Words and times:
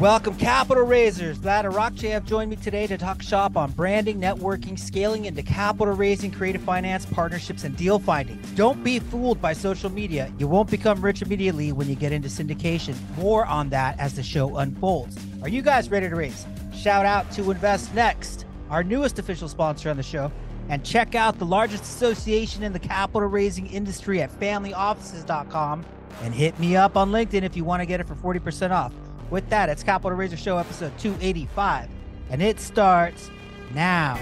Welcome, 0.00 0.36
capital 0.36 0.84
raisers. 0.84 1.38
Vlad 1.38 1.70
Arakcheyev 1.70 2.24
joined 2.24 2.48
me 2.48 2.56
today 2.56 2.86
to 2.86 2.96
talk 2.96 3.20
shop 3.20 3.58
on 3.58 3.72
branding, 3.72 4.18
networking, 4.18 4.78
scaling 4.78 5.26
into 5.26 5.42
capital 5.42 5.94
raising, 5.94 6.30
creative 6.30 6.62
finance, 6.62 7.04
partnerships, 7.04 7.64
and 7.64 7.76
deal 7.76 7.98
finding. 7.98 8.40
Don't 8.54 8.82
be 8.82 8.98
fooled 8.98 9.40
by 9.40 9.52
social 9.52 9.90
media. 9.90 10.32
You 10.38 10.48
won't 10.48 10.70
become 10.70 11.02
rich 11.02 11.20
immediately 11.20 11.72
when 11.72 11.88
you 11.88 11.94
get 11.94 12.10
into 12.10 12.28
syndication. 12.28 12.96
More 13.16 13.44
on 13.44 13.68
that 13.68 13.98
as 14.00 14.14
the 14.14 14.22
show 14.22 14.56
unfolds. 14.56 15.16
Are 15.42 15.48
you 15.48 15.60
guys 15.60 15.90
ready 15.90 16.08
to 16.08 16.16
raise? 16.16 16.46
Shout 16.74 17.04
out 17.04 17.30
to 17.32 17.42
InvestNext, 17.42 18.44
our 18.70 18.82
newest 18.82 19.18
official 19.18 19.48
sponsor 19.48 19.90
on 19.90 19.98
the 19.98 20.02
show. 20.02 20.32
And 20.68 20.82
check 20.84 21.14
out 21.14 21.38
the 21.38 21.46
largest 21.46 21.84
association 21.84 22.62
in 22.62 22.72
the 22.72 22.78
capital 22.78 23.28
raising 23.28 23.66
industry 23.66 24.22
at 24.22 24.32
familyoffices.com 24.40 25.84
and 26.22 26.34
hit 26.34 26.58
me 26.58 26.76
up 26.76 26.96
on 26.96 27.10
LinkedIn 27.10 27.42
if 27.42 27.56
you 27.56 27.64
want 27.64 27.82
to 27.82 27.86
get 27.86 28.00
it 28.00 28.06
for 28.06 28.14
40% 28.14 28.70
off. 28.70 28.92
With 29.32 29.48
that, 29.48 29.70
it's 29.70 29.82
Capital 29.82 30.14
Raiser 30.14 30.36
Show 30.36 30.58
episode 30.58 30.92
285, 30.98 31.88
and 32.28 32.42
it 32.42 32.60
starts 32.60 33.30
now. 33.72 34.20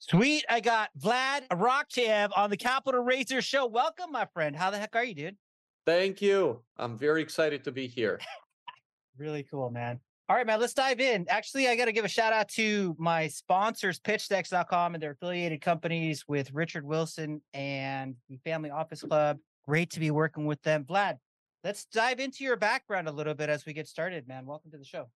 Sweet, 0.00 0.44
I 0.50 0.60
got 0.60 0.90
Vlad 1.00 1.48
Arakcheyev 1.48 2.28
on 2.36 2.50
the 2.50 2.58
Capital 2.58 3.00
Raiser 3.02 3.40
Show. 3.40 3.64
Welcome, 3.64 4.12
my 4.12 4.26
friend. 4.26 4.54
How 4.54 4.70
the 4.70 4.76
heck 4.76 4.94
are 4.96 5.04
you, 5.04 5.14
dude? 5.14 5.36
Thank 5.86 6.20
you. 6.20 6.60
I'm 6.76 6.98
very 6.98 7.22
excited 7.22 7.64
to 7.64 7.72
be 7.72 7.86
here. 7.86 8.20
really 9.16 9.44
cool, 9.44 9.70
man. 9.70 9.98
All 10.30 10.36
right, 10.36 10.46
man, 10.46 10.60
let's 10.60 10.74
dive 10.74 11.00
in. 11.00 11.24
Actually, 11.30 11.68
I 11.68 11.76
got 11.76 11.86
to 11.86 11.92
give 11.92 12.04
a 12.04 12.08
shout 12.08 12.34
out 12.34 12.50
to 12.50 12.94
my 12.98 13.28
sponsors, 13.28 13.98
pitchdex.com 13.98 14.92
and 14.92 15.02
their 15.02 15.12
affiliated 15.12 15.62
companies 15.62 16.26
with 16.28 16.52
Richard 16.52 16.84
Wilson 16.84 17.40
and 17.54 18.14
the 18.28 18.36
Family 18.44 18.68
Office 18.68 19.00
Club. 19.00 19.38
Great 19.66 19.88
to 19.92 20.00
be 20.00 20.10
working 20.10 20.44
with 20.44 20.60
them. 20.60 20.84
Vlad, 20.84 21.16
let's 21.64 21.86
dive 21.86 22.20
into 22.20 22.44
your 22.44 22.56
background 22.56 23.08
a 23.08 23.10
little 23.10 23.32
bit 23.32 23.48
as 23.48 23.64
we 23.64 23.72
get 23.72 23.88
started, 23.88 24.28
man. 24.28 24.44
Welcome 24.44 24.70
to 24.72 24.76
the 24.76 24.84
show. 24.84 25.06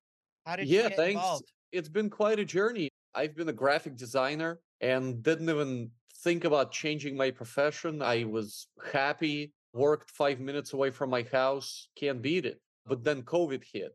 How 0.46 0.56
did 0.56 0.66
yeah, 0.66 0.84
you 0.84 0.88
get 0.88 0.96
thanks. 0.96 1.12
involved? 1.12 1.52
It's 1.72 1.90
been 1.90 2.08
quite 2.08 2.38
a 2.38 2.44
journey. 2.46 2.88
I've 3.14 3.36
been 3.36 3.50
a 3.50 3.52
graphic 3.52 3.96
designer 3.96 4.60
and 4.80 5.22
didn't 5.22 5.50
even 5.50 5.90
think 6.22 6.44
about 6.44 6.72
changing 6.72 7.18
my 7.18 7.30
profession. 7.30 8.00
I 8.00 8.24
was 8.24 8.66
happy, 8.90 9.52
worked 9.74 10.10
five 10.10 10.40
minutes 10.40 10.72
away 10.72 10.88
from 10.88 11.10
my 11.10 11.26
house, 11.30 11.88
can't 11.96 12.22
beat 12.22 12.46
it. 12.46 12.62
But 12.86 13.04
then 13.04 13.20
COVID 13.24 13.62
hit 13.70 13.94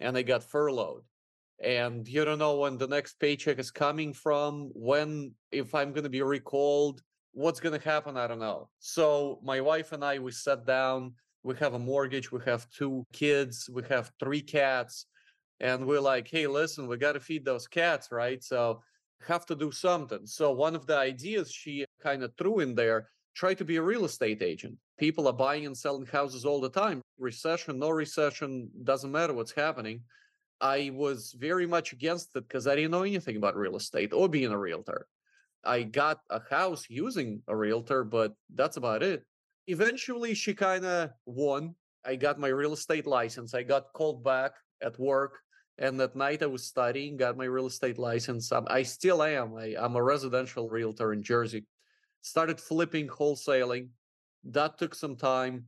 and 0.00 0.16
I 0.16 0.22
got 0.22 0.42
furloughed. 0.42 1.02
And 1.62 2.06
you 2.06 2.24
don't 2.24 2.38
know 2.38 2.56
when 2.56 2.76
the 2.76 2.86
next 2.86 3.18
paycheck 3.18 3.58
is 3.58 3.70
coming 3.70 4.12
from, 4.12 4.70
when, 4.74 5.32
if 5.50 5.74
I'm 5.74 5.92
going 5.92 6.04
to 6.04 6.10
be 6.10 6.22
recalled, 6.22 7.02
what's 7.32 7.60
going 7.60 7.78
to 7.78 7.88
happen. 7.88 8.16
I 8.16 8.26
don't 8.26 8.38
know. 8.38 8.68
So 8.78 9.40
my 9.42 9.60
wife 9.60 9.92
and 9.92 10.04
I, 10.04 10.18
we 10.18 10.32
sat 10.32 10.66
down. 10.66 11.14
We 11.42 11.54
have 11.56 11.74
a 11.74 11.78
mortgage. 11.78 12.32
We 12.32 12.40
have 12.44 12.68
two 12.70 13.04
kids. 13.12 13.70
We 13.72 13.82
have 13.88 14.10
three 14.20 14.42
cats. 14.42 15.06
And 15.60 15.86
we're 15.86 16.00
like, 16.00 16.28
hey, 16.28 16.46
listen, 16.46 16.86
we 16.86 16.98
got 16.98 17.12
to 17.12 17.20
feed 17.20 17.44
those 17.44 17.66
cats, 17.66 18.12
right? 18.12 18.42
So 18.42 18.82
have 19.26 19.46
to 19.46 19.54
do 19.54 19.70
something. 19.70 20.26
So 20.26 20.52
one 20.52 20.74
of 20.74 20.86
the 20.86 20.96
ideas 20.96 21.50
she 21.50 21.86
kind 22.02 22.22
of 22.22 22.32
threw 22.36 22.60
in 22.60 22.74
there 22.74 23.08
try 23.34 23.54
to 23.54 23.64
be 23.64 23.76
a 23.76 23.82
real 23.82 24.04
estate 24.04 24.42
agent. 24.42 24.76
People 24.98 25.26
are 25.28 25.32
buying 25.32 25.66
and 25.66 25.76
selling 25.76 26.06
houses 26.06 26.44
all 26.44 26.60
the 26.60 26.70
time. 26.70 27.02
Recession, 27.18 27.78
no 27.78 27.90
recession, 27.90 28.70
doesn't 28.84 29.12
matter 29.12 29.34
what's 29.34 29.52
happening. 29.52 30.00
I 30.60 30.90
was 30.94 31.34
very 31.38 31.66
much 31.66 31.92
against 31.92 32.34
it 32.34 32.48
because 32.48 32.66
I 32.66 32.74
didn't 32.74 32.92
know 32.92 33.02
anything 33.02 33.36
about 33.36 33.56
real 33.56 33.76
estate 33.76 34.12
or 34.12 34.28
being 34.28 34.52
a 34.52 34.58
realtor. 34.58 35.06
I 35.64 35.82
got 35.82 36.20
a 36.30 36.40
house 36.48 36.86
using 36.88 37.42
a 37.48 37.54
realtor, 37.54 38.04
but 38.04 38.34
that's 38.54 38.78
about 38.78 39.02
it. 39.02 39.24
Eventually, 39.66 40.32
she 40.34 40.54
kind 40.54 40.86
of 40.86 41.10
won. 41.26 41.74
I 42.04 42.16
got 42.16 42.38
my 42.38 42.48
real 42.48 42.72
estate 42.72 43.06
license. 43.06 43.52
I 43.52 43.64
got 43.64 43.92
called 43.92 44.24
back 44.24 44.52
at 44.80 44.98
work. 44.98 45.38
And 45.78 46.00
at 46.00 46.16
night, 46.16 46.42
I 46.42 46.46
was 46.46 46.64
studying, 46.64 47.18
got 47.18 47.36
my 47.36 47.44
real 47.44 47.66
estate 47.66 47.98
license. 47.98 48.50
I 48.50 48.82
still 48.82 49.22
am. 49.22 49.56
I, 49.56 49.74
I'm 49.78 49.96
a 49.96 50.02
residential 50.02 50.70
realtor 50.70 51.12
in 51.12 51.22
Jersey 51.22 51.66
started 52.26 52.60
flipping 52.60 53.06
wholesaling. 53.06 53.88
That 54.50 54.78
took 54.78 54.94
some 54.94 55.16
time 55.16 55.66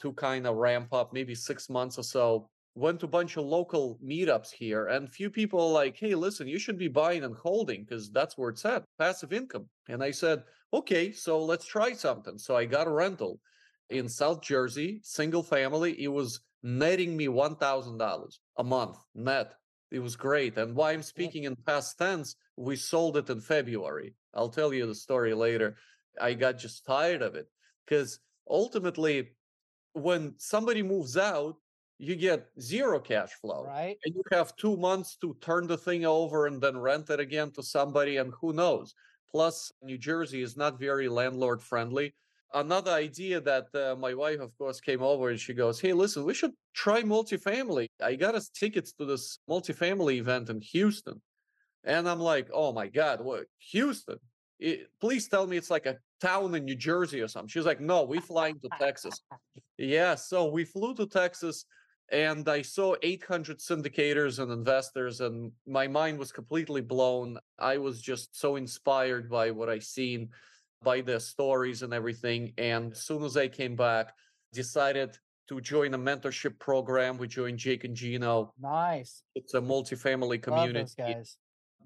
to 0.00 0.12
kind 0.12 0.46
of 0.46 0.56
ramp 0.56 0.92
up, 0.92 1.12
maybe 1.12 1.34
six 1.34 1.68
months 1.68 1.98
or 1.98 2.04
so. 2.04 2.48
Went 2.74 3.00
to 3.00 3.06
a 3.06 3.08
bunch 3.08 3.36
of 3.36 3.44
local 3.44 3.98
meetups 4.04 4.52
here, 4.52 4.86
and 4.86 5.10
few 5.10 5.30
people 5.30 5.72
like, 5.72 5.96
"Hey, 5.96 6.14
listen, 6.14 6.46
you 6.46 6.58
should 6.58 6.78
be 6.78 6.88
buying 6.88 7.24
and 7.24 7.34
holding 7.34 7.84
because 7.84 8.10
that's 8.10 8.38
where 8.38 8.50
it's 8.50 8.64
at, 8.64 8.84
passive 8.98 9.32
income." 9.32 9.68
And 9.88 10.02
I 10.02 10.12
said, 10.12 10.44
"Okay, 10.72 11.10
so 11.10 11.44
let's 11.44 11.66
try 11.66 11.92
something." 11.94 12.38
So 12.38 12.54
I 12.54 12.66
got 12.66 12.86
a 12.86 12.90
rental 12.90 13.40
in 13.90 14.08
South 14.08 14.42
Jersey, 14.42 15.00
single 15.02 15.42
family. 15.42 16.00
It 16.00 16.08
was 16.08 16.40
netting 16.62 17.16
me 17.16 17.28
one 17.28 17.56
thousand 17.56 17.98
dollars 17.98 18.38
a 18.58 18.64
month 18.64 18.98
net. 19.14 19.54
It 19.90 20.00
was 20.00 20.16
great. 20.16 20.58
And 20.58 20.76
why 20.76 20.92
I'm 20.92 21.02
speaking 21.02 21.44
in 21.44 21.56
past 21.56 21.98
tense, 21.98 22.36
we 22.56 22.76
sold 22.76 23.16
it 23.16 23.30
in 23.30 23.40
February. 23.40 24.14
I'll 24.34 24.50
tell 24.50 24.72
you 24.72 24.86
the 24.86 24.94
story 24.94 25.34
later. 25.34 25.76
I 26.20 26.34
got 26.34 26.58
just 26.58 26.84
tired 26.84 27.22
of 27.22 27.34
it 27.34 27.48
because 27.88 28.18
ultimately, 28.48 29.30
when 29.92 30.34
somebody 30.36 30.82
moves 30.82 31.16
out, 31.16 31.56
you 31.98 32.14
get 32.14 32.46
zero 32.60 33.00
cash 33.00 33.30
flow. 33.40 33.64
Right. 33.66 33.96
And 34.04 34.14
you 34.14 34.22
have 34.30 34.54
two 34.56 34.76
months 34.76 35.16
to 35.20 35.36
turn 35.40 35.66
the 35.66 35.76
thing 35.76 36.04
over 36.04 36.46
and 36.46 36.60
then 36.60 36.78
rent 36.78 37.10
it 37.10 37.18
again 37.18 37.50
to 37.52 37.62
somebody, 37.62 38.18
and 38.18 38.32
who 38.40 38.52
knows. 38.52 38.94
Plus, 39.30 39.72
New 39.82 39.98
Jersey 39.98 40.42
is 40.42 40.56
not 40.56 40.78
very 40.78 41.08
landlord 41.08 41.60
friendly. 41.60 42.14
Another 42.54 42.92
idea 42.92 43.40
that 43.40 43.66
uh, 43.74 43.94
my 43.96 44.14
wife, 44.14 44.40
of 44.40 44.56
course, 44.56 44.80
came 44.80 45.02
over 45.02 45.28
and 45.28 45.38
she 45.38 45.52
goes, 45.52 45.80
Hey, 45.80 45.92
listen, 45.92 46.24
we 46.24 46.32
should 46.32 46.52
try 46.74 47.02
multifamily. 47.02 47.88
I 48.02 48.14
got 48.14 48.34
us 48.34 48.48
tickets 48.48 48.92
to 48.94 49.04
this 49.04 49.38
multifamily 49.50 50.14
event 50.14 50.48
in 50.48 50.62
Houston. 50.62 51.20
And 51.84 52.08
I'm 52.08 52.20
like, 52.20 52.48
Oh 52.54 52.72
my 52.72 52.86
God, 52.86 53.20
what? 53.20 53.44
Houston? 53.72 54.16
It, 54.58 54.88
please 54.98 55.28
tell 55.28 55.46
me 55.46 55.58
it's 55.58 55.70
like 55.70 55.84
a 55.84 55.98
town 56.20 56.54
in 56.54 56.64
New 56.64 56.74
Jersey 56.74 57.20
or 57.20 57.28
something. 57.28 57.48
She's 57.48 57.66
like, 57.66 57.80
no, 57.80 58.02
we 58.02 58.18
flying 58.18 58.58
to 58.60 58.68
Texas. 58.78 59.20
yeah, 59.78 60.14
so 60.14 60.46
we 60.46 60.64
flew 60.64 60.94
to 60.94 61.06
Texas 61.06 61.64
and 62.10 62.48
I 62.48 62.62
saw 62.62 62.94
800 63.02 63.58
syndicators 63.58 64.38
and 64.38 64.50
investors, 64.50 65.20
and 65.20 65.52
my 65.66 65.86
mind 65.86 66.18
was 66.18 66.32
completely 66.32 66.80
blown. 66.80 67.38
I 67.58 67.76
was 67.76 68.00
just 68.00 68.38
so 68.38 68.56
inspired 68.56 69.28
by 69.28 69.50
what 69.50 69.68
I 69.68 69.78
seen, 69.78 70.30
by 70.82 71.02
their 71.02 71.20
stories 71.20 71.82
and 71.82 71.92
everything. 71.92 72.52
And 72.56 72.92
as 72.92 73.02
soon 73.02 73.24
as 73.24 73.36
I 73.36 73.48
came 73.48 73.76
back, 73.76 74.14
decided 74.54 75.18
to 75.48 75.60
join 75.60 75.92
a 75.92 75.98
mentorship 75.98 76.58
program. 76.58 77.18
We 77.18 77.28
joined 77.28 77.58
Jake 77.58 77.84
and 77.84 77.94
Gino. 77.94 78.54
Nice. 78.58 79.22
It's 79.34 79.52
a 79.52 79.60
multifamily 79.60 80.42
community. 80.42 80.90
guys 80.96 81.36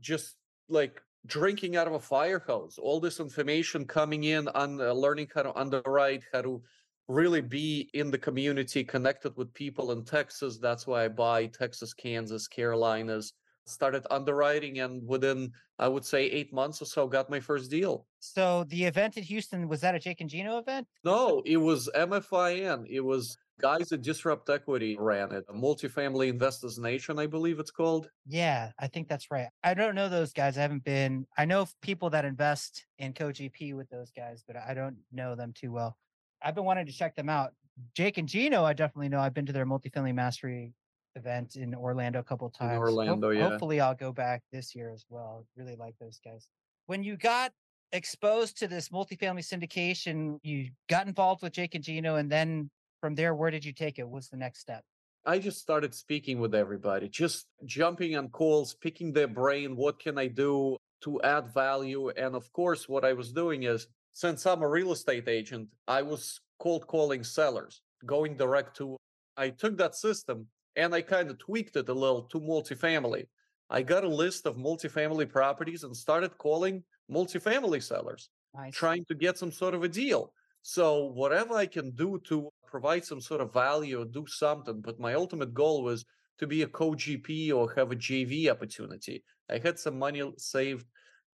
Just 0.01 0.37
like 0.69 1.03
drinking 1.27 1.77
out 1.77 1.87
of 1.87 1.95
a 1.95 2.01
fire 2.01 2.39
hose. 2.39 2.79
All 2.79 3.01
this 3.01 3.21
information 3.21 3.85
coming 3.85 4.25
in 4.25 4.49
on 4.49 4.81
uh, 4.81 4.93
learning 4.93 5.29
how 5.35 5.43
to 5.43 5.55
underwrite, 5.55 6.25
how 6.33 6.43
to 6.43 6.63
really 7.09 7.41
be 7.41 7.91
in 7.95 8.11
the 8.11 8.19
community, 8.19 8.85
connected 8.85 9.37
with 9.37 9.53
people 9.55 9.93
in 9.93 10.05
Texas. 10.05 10.59
That's 10.59 10.87
why 10.87 11.05
I 11.05 11.09
buy 11.09 11.47
Texas, 11.47 11.93
Kansas, 11.95 12.49
Carolinas. 12.49 13.35
Started 13.65 14.05
underwriting, 14.11 14.81
and 14.81 15.07
within 15.07 15.53
I 15.79 15.87
would 15.87 16.05
say 16.05 16.25
eight 16.25 16.53
months 16.53 16.83
or 16.83 16.85
so, 16.85 17.07
got 17.07 17.31
my 17.31 17.39
first 17.39 17.71
deal. 17.71 18.07
So 18.19 18.65
the 18.65 18.85
event 18.85 19.17
in 19.17 19.23
Houston 19.23 19.69
was 19.69 19.81
that 19.83 19.95
a 19.95 20.01
Jake 20.01 20.21
and 20.21 20.29
Gino 20.29 20.59
event? 20.59 20.89
No, 21.05 21.43
it 21.47 21.59
was 21.59 21.89
MFIN. 21.95 22.87
It 22.89 23.01
was 23.01 23.37
guys 23.63 23.93
at 23.93 24.03
Disrupt 24.03 24.51
Equity 24.51 24.97
ran 24.99 25.33
it. 25.33 25.45
A 25.49 25.53
multifamily 25.53 26.29
investors 26.29 26.79
nation, 26.79 27.19
I 27.19 27.27
believe 27.27 27.59
it's 27.61 27.71
called. 27.71 28.11
Yeah, 28.27 28.73
I 28.79 28.89
think 28.89 29.09
that's 29.09 29.31
right. 29.31 29.49
I 29.63 29.73
don't 29.75 29.95
know 29.95 30.09
those 30.09 30.33
guys. 30.33 30.59
I 30.59 30.63
haven't 30.63 30.85
been. 30.85 31.27
I 31.39 31.45
know 31.45 31.67
people 31.81 32.11
that 32.11 32.25
invest 32.25 32.85
in 32.99 33.13
CoGP 33.13 33.75
with 33.75 33.89
those 33.89 34.11
guys, 34.11 34.43
but 34.47 34.57
I 34.57 34.75
don't 34.75 34.97
know 35.13 35.35
them 35.35 35.53
too 35.55 35.73
well. 35.73 35.97
I've 36.43 36.55
been 36.55 36.65
wanting 36.65 36.87
to 36.87 36.93
check 36.93 37.15
them 37.15 37.29
out. 37.29 37.53
Jake 37.95 38.19
and 38.19 38.29
Gino, 38.29 38.65
I 38.65 38.73
definitely 38.73 39.09
know. 39.09 39.21
I've 39.21 39.33
been 39.33 39.47
to 39.47 39.53
their 39.53 39.65
multifamily 39.65 40.15
mastery 40.15 40.75
event 41.15 41.57
in 41.57 41.75
Orlando 41.75 42.19
a 42.19 42.25
couple 42.25 42.47
of 42.47 42.53
times. 42.53 42.73
In 42.73 42.79
Orlando, 42.79 43.29
Ho- 43.29 43.33
yeah. 43.33 43.49
Hopefully, 43.49 43.81
I'll 43.81 43.95
go 43.95 44.13
back 44.13 44.43
this 44.51 44.75
year 44.75 44.91
as 44.93 45.05
well. 45.09 45.47
Really 45.57 45.77
like 45.77 45.95
those 46.01 46.21
guys. 46.25 46.49
When 46.87 47.03
you 47.05 47.17
got 47.17 47.53
exposed 47.93 48.59
to 48.59 48.67
this 48.67 48.89
multifamily 48.89 49.45
syndication, 49.47 50.39
you 50.43 50.71
got 50.89 51.07
involved 51.07 51.43
with 51.43 51.53
Jake 51.53 51.75
and 51.75 51.85
Gino, 51.85 52.17
and 52.17 52.31
then 52.31 52.71
from 53.03 53.17
there, 53.17 53.35
where 53.35 53.51
did 53.51 53.65
you 53.65 53.73
take 53.73 53.99
it? 53.99 54.09
What's 54.09 54.29
the 54.29 54.37
next 54.37 54.61
step? 54.61 54.85
I 55.27 55.39
just 55.39 55.59
started 55.61 55.93
speaking 55.95 56.41
with 56.41 56.55
everybody, 56.55 57.09
just 57.09 57.47
jumping 57.65 58.17
on 58.17 58.29
calls, 58.29 58.75
picking 58.75 59.13
their 59.13 59.29
brain. 59.29 59.77
What 59.77 59.99
can 59.99 60.19
I 60.19 60.29
do 60.29 60.77
to 61.03 61.21
add 61.23 61.53
value? 61.53 62.11
And 62.11 62.35
of 62.35 62.51
course, 62.53 62.89
what 62.89 63.05
I 63.05 63.13
was 63.13 63.33
doing 63.33 63.65
is 63.65 63.89
since 64.13 64.47
I'm 64.47 64.63
a 64.63 64.69
real 64.69 64.93
estate 64.93 65.29
agent, 65.29 65.69
I 65.89 66.03
was 66.03 66.41
cold 66.61 66.87
calling 66.87 67.25
sellers, 67.25 67.83
going 68.07 68.37
direct 68.37 68.77
to. 68.77 68.97
I 69.37 69.51
took 69.51 69.77
that 69.79 69.97
system 69.97 70.47
and 70.77 70.95
I 70.95 71.03
kind 71.03 71.29
of 71.31 71.39
tweaked 71.39 71.77
it 71.77 71.89
a 71.89 71.95
little 71.95 72.23
to 72.23 72.41
multifamily. 72.41 73.25
I 73.69 73.83
got 73.83 74.05
a 74.05 74.09
list 74.09 74.47
of 74.47 74.57
multifamily 74.57 75.29
properties 75.29 75.83
and 75.83 75.97
started 75.97 76.39
calling 76.39 76.85
multifamily 77.11 77.83
sellers 77.83 78.29
nice. 78.55 78.75
trying 78.75 79.05
to 79.07 79.15
get 79.15 79.39
some 79.39 79.51
sort 79.51 79.75
of 79.75 79.83
a 79.83 79.89
deal. 79.89 80.33
So 80.63 81.07
whatever 81.07 81.55
I 81.55 81.67
can 81.67 81.91
do 81.91 82.21
to 82.29 82.49
provide 82.73 83.05
some 83.05 83.21
sort 83.21 83.43
of 83.43 83.53
value 83.53 84.01
or 84.01 84.07
do 84.07 84.25
something, 84.27 84.81
but 84.81 84.99
my 84.99 85.13
ultimate 85.13 85.53
goal 85.53 85.85
was 85.85 86.07
to 86.39 86.47
be 86.47 86.63
a 86.63 86.67
co-GP 86.67 87.53
or 87.55 87.71
have 87.75 87.93
a 87.93 87.97
JV 87.97 88.51
opportunity. 88.51 89.23
I 89.51 89.59
had 89.59 89.79
some 89.79 89.99
money 89.99 90.23
saved. 90.39 90.87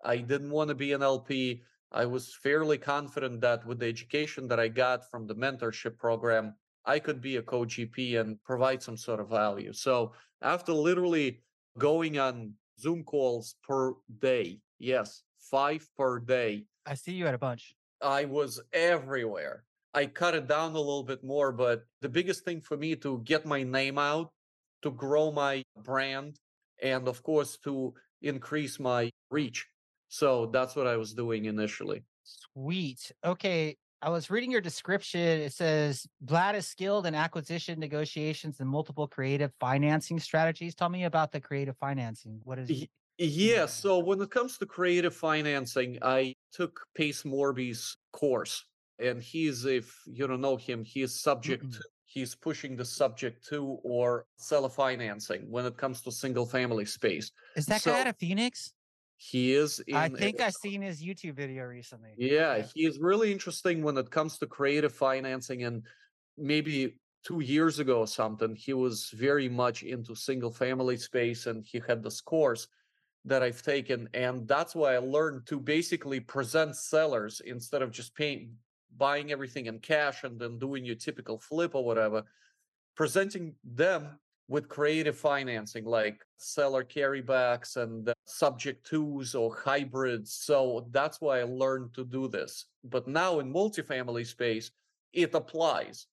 I 0.05 0.17
didn't 0.17 0.51
want 0.51 0.69
to 0.69 0.75
be 0.75 0.93
an 0.93 1.03
LP. 1.03 1.63
I 1.93 2.07
was 2.07 2.37
fairly 2.43 2.77
confident 2.77 3.41
that 3.43 3.65
with 3.65 3.79
the 3.79 3.87
education 3.87 4.49
that 4.49 4.59
I 4.59 4.67
got 4.67 5.09
from 5.11 5.29
the 5.29 5.37
mentorship 5.37 5.97
program, 5.97 6.55
I 6.85 6.99
could 6.99 7.21
be 7.21 7.37
a 7.37 7.43
co-GP 7.43 8.21
and 8.21 8.43
provide 8.43 8.83
some 8.83 8.97
sort 8.97 9.21
of 9.21 9.31
value. 9.31 9.73
So 9.73 10.15
after 10.43 10.73
literally 10.73 11.41
going 11.79 12.19
on 12.19 12.53
Zoom 12.81 13.05
calls 13.05 13.55
per 13.63 13.93
day, 14.19 14.59
yes, 14.81 15.23
five 15.39 15.89
per 15.97 16.19
day. 16.19 16.65
I 16.85 16.95
see 16.95 17.13
you 17.13 17.27
had 17.27 17.37
a 17.37 17.39
bunch. 17.39 17.77
I 18.03 18.25
was 18.25 18.61
everywhere. 18.73 19.65
I 19.95 20.07
cut 20.07 20.35
it 20.35 20.47
down 20.47 20.73
a 20.73 20.79
little 20.79 21.03
bit 21.03 21.25
more, 21.25 21.53
but 21.53 21.85
the 22.01 22.09
biggest 22.09 22.45
thing 22.45 22.61
for 22.61 22.77
me 22.77 22.95
to 22.97 23.21
get 23.25 23.47
my 23.47 23.63
name 23.63 23.99
out, 23.99 24.31
to 24.83 24.91
grow 24.91 25.33
my 25.33 25.63
brand, 25.83 26.37
and 26.83 27.09
of 27.09 27.23
course 27.23 27.59
to 27.65 27.95
increase 28.23 28.79
my 28.79 29.11
reach. 29.31 29.67
So 30.09 30.47
that's 30.47 30.77
what 30.77 30.87
I 30.87 30.97
was 30.97 31.15
doing 31.15 31.47
initially. 31.47 32.03
Sweet. 32.23 33.13
Okay. 33.25 33.77
I 34.01 34.11
was 34.11 34.31
reading 34.31 34.53
your 34.53 34.61
description. 34.61 35.21
It 35.21 35.53
says 35.53 36.07
Vlad 36.25 36.55
is 36.55 36.67
skilled 36.67 37.07
in 37.07 37.15
acquisition 37.17 37.81
negotiations 37.81 38.61
and 38.61 38.69
multiple 38.69 39.09
creative 39.09 39.53
financing 39.59 40.21
strategies. 40.21 40.75
Tell 40.75 40.89
me 40.89 41.05
about 41.05 41.33
the 41.33 41.41
creative 41.41 41.77
financing. 41.79 42.41
What 42.45 42.61
is 42.61 42.71
it? 42.71 42.89
yeah, 43.19 43.67
so 43.67 43.99
when 43.99 44.21
it 44.21 44.31
comes 44.31 44.57
to 44.59 44.67
creative 44.67 45.15
financing, 45.15 45.99
I 46.03 46.35
took 46.53 46.87
Pace 46.95 47.25
Morby's 47.25 47.97
course, 48.13 48.65
and 48.99 49.23
he's, 49.23 49.65
if 49.65 50.03
you 50.07 50.27
don't 50.27 50.41
know 50.41 50.57
him, 50.57 50.85
he's 50.85 51.21
subject, 51.21 51.65
mm 51.65 51.81
he's 52.09 52.35
pushing 52.35 52.75
the 52.75 52.85
subject 52.85 53.47
to 53.47 53.79
or 53.85 54.25
seller 54.37 54.71
financing 54.71 55.43
when 55.51 55.67
it 55.67 55.77
comes 55.77 56.01
to 56.01 56.11
single 56.11 56.47
family 56.47 56.87
space. 56.87 57.31
Is 57.55 57.67
that 57.67 57.83
so, 57.83 57.93
guy 57.93 58.01
out 58.01 58.07
of 58.07 58.17
Phoenix? 58.17 58.73
He 59.19 59.53
is. 59.53 59.81
In, 59.81 59.97
I 59.97 60.09
think 60.09 60.41
I've 60.41 60.55
seen 60.55 60.81
his 60.81 61.03
YouTube 61.03 61.35
video 61.35 61.65
recently. 61.65 62.15
Yeah, 62.17 62.53
okay. 62.53 62.69
he 62.75 62.87
is 62.87 62.99
really 62.99 63.31
interesting 63.31 63.83
when 63.83 63.99
it 63.99 64.11
comes 64.11 64.39
to 64.39 64.47
creative 64.47 64.93
financing. 64.93 65.65
And 65.65 65.83
maybe 66.39 66.95
two 67.27 67.41
years 67.41 67.79
ago 67.79 68.01
or 68.01 68.07
something, 68.07 68.55
he 68.55 68.73
was 68.73 69.11
very 69.13 69.49
much 69.49 69.83
into 69.83 70.15
single 70.15 70.53
family 70.53 70.97
space 70.97 71.47
and 71.47 71.65
he 71.67 71.83
had 71.87 72.03
this 72.03 72.21
course 72.21 72.69
that 73.25 73.43
I've 73.43 73.61
taken. 73.61 74.09
And 74.15 74.47
that's 74.47 74.75
why 74.75 74.95
I 74.95 74.99
learned 74.99 75.47
to 75.49 75.59
basically 75.59 76.21
present 76.21 76.77
sellers 76.77 77.43
instead 77.45 77.83
of 77.83 77.91
just 77.91 78.15
paying, 78.15 78.53
buying 78.97 79.33
everything 79.33 79.67
in 79.67 79.79
cash 79.79 80.25
and 80.25 80.39
then 80.39 80.59
doing 80.59 80.85
your 80.85 80.97
typical 80.97 81.39
flip 81.39 81.75
or 81.75 81.85
whatever, 81.85 82.25
presenting 82.97 83.55
them 83.65 84.19
with 84.49 84.69
creative 84.69 85.17
financing 85.17 85.85
like 85.85 86.25
seller 86.39 86.83
carrybacks 86.83 87.77
and 87.77 88.09
uh, 88.09 88.15
subject 88.25 88.87
twos 88.87 89.35
or 89.35 89.55
hybrids. 89.55 90.33
So 90.33 90.89
that's 90.91 91.21
why 91.21 91.41
I 91.41 91.45
learned 91.45 91.93
to 91.95 92.05
do 92.05 92.29
this. 92.29 92.67
But 92.85 93.07
now 93.07 93.41
in 93.41 93.53
multifamily 93.53 94.27
space, 94.27 94.71
it 95.13 95.35
applies 95.35 96.07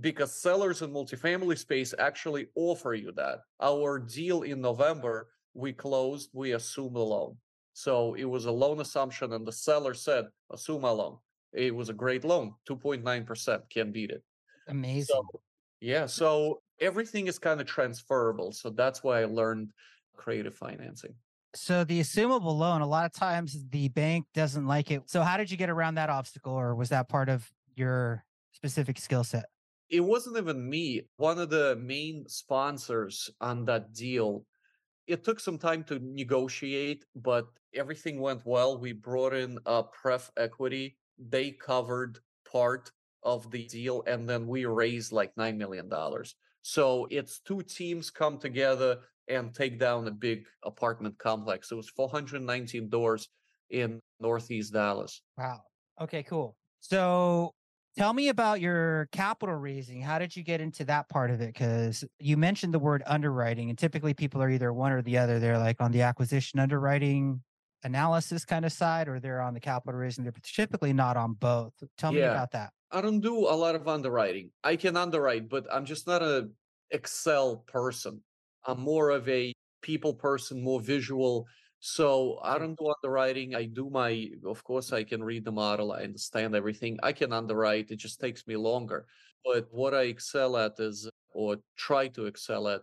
because 0.00 0.32
sellers 0.32 0.82
in 0.82 0.90
multifamily 0.90 1.58
space 1.58 1.92
actually 1.98 2.46
offer 2.54 2.94
you 2.94 3.10
that. 3.16 3.40
Our 3.60 3.98
deal 3.98 4.42
in 4.42 4.60
November 4.60 5.28
we 5.54 5.72
closed, 5.72 6.30
we 6.32 6.52
assumed 6.52 6.96
a 6.96 7.00
loan. 7.00 7.36
So 7.72 8.14
it 8.14 8.24
was 8.24 8.44
a 8.44 8.52
loan 8.52 8.80
assumption, 8.80 9.32
and 9.32 9.46
the 9.46 9.52
seller 9.52 9.94
said, 9.94 10.26
assume 10.50 10.84
a 10.84 10.92
loan. 10.92 11.18
It 11.52 11.74
was 11.74 11.88
a 11.88 11.92
great 11.92 12.24
loan, 12.24 12.54
2.9%, 12.68 13.60
can't 13.70 13.92
beat 13.92 14.10
it. 14.10 14.22
Amazing. 14.68 15.06
So, 15.06 15.40
yeah, 15.80 16.06
so 16.06 16.62
everything 16.80 17.26
is 17.26 17.38
kind 17.38 17.60
of 17.60 17.66
transferable. 17.66 18.52
So 18.52 18.70
that's 18.70 19.02
why 19.02 19.22
I 19.22 19.24
learned 19.24 19.70
creative 20.16 20.54
financing. 20.54 21.14
So 21.54 21.82
the 21.82 22.00
assumable 22.00 22.56
loan, 22.56 22.80
a 22.80 22.86
lot 22.86 23.06
of 23.06 23.12
times 23.12 23.58
the 23.70 23.88
bank 23.88 24.26
doesn't 24.34 24.66
like 24.66 24.90
it. 24.90 25.02
So 25.06 25.22
how 25.22 25.36
did 25.36 25.50
you 25.50 25.56
get 25.56 25.70
around 25.70 25.96
that 25.96 26.08
obstacle, 26.08 26.52
or 26.52 26.76
was 26.76 26.90
that 26.90 27.08
part 27.08 27.28
of 27.28 27.50
your 27.74 28.24
specific 28.52 28.98
skill 28.98 29.24
set? 29.24 29.46
It 29.88 30.00
wasn't 30.00 30.36
even 30.36 30.68
me. 30.70 31.02
One 31.16 31.40
of 31.40 31.50
the 31.50 31.74
main 31.76 32.28
sponsors 32.28 33.28
on 33.40 33.64
that 33.64 33.92
deal 33.92 34.44
it 35.10 35.24
took 35.24 35.40
some 35.40 35.58
time 35.58 35.82
to 35.84 35.98
negotiate, 36.00 37.04
but 37.16 37.48
everything 37.74 38.20
went 38.20 38.42
well. 38.46 38.78
We 38.78 38.92
brought 38.92 39.34
in 39.34 39.58
a 39.66 39.82
pref 39.82 40.30
equity. 40.36 40.96
They 41.28 41.52
covered 41.52 42.18
part 42.50 42.90
of 43.22 43.50
the 43.50 43.66
deal, 43.66 44.02
and 44.06 44.28
then 44.28 44.46
we 44.46 44.64
raised 44.64 45.12
like 45.12 45.34
$9 45.34 45.56
million. 45.56 45.90
So 46.62 47.06
it's 47.10 47.40
two 47.40 47.62
teams 47.62 48.10
come 48.10 48.38
together 48.38 48.98
and 49.28 49.54
take 49.54 49.78
down 49.78 50.08
a 50.08 50.10
big 50.10 50.44
apartment 50.64 51.18
complex. 51.18 51.70
It 51.70 51.76
was 51.76 51.88
419 51.90 52.88
doors 52.88 53.28
in 53.70 54.00
Northeast 54.18 54.72
Dallas. 54.72 55.22
Wow. 55.38 55.60
Okay, 56.00 56.22
cool. 56.22 56.56
So 56.80 57.52
Tell 57.96 58.12
me 58.12 58.28
about 58.28 58.60
your 58.60 59.08
capital 59.10 59.56
raising. 59.56 60.00
How 60.00 60.18
did 60.18 60.36
you 60.36 60.44
get 60.44 60.60
into 60.60 60.84
that 60.84 61.08
part 61.08 61.30
of 61.30 61.40
it? 61.40 61.52
Because 61.52 62.04
you 62.20 62.36
mentioned 62.36 62.72
the 62.72 62.78
word 62.78 63.02
underwriting, 63.04 63.68
and 63.68 63.76
typically 63.76 64.14
people 64.14 64.40
are 64.40 64.48
either 64.48 64.72
one 64.72 64.92
or 64.92 65.02
the 65.02 65.18
other. 65.18 65.40
They're 65.40 65.58
like 65.58 65.80
on 65.80 65.90
the 65.90 66.02
acquisition 66.02 66.60
underwriting 66.60 67.42
analysis 67.82 68.44
kind 68.44 68.64
of 68.64 68.72
side, 68.72 69.08
or 69.08 69.20
they're 69.20 69.40
on 69.40 69.54
the 69.54 69.60
capital 69.60 69.98
raising. 69.98 70.24
They're 70.24 70.34
typically 70.42 70.92
not 70.92 71.16
on 71.16 71.34
both. 71.34 71.72
Tell 71.98 72.12
yeah. 72.12 72.20
me 72.20 72.26
about 72.26 72.52
that. 72.52 72.72
I 72.90 73.00
don't 73.00 73.20
do 73.20 73.46
a 73.46 73.54
lot 73.54 73.74
of 73.74 73.86
underwriting. 73.86 74.50
I 74.64 74.76
can 74.76 74.96
underwrite, 74.96 75.48
but 75.48 75.66
I'm 75.72 75.84
just 75.84 76.06
not 76.06 76.22
a 76.22 76.48
Excel 76.90 77.58
person. 77.66 78.20
I'm 78.66 78.80
more 78.80 79.10
of 79.10 79.28
a 79.28 79.52
people 79.80 80.12
person, 80.12 80.62
more 80.62 80.80
visual. 80.80 81.46
So 81.78 82.38
I 82.42 82.58
don't 82.58 82.76
do 82.78 82.92
underwriting. 83.02 83.54
I 83.54 83.64
do 83.64 83.88
my, 83.88 84.28
of 84.44 84.62
course, 84.64 84.92
I 84.92 85.04
can 85.04 85.22
read 85.22 85.44
the 85.44 85.52
model. 85.52 85.92
I 85.92 86.02
understand 86.02 86.54
everything. 86.54 86.98
I 87.02 87.12
can 87.12 87.32
underwrite. 87.32 87.90
It 87.90 87.96
just 87.96 88.20
takes 88.20 88.46
me 88.46 88.56
longer. 88.56 89.06
But 89.44 89.68
what 89.70 89.94
I 89.94 90.02
excel 90.02 90.56
at 90.58 90.72
is, 90.78 91.08
or 91.32 91.56
try 91.78 92.08
to 92.08 92.26
excel 92.26 92.68
at, 92.68 92.82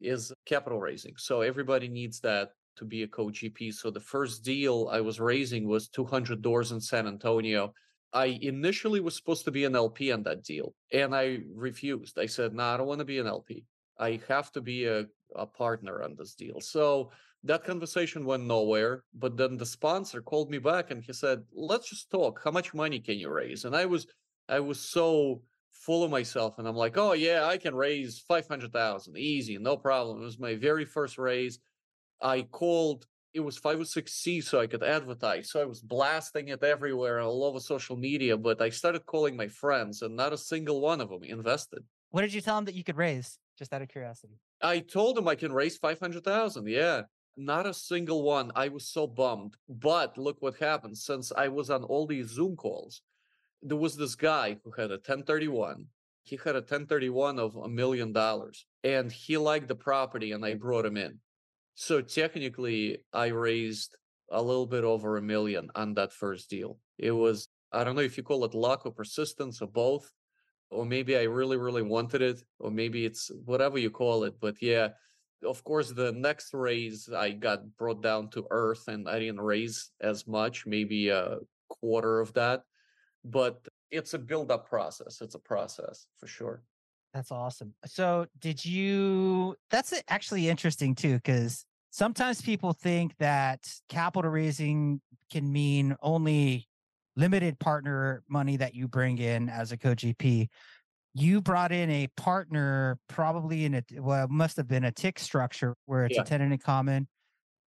is 0.00 0.32
capital 0.46 0.80
raising. 0.80 1.14
So 1.18 1.42
everybody 1.42 1.88
needs 1.88 2.20
that 2.20 2.52
to 2.78 2.84
be 2.84 3.02
a 3.02 3.08
co-GP. 3.08 3.74
So 3.74 3.90
the 3.90 4.00
first 4.00 4.44
deal 4.44 4.88
I 4.90 5.00
was 5.00 5.20
raising 5.20 5.68
was 5.68 5.88
200 5.88 6.42
doors 6.42 6.72
in 6.72 6.80
San 6.80 7.06
Antonio. 7.06 7.72
I 8.12 8.38
initially 8.40 9.00
was 9.00 9.14
supposed 9.16 9.44
to 9.44 9.50
be 9.50 9.64
an 9.64 9.76
LP 9.76 10.12
on 10.12 10.22
that 10.22 10.42
deal, 10.42 10.74
and 10.92 11.14
I 11.14 11.40
refused. 11.54 12.18
I 12.18 12.26
said, 12.26 12.54
"No, 12.54 12.62
nah, 12.62 12.74
I 12.74 12.76
don't 12.78 12.86
want 12.86 13.00
to 13.00 13.04
be 13.04 13.18
an 13.18 13.26
LP. 13.26 13.64
I 13.98 14.20
have 14.28 14.50
to 14.52 14.62
be 14.62 14.86
a, 14.86 15.04
a 15.36 15.46
partner 15.46 16.02
on 16.02 16.16
this 16.16 16.34
deal." 16.34 16.60
So 16.60 17.10
that 17.44 17.64
conversation 17.64 18.24
went 18.24 18.44
nowhere 18.44 19.04
but 19.14 19.36
then 19.36 19.56
the 19.56 19.66
sponsor 19.66 20.20
called 20.20 20.50
me 20.50 20.58
back 20.58 20.90
and 20.90 21.02
he 21.02 21.12
said 21.12 21.42
let's 21.52 21.88
just 21.88 22.10
talk 22.10 22.40
how 22.42 22.50
much 22.50 22.74
money 22.74 22.98
can 22.98 23.16
you 23.16 23.30
raise 23.30 23.64
and 23.64 23.76
i 23.76 23.84
was 23.84 24.06
i 24.48 24.58
was 24.58 24.80
so 24.80 25.40
full 25.70 26.02
of 26.02 26.10
myself 26.10 26.58
and 26.58 26.66
i'm 26.66 26.76
like 26.76 26.98
oh 26.98 27.12
yeah 27.12 27.44
i 27.44 27.56
can 27.56 27.74
raise 27.74 28.18
500000 28.26 29.16
easy 29.16 29.56
no 29.58 29.76
problem 29.76 30.20
it 30.20 30.24
was 30.24 30.38
my 30.38 30.56
very 30.56 30.84
first 30.84 31.16
raise 31.16 31.58
i 32.22 32.42
called 32.42 33.06
it 33.34 33.40
was 33.40 33.58
506c 33.58 34.42
so 34.42 34.60
i 34.60 34.66
could 34.66 34.82
advertise 34.82 35.50
so 35.50 35.60
i 35.60 35.64
was 35.64 35.80
blasting 35.80 36.48
it 36.48 36.62
everywhere 36.62 37.20
all 37.20 37.44
over 37.44 37.60
social 37.60 37.96
media 37.96 38.36
but 38.36 38.60
i 38.60 38.68
started 38.68 39.04
calling 39.06 39.36
my 39.36 39.48
friends 39.48 40.02
and 40.02 40.16
not 40.16 40.32
a 40.32 40.38
single 40.38 40.80
one 40.80 41.00
of 41.00 41.08
them 41.10 41.22
invested 41.24 41.82
what 42.10 42.22
did 42.22 42.32
you 42.32 42.40
tell 42.40 42.56
them 42.56 42.64
that 42.64 42.74
you 42.74 42.84
could 42.84 42.96
raise 42.96 43.38
just 43.58 43.72
out 43.72 43.82
of 43.82 43.88
curiosity 43.88 44.34
i 44.62 44.78
told 44.78 45.16
them 45.16 45.28
i 45.28 45.34
can 45.34 45.52
raise 45.52 45.76
500000 45.76 46.66
yeah 46.68 47.02
not 47.38 47.66
a 47.66 47.72
single 47.72 48.22
one. 48.22 48.50
I 48.56 48.68
was 48.68 48.88
so 48.88 49.06
bummed. 49.06 49.54
But 49.68 50.18
look 50.18 50.36
what 50.40 50.56
happened. 50.56 50.98
Since 50.98 51.32
I 51.36 51.48
was 51.48 51.70
on 51.70 51.84
all 51.84 52.06
these 52.06 52.30
Zoom 52.30 52.56
calls, 52.56 53.00
there 53.62 53.78
was 53.78 53.96
this 53.96 54.14
guy 54.14 54.58
who 54.64 54.72
had 54.72 54.90
a 54.90 54.94
1031. 54.94 55.86
He 56.24 56.36
had 56.36 56.56
a 56.56 56.60
1031 56.60 57.38
of 57.38 57.56
a 57.56 57.68
million 57.68 58.12
dollars 58.12 58.66
and 58.84 59.10
he 59.10 59.38
liked 59.38 59.68
the 59.68 59.74
property 59.74 60.32
and 60.32 60.44
I 60.44 60.54
brought 60.54 60.84
him 60.84 60.96
in. 60.96 61.20
So 61.80 62.02
technically, 62.02 62.98
I 63.12 63.26
raised 63.26 63.94
a 64.32 64.42
little 64.42 64.66
bit 64.66 64.82
over 64.82 65.16
a 65.16 65.22
million 65.22 65.70
on 65.76 65.94
that 65.94 66.12
first 66.12 66.50
deal. 66.50 66.76
It 66.98 67.12
was, 67.12 67.46
I 67.70 67.84
don't 67.84 67.94
know 67.94 68.02
if 68.02 68.16
you 68.16 68.24
call 68.24 68.44
it 68.44 68.52
luck 68.52 68.84
or 68.84 68.90
persistence 68.90 69.62
or 69.62 69.68
both, 69.68 70.10
or 70.70 70.84
maybe 70.84 71.16
I 71.16 71.22
really, 71.22 71.56
really 71.56 71.82
wanted 71.82 72.20
it, 72.20 72.42
or 72.58 72.72
maybe 72.72 73.04
it's 73.04 73.30
whatever 73.44 73.78
you 73.78 73.90
call 73.90 74.24
it. 74.24 74.34
But 74.40 74.56
yeah, 74.60 74.88
of 75.44 75.62
course 75.62 75.92
the 75.92 76.10
next 76.10 76.52
raise 76.52 77.08
i 77.14 77.30
got 77.30 77.60
brought 77.76 78.02
down 78.02 78.28
to 78.28 78.44
earth 78.50 78.88
and 78.88 79.08
i 79.08 79.20
didn't 79.20 79.40
raise 79.40 79.92
as 80.00 80.26
much 80.26 80.66
maybe 80.66 81.10
a 81.10 81.36
quarter 81.68 82.18
of 82.18 82.32
that 82.32 82.62
but 83.24 83.64
it's 83.92 84.14
a 84.14 84.18
build 84.18 84.50
up 84.50 84.68
process 84.68 85.20
it's 85.20 85.36
a 85.36 85.38
process 85.38 86.08
for 86.18 86.26
sure 86.26 86.64
that's 87.14 87.30
awesome 87.30 87.72
so 87.86 88.26
did 88.40 88.64
you 88.64 89.54
that's 89.70 89.94
actually 90.08 90.48
interesting 90.48 90.92
too 90.92 91.14
because 91.14 91.64
sometimes 91.98 92.40
people 92.40 92.72
think 92.72 93.16
that 93.18 93.68
capital 93.88 94.30
raising 94.30 95.00
can 95.32 95.52
mean 95.52 95.96
only 96.00 96.68
limited 97.16 97.58
partner 97.58 98.22
money 98.28 98.56
that 98.56 98.72
you 98.72 98.86
bring 98.86 99.18
in 99.18 99.48
as 99.48 99.72
a 99.72 99.76
co-GP. 99.76 100.46
You 101.14 101.40
brought 101.40 101.72
in 101.72 101.90
a 101.90 102.06
partner, 102.16 102.98
probably 103.08 103.64
in 103.64 103.74
a 103.74 103.82
well, 103.96 104.24
it 104.24 104.30
must 104.30 104.56
have 104.56 104.68
been 104.68 104.84
a 104.84 104.92
TIC 104.92 105.18
structure 105.18 105.74
where 105.86 106.04
it's 106.04 106.14
yeah. 106.14 106.22
a 106.22 106.24
tenant 106.24 106.52
in 106.52 106.58
common. 106.60 107.08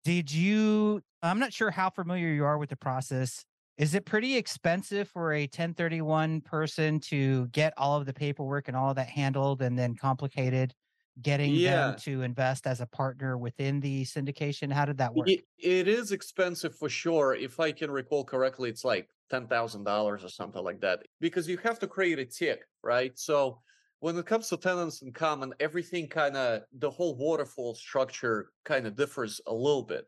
Did 0.05 0.31
you? 0.31 1.01
I'm 1.21 1.39
not 1.39 1.51
sure 1.51 1.69
how 1.69 1.89
familiar 1.89 2.29
you 2.29 2.45
are 2.45 2.57
with 2.57 2.69
the 2.69 2.77
process. 2.77 3.43
Is 3.77 3.95
it 3.95 4.05
pretty 4.05 4.37
expensive 4.37 5.09
for 5.09 5.33
a 5.33 5.41
1031 5.41 6.41
person 6.41 7.01
to 7.01 7.47
get 7.47 7.73
all 7.75 7.97
of 7.97 8.05
the 8.05 8.13
paperwork 8.13 8.69
and 8.69 8.77
all 8.77 8.91
of 8.91 8.95
that 8.95 9.09
handled 9.09 9.61
and 9.61 9.77
then 9.77 9.95
complicated? 9.95 10.73
Getting 11.21 11.53
yeah. 11.53 11.87
them 11.87 11.95
to 12.01 12.21
invest 12.21 12.65
as 12.65 12.79
a 12.79 12.85
partner 12.85 13.37
within 13.37 13.79
the 13.81 14.05
syndication? 14.05 14.71
How 14.71 14.85
did 14.85 14.97
that 14.99 15.13
work? 15.13 15.29
it, 15.29 15.41
it 15.57 15.87
is 15.87 16.11
expensive 16.11 16.75
for 16.75 16.89
sure. 16.89 17.35
If 17.35 17.59
I 17.59 17.71
can 17.73 17.91
recall 17.91 18.23
correctly, 18.23 18.69
it's 18.69 18.85
like 18.85 19.09
$10,000 19.31 19.87
or 19.87 20.29
something 20.29 20.63
like 20.63 20.79
that 20.81 21.01
because 21.19 21.47
you 21.47 21.57
have 21.57 21.79
to 21.79 21.87
create 21.87 22.19
a 22.19 22.25
TIC, 22.25 22.61
right? 22.81 23.11
So 23.19 23.59
when 23.99 24.17
it 24.17 24.25
comes 24.25 24.49
to 24.49 24.57
tenants 24.57 25.01
in 25.01 25.11
common, 25.11 25.53
everything 25.59 26.07
kind 26.07 26.35
of, 26.37 26.61
the 26.79 26.89
whole 26.89 27.15
waterfall 27.15 27.75
structure 27.75 28.49
kind 28.65 28.87
of 28.87 28.95
differs 28.95 29.41
a 29.47 29.53
little 29.53 29.83
bit. 29.83 30.05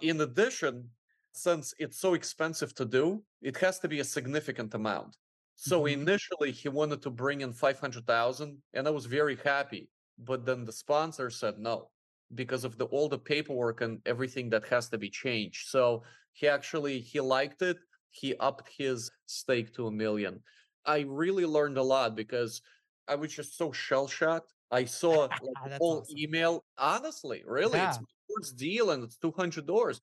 In 0.00 0.20
addition, 0.20 0.88
since 1.32 1.72
it's 1.78 2.00
so 2.00 2.14
expensive 2.14 2.74
to 2.74 2.84
do, 2.84 3.22
it 3.42 3.56
has 3.58 3.78
to 3.80 3.88
be 3.88 4.00
a 4.00 4.04
significant 4.04 4.74
amount. 4.74 5.16
So 5.54 5.82
mm-hmm. 5.82 6.02
initially 6.02 6.52
he 6.52 6.68
wanted 6.68 7.02
to 7.02 7.10
bring 7.10 7.40
in 7.40 7.52
500,000 7.52 8.58
and 8.74 8.86
I 8.86 8.90
was 8.90 9.06
very 9.06 9.36
happy 9.44 9.88
but 10.18 10.44
then 10.44 10.64
the 10.64 10.72
sponsor 10.72 11.30
said 11.30 11.58
no 11.58 11.90
because 12.34 12.64
of 12.64 12.76
the 12.76 12.84
all 12.86 13.08
the 13.08 13.18
paperwork 13.18 13.80
and 13.80 14.00
everything 14.04 14.50
that 14.50 14.66
has 14.66 14.88
to 14.88 14.98
be 14.98 15.08
changed. 15.08 15.68
So 15.68 16.02
he 16.32 16.48
actually 16.48 17.00
he 17.00 17.20
liked 17.20 17.62
it 17.62 17.78
he 18.10 18.34
upped 18.36 18.68
his 18.76 19.10
stake 19.26 19.74
to 19.74 19.86
a 19.86 19.92
million. 19.92 20.40
I 20.84 21.00
really 21.00 21.44
learned 21.44 21.78
a 21.78 21.82
lot 21.82 22.14
because 22.14 22.62
i 23.06 23.14
was 23.14 23.32
just 23.32 23.56
so 23.56 23.72
shell 23.72 24.06
shocked 24.06 24.52
i 24.70 24.84
saw 24.84 25.20
like, 25.42 25.70
the 25.70 25.76
whole 25.78 26.00
awesome. 26.00 26.18
email 26.18 26.64
honestly 26.76 27.42
really 27.46 27.78
yeah. 27.78 27.88
it's 27.88 27.98
first 28.36 28.56
deal 28.56 28.90
and 28.90 29.02
it's 29.02 29.16
200 29.16 29.66
dollars 29.66 30.00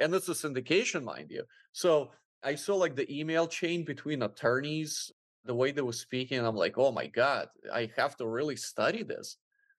and 0.00 0.14
it's 0.14 0.28
a 0.28 0.32
syndication 0.32 1.02
mind 1.02 1.30
you. 1.30 1.42
So 1.72 2.10
i 2.42 2.54
saw 2.54 2.76
like 2.76 2.96
the 2.96 3.10
email 3.12 3.46
chain 3.46 3.84
between 3.84 4.22
attorneys 4.22 5.12
the 5.44 5.54
way 5.54 5.70
they 5.70 5.82
were 5.82 5.92
speaking 5.92 6.38
i'm 6.44 6.56
like 6.56 6.78
oh 6.78 6.92
my 6.92 7.06
god 7.06 7.48
i 7.72 7.90
have 7.96 8.16
to 8.16 8.26
really 8.26 8.56
study 8.56 9.02
this 9.02 9.36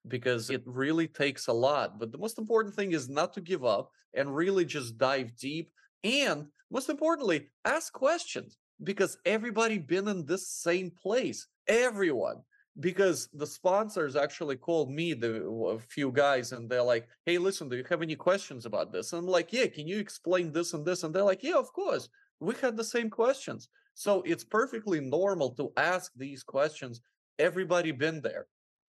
because 0.08 0.50
it 0.50 0.64
really 0.66 1.08
takes 1.08 1.48
a 1.48 1.54
lot. 1.54 2.00
But 2.00 2.12
the 2.12 2.18
most 2.18 2.38
important 2.38 2.76
thing 2.76 2.94
is 2.94 3.10
not 3.10 3.34
to 3.34 3.42
give 3.42 3.66
up 3.66 3.92
and 4.14 4.36
really 4.36 4.66
just 4.66 4.98
dive 4.98 5.36
deep. 5.38 5.72
And 6.04 6.48
most 6.72 6.90
importantly, 6.90 7.48
ask 7.66 7.92
questions 7.94 8.58
because 8.84 9.18
everybody 9.26 9.78
been 9.78 10.08
in 10.08 10.26
this 10.26 10.48
same 10.50 10.92
place. 10.92 11.48
Everyone. 11.68 12.38
Because 12.80 13.28
the 13.34 13.48
sponsors 13.48 14.16
actually 14.16 14.56
called 14.56 14.90
me, 14.90 15.14
the 15.14 15.82
few 15.90 16.14
guys, 16.14 16.54
and 16.54 16.70
they're 16.70 16.82
like, 16.82 17.10
"Hey, 17.26 17.38
listen, 17.38 17.68
do 17.68 17.76
you 17.76 17.84
have 17.90 18.02
any 18.02 18.16
questions 18.16 18.66
about 18.66 18.94
this?" 18.94 19.12
And 19.12 19.20
I'm 19.20 19.28
like, 19.28 19.52
"Yeah, 19.52 19.68
can 19.68 19.86
you 19.86 20.00
explain 20.00 20.54
this 20.54 20.74
and 20.74 20.86
this?" 20.86 21.04
And 21.04 21.14
they're 21.14 21.24
like, 21.24 21.44
"Yeah, 21.44 21.58
of 21.58 21.74
course. 21.74 22.08
We 22.40 22.56
had 22.56 22.78
the 22.78 22.86
same 22.86 23.10
questions." 23.10 23.68
So 23.96 24.22
it's 24.22 24.46
perfectly 24.46 25.02
normal 25.02 25.50
to 25.56 25.74
ask 25.76 26.14
these 26.16 26.42
questions. 26.42 27.02
Everybody 27.38 27.92
been 27.92 28.22
there. 28.22 28.48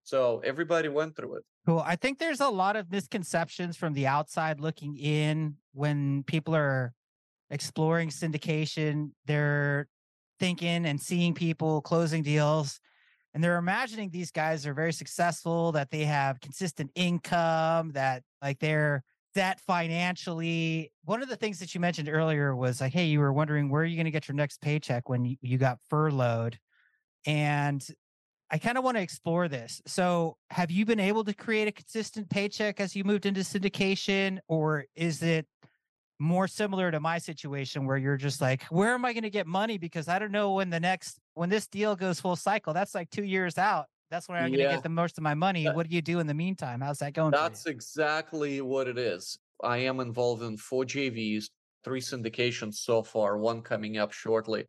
So 0.04 0.42
everybody 0.44 0.90
went 0.90 1.16
through 1.16 1.38
it. 1.38 1.44
Cool. 1.66 1.84
I 1.86 1.96
think 1.96 2.20
there's 2.20 2.42
a 2.42 2.50
lot 2.50 2.76
of 2.76 2.92
misconceptions 2.92 3.78
from 3.78 3.94
the 3.94 4.08
outside 4.08 4.60
looking 4.60 4.98
in 4.98 5.56
when 5.74 6.24
people 6.24 6.56
are 6.56 6.94
exploring 7.50 8.10
syndication. 8.10 9.12
They're 9.26 9.88
thinking 10.40 10.86
and 10.86 11.00
seeing 11.00 11.34
people 11.34 11.82
closing 11.82 12.22
deals 12.22 12.80
and 13.34 13.44
they're 13.44 13.58
imagining 13.58 14.10
these 14.10 14.32
guys 14.32 14.68
are 14.68 14.74
very 14.74 14.94
successful, 14.94 15.72
that 15.72 15.90
they 15.90 16.04
have 16.04 16.40
consistent 16.40 16.92
income, 16.96 17.92
that 17.94 18.24
like 18.42 18.60
they're 18.60 19.04
that 19.34 19.60
financially. 19.60 20.92
One 21.06 21.24
of 21.24 21.30
the 21.30 21.36
things 21.36 21.58
that 21.60 21.74
you 21.74 21.82
mentioned 21.82 22.10
earlier 22.10 22.56
was 22.56 22.80
like, 22.80 22.94
hey, 22.94 23.06
you 23.06 23.20
were 23.20 23.34
wondering 23.34 23.70
where 23.70 23.82
are 23.82 23.86
you 23.86 23.96
going 23.96 24.06
to 24.06 24.12
get 24.12 24.28
your 24.28 24.36
next 24.36 24.62
paycheck 24.62 25.10
when 25.10 25.26
you, 25.26 25.38
you 25.42 25.58
got 25.58 25.80
furloughed. 25.90 26.60
And 27.26 27.84
I 28.54 28.60
kind 28.60 28.78
of 28.78 28.84
want 28.84 28.98
to 28.98 29.02
explore 29.02 29.48
this. 29.48 29.82
So, 29.88 30.38
have 30.52 30.70
you 30.70 30.86
been 30.86 31.00
able 31.00 31.24
to 31.24 31.34
create 31.34 31.68
a 31.68 31.72
consistent 31.72 32.30
paycheck 32.30 32.80
as 32.80 32.96
you 32.96 33.04
moved 33.04 33.26
into 33.26 33.42
syndication, 33.42 34.38
or 34.48 34.86
is 34.96 35.24
it 35.24 35.48
more 36.20 36.48
similar 36.48 36.92
to 36.92 37.00
my 37.00 37.18
situation 37.18 37.88
where 37.88 37.98
you're 37.98 38.16
just 38.16 38.42
like, 38.42 38.62
where 38.66 38.94
am 38.94 39.06
I 39.06 39.14
going 39.14 39.24
to 39.24 39.32
get 39.32 39.48
money? 39.48 39.80
Because 39.80 40.08
I 40.08 40.20
don't 40.20 40.32
know 40.32 40.54
when 40.54 40.70
the 40.70 40.80
next, 40.80 41.18
when 41.34 41.50
this 41.50 41.66
deal 41.66 41.96
goes 41.96 42.22
full 42.22 42.36
cycle, 42.36 42.74
that's 42.74 42.94
like 42.94 43.10
two 43.10 43.24
years 43.24 43.58
out. 43.58 43.88
That's 44.12 44.30
when 44.30 44.38
I'm 44.38 44.52
going 44.52 44.70
to 44.70 44.76
get 44.76 44.84
the 44.84 44.90
most 44.90 45.18
of 45.18 45.24
my 45.24 45.34
money. 45.34 45.66
What 45.66 45.90
do 45.90 45.96
you 45.96 46.04
do 46.04 46.20
in 46.20 46.28
the 46.28 46.36
meantime? 46.36 46.80
How's 46.80 47.00
that 47.00 47.14
going? 47.14 47.32
That's 47.32 47.66
exactly 47.66 48.62
what 48.62 48.88
it 48.88 49.00
is. 49.00 49.40
I 49.64 49.78
am 49.78 50.00
involved 50.00 50.44
in 50.44 50.58
four 50.58 50.84
JVs, 50.84 51.46
three 51.84 52.02
syndications 52.02 52.76
so 52.76 53.02
far, 53.02 53.40
one 53.40 53.64
coming 53.64 53.98
up 53.98 54.12
shortly. 54.12 54.66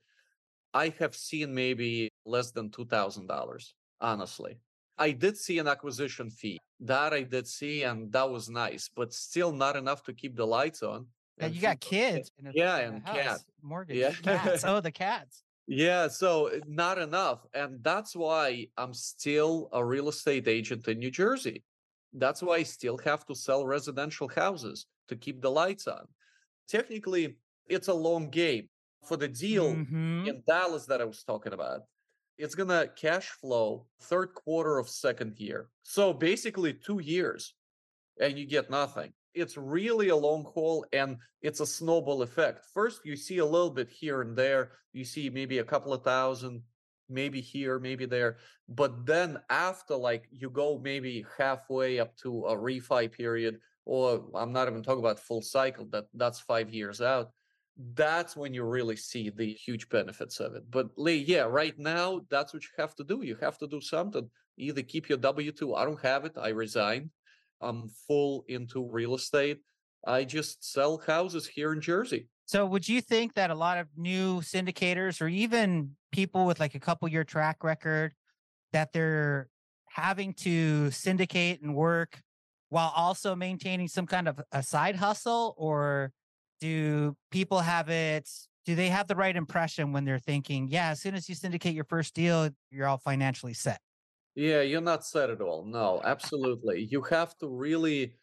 I 0.73 0.95
have 0.99 1.15
seen 1.15 1.55
maybe 1.55 2.14
less 2.25 2.51
than 2.51 2.71
$2,000, 2.71 3.73
honestly. 4.01 4.59
I 4.97 5.11
did 5.11 5.37
see 5.37 5.59
an 5.59 5.69
acquisition 5.69 6.31
fee. 6.31 6.59
That 6.81 7.13
I 7.13 7.23
did 7.23 7.47
see, 7.47 7.83
and 7.83 8.13
that 8.13 8.31
was 8.31 8.49
nice, 8.49 8.91
but 8.95 9.13
still 9.13 9.53
not 9.53 9.77
enough 9.77 10.03
to 10.05 10.13
keep 10.13 10.37
the 10.37 10.47
lights 10.47 10.83
on. 10.83 11.07
And 11.39 11.55
you 11.55 11.61
got 11.61 11.81
kids. 11.81 12.31
A, 12.47 12.51
yeah, 12.55 12.77
and 12.79 13.05
cats. 13.05 13.45
Mortgage. 13.63 13.97
Yeah. 13.97 14.13
Cats. 14.23 14.65
Oh, 14.67 14.81
the 14.81 14.93
cats. 14.93 15.43
Yeah, 15.67 16.09
so 16.09 16.49
eh, 16.49 16.61
not 16.67 16.99
enough. 16.99 17.41
And 17.55 17.83
that's 17.83 18.15
why 18.15 18.69
I'm 18.77 18.93
still 18.93 19.69
a 19.73 19.85
real 19.85 20.09
estate 20.09 20.47
agent 20.47 20.87
in 20.89 20.99
New 20.99 21.11
Jersey. 21.11 21.65
That's 22.13 22.43
why 22.43 22.57
I 22.57 22.63
still 22.63 22.99
have 22.99 23.25
to 23.27 23.35
sell 23.35 23.67
residential 23.67 24.29
houses 24.29 24.87
to 25.09 25.17
keep 25.17 25.41
the 25.41 25.51
lights 25.51 25.89
on. 25.89 26.07
Technically, 26.69 27.37
it's 27.67 27.89
a 27.89 27.95
long 27.95 28.31
game 28.31 28.69
for 29.05 29.17
the 29.17 29.29
deal 29.29 29.73
mm-hmm. 29.73 30.27
in 30.27 30.43
Dallas 30.47 30.87
that 30.87 31.01
I 31.01 31.05
was 31.05 31.23
talking 31.25 31.53
about. 31.53 31.83
It's 32.39 32.55
gonna 32.55 32.89
cash 32.97 33.29
flow 33.29 33.87
third 34.03 34.35
quarter 34.35 34.79
of 34.79 34.89
second 34.89 35.39
year. 35.39 35.69
So 35.83 36.13
basically 36.13 36.75
two 36.75 37.01
years 37.01 37.55
and 38.21 38.39
you 38.39 38.47
get 38.47 38.71
nothing. 38.71 39.13
It's 39.35 39.57
really 39.57 40.09
a 40.09 40.17
long 40.17 40.45
haul 40.55 40.87
and 40.93 41.17
it's 41.43 41.61
a 41.61 41.67
snowball 41.67 42.23
effect. 42.23 42.65
First, 42.73 43.01
you 43.05 43.17
see 43.17 43.39
a 43.39 43.45
little 43.45 43.71
bit 43.71 43.89
here 43.89 44.23
and 44.23 44.37
there. 44.37 44.73
You 44.93 45.05
see 45.05 45.29
maybe 45.29 45.59
a 45.59 45.65
couple 45.65 45.93
of 45.93 46.05
thousand, 46.05 46.63
maybe 47.09 47.41
here, 47.41 47.79
maybe 47.79 48.07
there. 48.07 48.37
But 48.69 49.07
then 49.07 49.39
after, 49.51 49.97
like, 49.97 50.29
you 50.31 50.51
go 50.51 50.81
maybe 50.83 51.27
halfway 51.37 51.99
up 51.99 52.17
to 52.19 52.47
a 52.47 52.57
refi 52.57 53.11
period, 53.11 53.59
or 53.85 54.25
I'm 54.35 54.53
not 54.53 54.69
even 54.69 54.83
talking 54.83 55.01
about 55.01 55.19
full 55.19 55.43
cycle, 55.43 55.87
that 55.91 56.05
that's 56.15 56.41
five 56.41 56.73
years 56.73 57.01
out 57.01 57.31
that's 57.95 58.37
when 58.37 58.55
you 58.55 58.65
really 58.65 58.97
see 58.97 59.31
the 59.31 59.53
huge 59.53 59.89
benefits 59.89 60.41
of 60.41 60.55
it. 60.55 60.63
But 60.71 60.91
Lee, 60.97 61.25
yeah, 61.27 61.43
right 61.43 61.77
now 61.79 62.21
that's 62.31 62.55
what 62.55 62.63
you 62.63 62.71
have 62.79 62.95
to 62.97 63.05
do. 63.05 63.23
You 63.23 63.37
have 63.41 63.59
to 63.59 63.67
do 63.67 63.81
something. 63.81 64.29
Either 64.57 64.83
keep 64.83 65.09
your 65.09 65.19
W 65.19 65.51
two. 65.51 65.75
I 65.75 65.85
don't 65.85 66.01
have 66.01 66.25
it. 66.25 66.33
I 66.41 66.51
resigned. 66.51 67.11
I'm 67.61 67.89
full 68.07 68.45
into 68.49 68.89
real 68.89 69.15
estate. 69.15 69.59
I 70.07 70.25
just 70.25 70.71
sell 70.73 70.99
houses 70.99 71.47
here 71.47 71.73
in 71.73 71.81
Jersey. 71.81 72.29
So 72.47 72.67
would 72.67 72.89
you 72.89 73.01
think 73.01 73.35
that 73.35 73.51
a 73.51 73.55
lot 73.55 73.79
of 73.79 73.89
new 73.97 74.41
syndicators 74.41 75.21
or 75.21 75.29
even 75.29 75.97
people 76.13 76.47
with 76.47 76.61
like 76.61 76.75
a 76.75 76.81
couple 76.81 77.09
year 77.09 77.25
track 77.25 77.65
record 77.65 78.13
that 78.73 78.93
they're 78.93 79.49
having 79.89 80.35
to 80.35 80.91
syndicate 80.91 81.63
and 81.63 81.75
work 81.75 82.21
while 82.69 82.93
also 82.95 83.35
maintaining 83.35 83.89
some 83.89 84.07
kind 84.07 84.29
of 84.29 84.41
a 84.53 84.63
side 84.63 84.97
hustle 84.97 85.55
or 85.57 86.13
do 86.65 87.15
people 87.31 87.61
have 87.61 87.91
it? 87.91 88.27
Do 88.65 88.75
they 88.75 88.89
have 88.89 89.07
the 89.07 89.15
right 89.15 89.37
impression 89.37 89.93
when 89.93 90.07
they're 90.07 90.19
thinking 90.19 90.69
yeah 90.69 90.91
as 90.91 91.03
soon 91.03 91.15
as 91.15 91.29
you 91.29 91.35
syndicate 91.35 91.75
your 91.75 91.85
first 91.85 92.15
deal 92.15 92.49
you're 92.71 92.87
all 92.87 92.97
financially 92.97 93.53
set. 93.53 93.81
Yeah 94.35 94.63
you're 94.63 94.81
not 94.81 95.05
set 95.05 95.29
at 95.29 95.43
all 95.43 95.67
no 95.67 96.01
absolutely. 96.03 96.89
You 96.91 97.03
have 97.03 97.37
to 97.39 97.49
really 97.49 98.15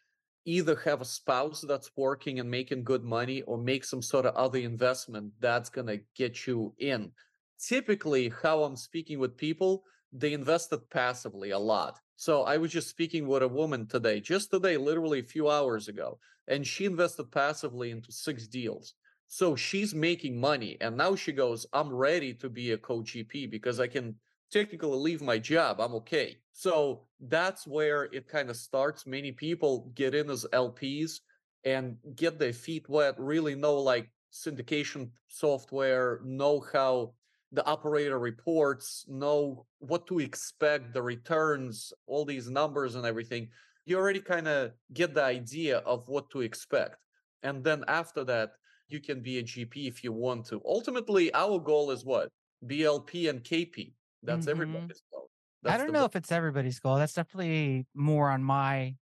either 0.44 0.74
have 0.84 1.00
a 1.00 1.04
spouse 1.04 1.60
that's 1.60 1.92
working 1.96 2.40
and 2.40 2.50
making 2.50 2.82
good 2.82 3.04
money 3.04 3.42
or 3.42 3.56
make 3.56 3.84
some 3.84 4.02
sort 4.02 4.26
of 4.26 4.34
other 4.34 4.58
investment 4.58 5.32
that's 5.38 5.70
going 5.70 5.86
to 5.86 6.00
get 6.16 6.44
you 6.48 6.74
in. 6.78 7.12
Typically 7.60 8.32
how 8.42 8.64
i'm 8.64 8.74
speaking 8.74 9.20
with 9.20 9.36
people 9.36 9.84
they 10.12 10.32
invested 10.32 10.80
passively 10.90 11.50
a 11.50 11.58
lot. 11.58 11.98
So 12.16 12.42
I 12.42 12.58
was 12.58 12.70
just 12.70 12.90
speaking 12.90 13.26
with 13.26 13.42
a 13.42 13.48
woman 13.48 13.86
today, 13.86 14.20
just 14.20 14.50
today, 14.50 14.76
literally 14.76 15.20
a 15.20 15.24
few 15.24 15.48
hours 15.48 15.88
ago, 15.88 16.18
and 16.48 16.66
she 16.66 16.84
invested 16.84 17.30
passively 17.30 17.90
into 17.90 18.12
six 18.12 18.46
deals. 18.46 18.94
So 19.28 19.56
she's 19.56 19.94
making 19.94 20.38
money. 20.38 20.76
And 20.80 20.96
now 20.96 21.14
she 21.16 21.32
goes, 21.32 21.66
I'm 21.72 21.92
ready 21.92 22.34
to 22.34 22.48
be 22.48 22.72
a 22.72 22.78
co 22.78 23.00
GP 23.00 23.50
because 23.50 23.80
I 23.80 23.86
can 23.86 24.16
technically 24.50 24.98
leave 24.98 25.22
my 25.22 25.38
job. 25.38 25.80
I'm 25.80 25.94
okay. 25.94 26.36
So 26.52 27.06
that's 27.18 27.66
where 27.66 28.04
it 28.12 28.28
kind 28.28 28.50
of 28.50 28.56
starts. 28.56 29.06
Many 29.06 29.32
people 29.32 29.90
get 29.94 30.14
in 30.14 30.28
as 30.28 30.44
LPs 30.52 31.20
and 31.64 31.96
get 32.14 32.38
their 32.38 32.52
feet 32.52 32.88
wet, 32.88 33.14
really 33.18 33.54
know 33.54 33.78
like 33.78 34.10
syndication 34.32 35.10
software, 35.28 36.20
know 36.24 36.64
how 36.72 37.14
the 37.52 37.64
operator 37.66 38.18
reports, 38.18 39.04
know 39.08 39.66
what 39.78 40.06
to 40.06 40.18
expect, 40.18 40.92
the 40.92 41.02
returns, 41.02 41.92
all 42.06 42.24
these 42.24 42.50
numbers 42.50 42.94
and 42.94 43.04
everything, 43.04 43.48
you 43.84 43.98
already 43.98 44.20
kind 44.20 44.48
of 44.48 44.72
get 44.92 45.14
the 45.14 45.22
idea 45.22 45.78
of 45.78 46.08
what 46.08 46.30
to 46.30 46.40
expect. 46.40 46.96
And 47.42 47.64
then 47.64 47.84
after 47.88 48.24
that, 48.24 48.52
you 48.88 49.00
can 49.00 49.20
be 49.20 49.38
a 49.38 49.42
GP 49.42 49.88
if 49.88 50.04
you 50.04 50.12
want 50.12 50.46
to. 50.46 50.60
Ultimately, 50.64 51.32
our 51.34 51.58
goal 51.58 51.90
is 51.90 52.04
what? 52.04 52.28
BLP 52.66 53.28
and 53.28 53.42
KP. 53.42 53.94
That's 54.22 54.42
mm-hmm. 54.42 54.50
everybody's 54.50 55.02
goal. 55.10 55.28
That's 55.62 55.74
I 55.74 55.78
don't 55.78 55.92
know 55.92 56.00
goal. 56.00 56.06
if 56.06 56.16
it's 56.16 56.32
everybody's 56.32 56.78
goal. 56.78 56.96
That's 56.96 57.14
definitely 57.14 57.86
more 57.94 58.30
on 58.30 58.44
my 58.44 58.94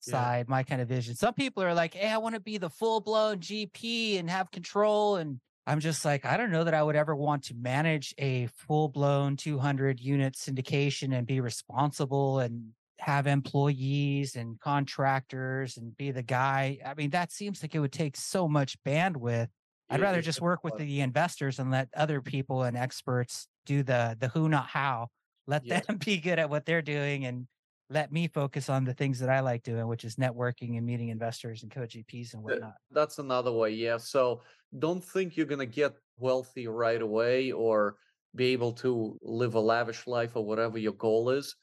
side, 0.00 0.46
yeah. 0.48 0.50
my 0.50 0.62
kind 0.62 0.80
of 0.80 0.88
vision. 0.88 1.14
Some 1.14 1.34
people 1.34 1.62
are 1.62 1.74
like, 1.74 1.94
hey, 1.94 2.08
I 2.08 2.18
want 2.18 2.34
to 2.34 2.40
be 2.40 2.58
the 2.58 2.70
full 2.70 3.00
blown 3.00 3.38
GP 3.38 4.18
and 4.18 4.30
have 4.30 4.50
control. 4.50 5.16
And 5.16 5.40
I'm 5.66 5.80
just 5.80 6.04
like, 6.04 6.24
I 6.24 6.36
don't 6.36 6.50
know 6.50 6.64
that 6.64 6.74
I 6.74 6.82
would 6.82 6.96
ever 6.96 7.14
want 7.14 7.44
to 7.44 7.54
manage 7.54 8.14
a 8.18 8.46
full 8.46 8.88
blown 8.88 9.36
200 9.36 10.00
unit 10.00 10.34
syndication 10.34 11.16
and 11.16 11.26
be 11.26 11.40
responsible 11.40 12.38
and 12.38 12.72
have 12.98 13.26
employees 13.26 14.36
and 14.36 14.58
contractors 14.60 15.76
and 15.76 15.96
be 15.96 16.10
the 16.10 16.22
guy. 16.22 16.78
I 16.84 16.94
mean, 16.94 17.10
that 17.10 17.32
seems 17.32 17.62
like 17.62 17.74
it 17.74 17.80
would 17.80 17.92
take 17.92 18.16
so 18.16 18.48
much 18.48 18.82
bandwidth. 18.84 19.48
I'd 19.88 20.00
rather 20.00 20.20
just 20.20 20.40
work 20.40 20.64
with 20.64 20.76
the 20.78 21.00
investors 21.00 21.60
and 21.60 21.70
let 21.70 21.88
other 21.96 22.20
people 22.20 22.64
and 22.64 22.76
experts 22.76 23.46
do 23.66 23.82
the 23.82 24.16
the 24.18 24.28
who 24.28 24.48
not 24.48 24.66
how. 24.66 25.08
Let 25.46 25.64
yeah. 25.64 25.80
them 25.80 25.98
be 26.04 26.18
good 26.18 26.38
at 26.38 26.50
what 26.50 26.66
they're 26.66 26.82
doing 26.82 27.24
and 27.24 27.46
let 27.88 28.10
me 28.10 28.26
focus 28.26 28.68
on 28.68 28.84
the 28.84 28.94
things 28.94 29.20
that 29.20 29.28
I 29.28 29.40
like 29.40 29.62
doing, 29.62 29.86
which 29.86 30.04
is 30.04 30.16
networking 30.16 30.76
and 30.76 30.84
meeting 30.84 31.10
investors 31.10 31.62
and 31.62 31.70
co-GPs 31.70 32.34
and 32.34 32.42
whatnot. 32.42 32.74
That's 32.90 33.18
another 33.18 33.52
way. 33.52 33.70
Yeah. 33.70 33.98
So 33.98 34.42
don't 34.76 35.04
think 35.04 35.36
you're 35.36 35.46
gonna 35.46 35.66
get 35.66 35.94
wealthy 36.18 36.66
right 36.66 37.00
away 37.00 37.52
or 37.52 37.96
be 38.34 38.46
able 38.46 38.72
to 38.72 39.16
live 39.22 39.54
a 39.54 39.60
lavish 39.60 40.06
life 40.08 40.32
or 40.34 40.44
whatever 40.44 40.78
your 40.78 40.94
goal 40.94 41.30
is 41.30 41.54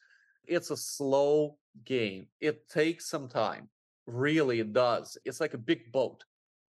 it's 0.48 0.72
a 0.72 0.78
slow 0.78 1.58
game. 1.86 2.28
It 2.40 2.68
takes 2.70 3.10
some 3.10 3.28
time. 3.28 3.70
Really, 4.06 4.60
it 4.60 4.74
does. 4.74 5.18
It's 5.26 5.40
like 5.40 5.54
a 5.54 5.58
big 5.58 5.92
boat. 5.92 6.24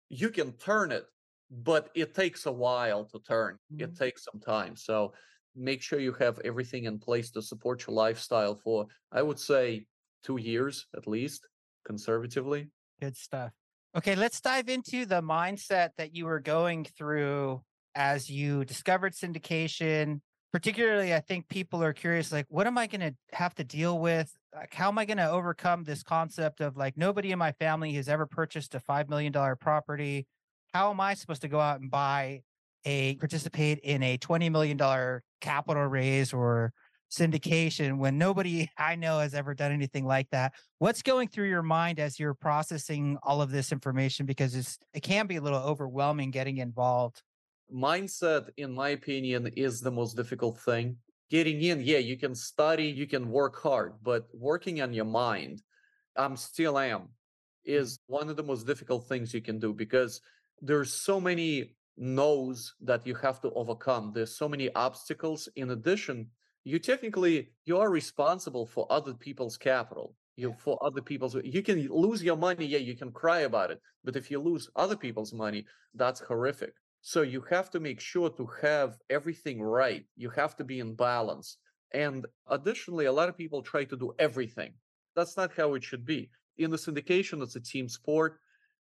You 0.10 0.30
can 0.30 0.52
turn 0.54 0.92
it, 0.92 1.06
but 1.50 1.90
it 1.96 2.14
takes 2.14 2.46
a 2.46 2.52
while 2.52 3.06
to 3.06 3.20
turn. 3.20 3.58
Mm-hmm. 3.74 3.84
It 3.84 3.98
takes 3.98 4.26
some 4.26 4.42
time. 4.42 4.76
So 4.76 5.14
make 5.56 5.82
sure 5.82 6.00
you 6.00 6.14
have 6.14 6.40
everything 6.44 6.86
in 6.86 7.00
place 7.00 7.32
to 7.32 7.42
support 7.42 7.86
your 7.88 7.96
lifestyle 7.96 8.56
for, 8.56 8.88
I 9.12 9.22
would 9.22 9.40
say, 9.40 9.86
two 10.24 10.38
years 10.38 10.88
at 10.96 11.08
least, 11.08 11.48
conservatively. 11.86 12.70
Good 13.00 13.18
stuff. 13.18 13.52
Okay, 13.96 14.16
let's 14.16 14.40
dive 14.40 14.70
into 14.70 15.06
the 15.06 15.22
mindset 15.22 15.90
that 15.98 16.16
you 16.16 16.26
were 16.26 16.40
going 16.40 16.86
through 16.86 17.62
as 17.96 18.30
you 18.30 18.64
discovered 18.64 19.14
syndication, 19.14 20.22
particularly 20.52 21.14
i 21.14 21.20
think 21.20 21.48
people 21.48 21.84
are 21.84 21.94
curious 21.94 22.32
like 22.32 22.46
what 22.50 22.68
am 22.68 22.78
i 22.78 22.88
going 22.88 23.02
to 23.02 23.14
have 23.34 23.56
to 23.56 23.64
deal 23.64 24.00
with? 24.00 24.32
Like 24.54 24.74
how 24.74 24.90
am 24.90 24.98
i 24.98 25.06
going 25.06 25.18
to 25.18 25.30
overcome 25.30 25.84
this 25.84 26.04
concept 26.04 26.62
of 26.62 26.78
like 26.78 26.98
nobody 26.98 27.32
in 27.32 27.40
my 27.40 27.52
family 27.54 27.94
has 27.94 28.10
ever 28.10 28.26
purchased 28.26 28.76
a 28.76 28.80
$5 28.80 29.10
million 29.10 29.34
property. 29.60 30.28
How 30.74 30.92
am 30.92 31.00
i 31.00 31.14
supposed 31.14 31.42
to 31.42 31.48
go 31.48 31.60
out 31.60 31.82
and 31.82 31.90
buy 31.90 32.42
a 32.86 33.16
participate 33.16 33.80
in 33.80 34.04
a 34.04 34.18
$20 34.18 34.52
million 34.52 35.22
capital 35.40 35.86
raise 35.86 36.34
or 36.34 36.74
syndication 37.12 37.98
when 37.98 38.18
nobody 38.18 38.70
i 38.78 38.96
know 38.96 39.20
has 39.20 39.34
ever 39.34 39.54
done 39.54 39.72
anything 39.72 40.06
like 40.06 40.30
that? 40.32 40.54
What's 40.80 41.02
going 41.02 41.30
through 41.30 41.50
your 41.50 41.64
mind 41.64 42.00
as 42.00 42.20
you're 42.20 42.34
processing 42.34 43.18
all 43.24 43.42
of 43.42 43.52
this 43.52 43.72
information? 43.72 44.26
Because 44.26 44.56
it's 44.56 44.78
it 44.94 45.02
can 45.02 45.28
be 45.28 45.38
a 45.38 45.42
little 45.42 45.60
overwhelming 45.60 46.32
getting 46.32 46.58
involved 46.58 47.22
mindset, 47.74 48.50
in 48.58 48.74
my 48.74 48.90
opinion, 48.90 49.48
is 49.56 49.82
the 49.82 49.92
most 49.92 50.16
difficult 50.16 50.60
thing. 50.60 50.98
Getting 51.30 51.62
in, 51.62 51.82
yeah, 51.82 51.98
you 51.98 52.18
can 52.18 52.36
study, 52.36 52.86
you 52.86 53.08
can 53.08 53.30
work 53.30 53.62
hard, 53.62 53.94
but 54.04 54.28
working 54.34 54.82
on 54.82 54.94
your 54.94 55.06
mind, 55.06 55.62
I'm 56.18 56.36
still 56.36 56.78
am, 56.78 57.10
is 57.64 57.98
mm-hmm. 57.98 58.14
one 58.14 58.30
of 58.30 58.36
the 58.36 58.44
most 58.44 58.68
difficult 58.68 59.08
things 59.08 59.34
you 59.34 59.42
can 59.42 59.60
do 59.60 59.74
because 59.74 60.22
there's 60.62 60.94
so 60.94 61.20
many 61.20 61.76
no's 61.98 62.74
that 62.82 63.06
you 63.08 63.16
have 63.16 63.42
to 63.42 63.52
overcome. 63.52 64.12
There's 64.14 64.36
so 64.36 64.50
many 64.50 64.74
obstacles. 64.76 65.48
In 65.56 65.72
addition, 65.72 66.28
you 66.64 66.80
technically 66.80 67.50
you 67.66 67.78
are 67.78 67.90
responsible 67.90 68.66
for 68.66 68.86
other 68.90 69.14
people's 69.14 69.58
capital 69.58 70.16
you 70.36 70.56
for 70.58 70.78
other 70.84 71.02
people's 71.02 71.36
you 71.44 71.62
can 71.62 71.88
lose 71.90 72.24
your 72.24 72.38
money 72.38 72.66
yeah 72.66 72.78
you 72.78 72.96
can 72.96 73.12
cry 73.12 73.40
about 73.42 73.72
it 73.72 73.82
but 74.04 74.16
if 74.16 74.30
you 74.32 74.40
lose 74.40 74.70
other 74.76 74.96
people's 74.96 75.34
money 75.34 75.66
that's 75.96 76.20
horrific 76.22 76.74
so 77.02 77.24
you 77.24 77.42
have 77.50 77.70
to 77.72 77.80
make 77.80 78.00
sure 78.00 78.30
to 78.30 78.48
have 78.62 78.98
everything 79.10 79.62
right. 79.62 80.06
You 80.16 80.30
have 80.32 80.56
to 80.58 80.64
be 80.64 80.80
in 80.80 80.94
balance. 80.94 81.58
And 81.94 82.26
additionally, 82.48 83.06
a 83.06 83.12
lot 83.12 83.28
of 83.28 83.38
people 83.38 83.62
try 83.62 83.84
to 83.86 83.98
do 83.98 84.14
everything. 84.20 84.74
That's 85.16 85.36
not 85.36 85.52
how 85.58 85.74
it 85.74 85.84
should 85.84 86.06
be. 86.06 86.30
In 86.58 86.70
the 86.70 86.78
syndication, 86.78 87.42
it's 87.42 87.56
a 87.56 87.60
team 87.60 87.90
sport. 87.90 88.40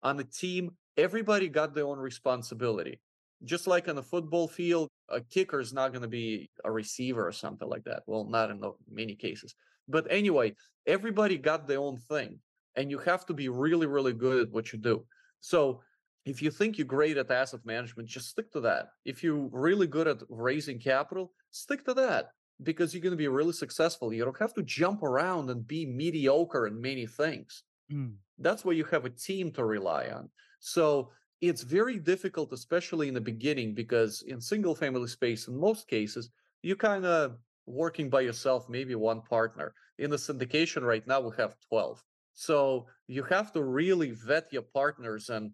On 0.04 0.20
a 0.20 0.24
team, 0.24 0.72
everybody 0.96 1.50
got 1.50 1.74
their 1.74 1.88
own 1.88 1.98
responsibility. 1.98 3.00
Just 3.44 3.68
like 3.68 3.90
on 3.90 3.98
a 3.98 4.04
football 4.04 4.48
field, 4.48 4.88
a 5.10 5.20
kicker 5.20 5.60
is 5.60 5.74
not 5.74 5.92
going 5.92 6.04
to 6.04 6.08
be 6.08 6.50
a 6.64 6.72
receiver 6.72 7.28
or 7.28 7.32
something 7.32 7.68
like 7.68 7.84
that. 7.86 8.04
Well, 8.06 8.26
not 8.26 8.52
in 8.52 8.62
many 8.90 9.16
cases. 9.16 9.56
But 9.90 10.08
anyway, 10.10 10.54
everybody 10.86 11.38
got 11.38 11.68
their 11.68 11.80
own 11.80 11.98
thing. 11.98 12.40
And 12.76 12.90
you 12.90 13.00
have 13.00 13.26
to 13.26 13.34
be 13.34 13.50
really, 13.50 13.86
really 13.86 14.14
good 14.14 14.48
at 14.48 14.52
what 14.52 14.72
you 14.72 14.80
do. 14.80 15.06
So 15.42 15.82
if 16.26 16.42
you 16.42 16.52
think 16.52 16.78
you're 16.78 16.88
great 16.88 17.18
at 17.18 17.32
asset 17.32 17.62
management, 17.66 18.08
just 18.08 18.30
stick 18.30 18.52
to 18.54 18.62
that. 18.62 18.90
If 19.06 19.24
you're 19.24 19.50
really 19.52 19.88
good 19.88 20.08
at 20.08 20.22
raising 20.30 20.80
capital, 20.80 21.34
stick 21.52 21.86
to 21.86 21.94
that 21.96 22.32
because 22.62 22.94
you're 22.94 23.02
going 23.02 23.12
to 23.12 23.18
be 23.18 23.28
really 23.28 23.54
successful. 23.54 24.14
You 24.14 24.24
don't 24.24 24.40
have 24.40 24.54
to 24.54 24.64
jump 24.64 25.04
around 25.04 25.50
and 25.50 25.68
be 25.68 25.86
mediocre 25.86 26.68
in 26.68 26.80
many 26.80 27.06
things. 27.06 27.64
Mm. 27.92 28.14
That's 28.40 28.64
where 28.64 28.76
you 28.76 28.86
have 28.86 29.06
a 29.06 29.10
team 29.10 29.52
to 29.54 29.66
rely 29.66 30.08
on. 30.08 30.30
So 30.60 31.12
it's 31.42 31.64
very 31.64 32.00
difficult, 32.00 32.54
especially 32.54 33.10
in 33.10 33.14
the 33.14 33.22
beginning, 33.22 33.74
because 33.74 34.24
in 34.28 34.40
single 34.40 34.76
family 34.76 35.08
space, 35.08 35.48
in 35.48 35.60
most 35.60 35.90
cases, 35.90 36.30
you 36.62 36.78
kind 36.78 37.06
of 37.06 37.38
working 37.66 38.10
by 38.10 38.22
yourself, 38.22 38.70
maybe 38.70 38.96
one 38.96 39.22
partner. 39.22 39.74
In 40.00 40.10
the 40.10 40.16
syndication 40.16 40.84
right 40.84 41.06
now, 41.06 41.20
we 41.20 41.32
have 41.38 41.56
12. 41.68 42.02
So 42.34 42.88
you 43.08 43.24
have 43.24 43.52
to 43.54 43.64
really 43.64 44.12
vet 44.12 44.52
your 44.52 44.64
partners 44.74 45.30
and 45.30 45.52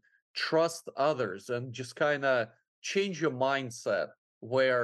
trust 0.48 0.84
others 1.10 1.42
and 1.50 1.74
just 1.82 1.94
kind 1.96 2.24
of 2.24 2.48
change 2.82 3.16
your 3.24 3.36
mindset 3.50 4.08
where 4.56 4.84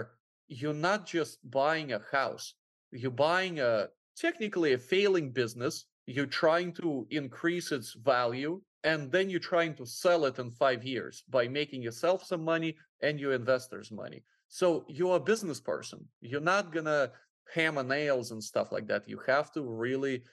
you're 0.60 0.82
not 0.90 1.02
just 1.16 1.34
buying 1.50 1.90
a 1.94 2.02
house 2.12 2.46
you're 2.92 3.20
buying 3.30 3.56
a 3.60 3.88
technically 4.26 4.72
a 4.74 4.78
failing 4.94 5.28
business 5.42 5.76
you're 6.16 6.38
trying 6.44 6.72
to 6.82 7.08
increase 7.10 7.72
its 7.72 7.90
value 7.94 8.54
and 8.86 9.12
then 9.12 9.30
you're 9.30 9.40
trying 9.40 9.74
to 9.76 9.86
sell 9.86 10.26
it 10.26 10.38
in 10.38 10.52
5 10.52 10.84
years 10.84 11.24
by 11.30 11.48
making 11.48 11.82
yourself 11.82 12.24
some 12.24 12.44
money 12.44 12.76
and 13.02 13.20
your 13.20 13.34
investors 13.34 13.92
money. 13.92 14.24
So 14.48 14.86
you're 14.88 15.18
a 15.18 15.30
business 15.32 15.60
person. 15.60 16.06
You're 16.22 16.50
not 16.56 16.72
going 16.72 16.86
to 16.86 17.12
hammer 17.52 17.84
nails 17.84 18.30
and 18.32 18.44
stuff 18.44 18.72
like 18.72 18.88
that. 18.88 19.10
You 19.10 19.20
have 19.26 19.52
to 19.54 19.64
really 19.64 20.24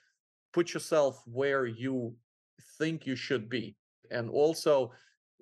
put 0.53 0.75
yourself 0.75 1.23
where 1.27 1.65
you 1.65 2.15
think 2.79 3.07
you 3.07 3.17
should 3.17 3.49
be. 3.49 3.75
And 4.11 4.29
also, 4.29 4.93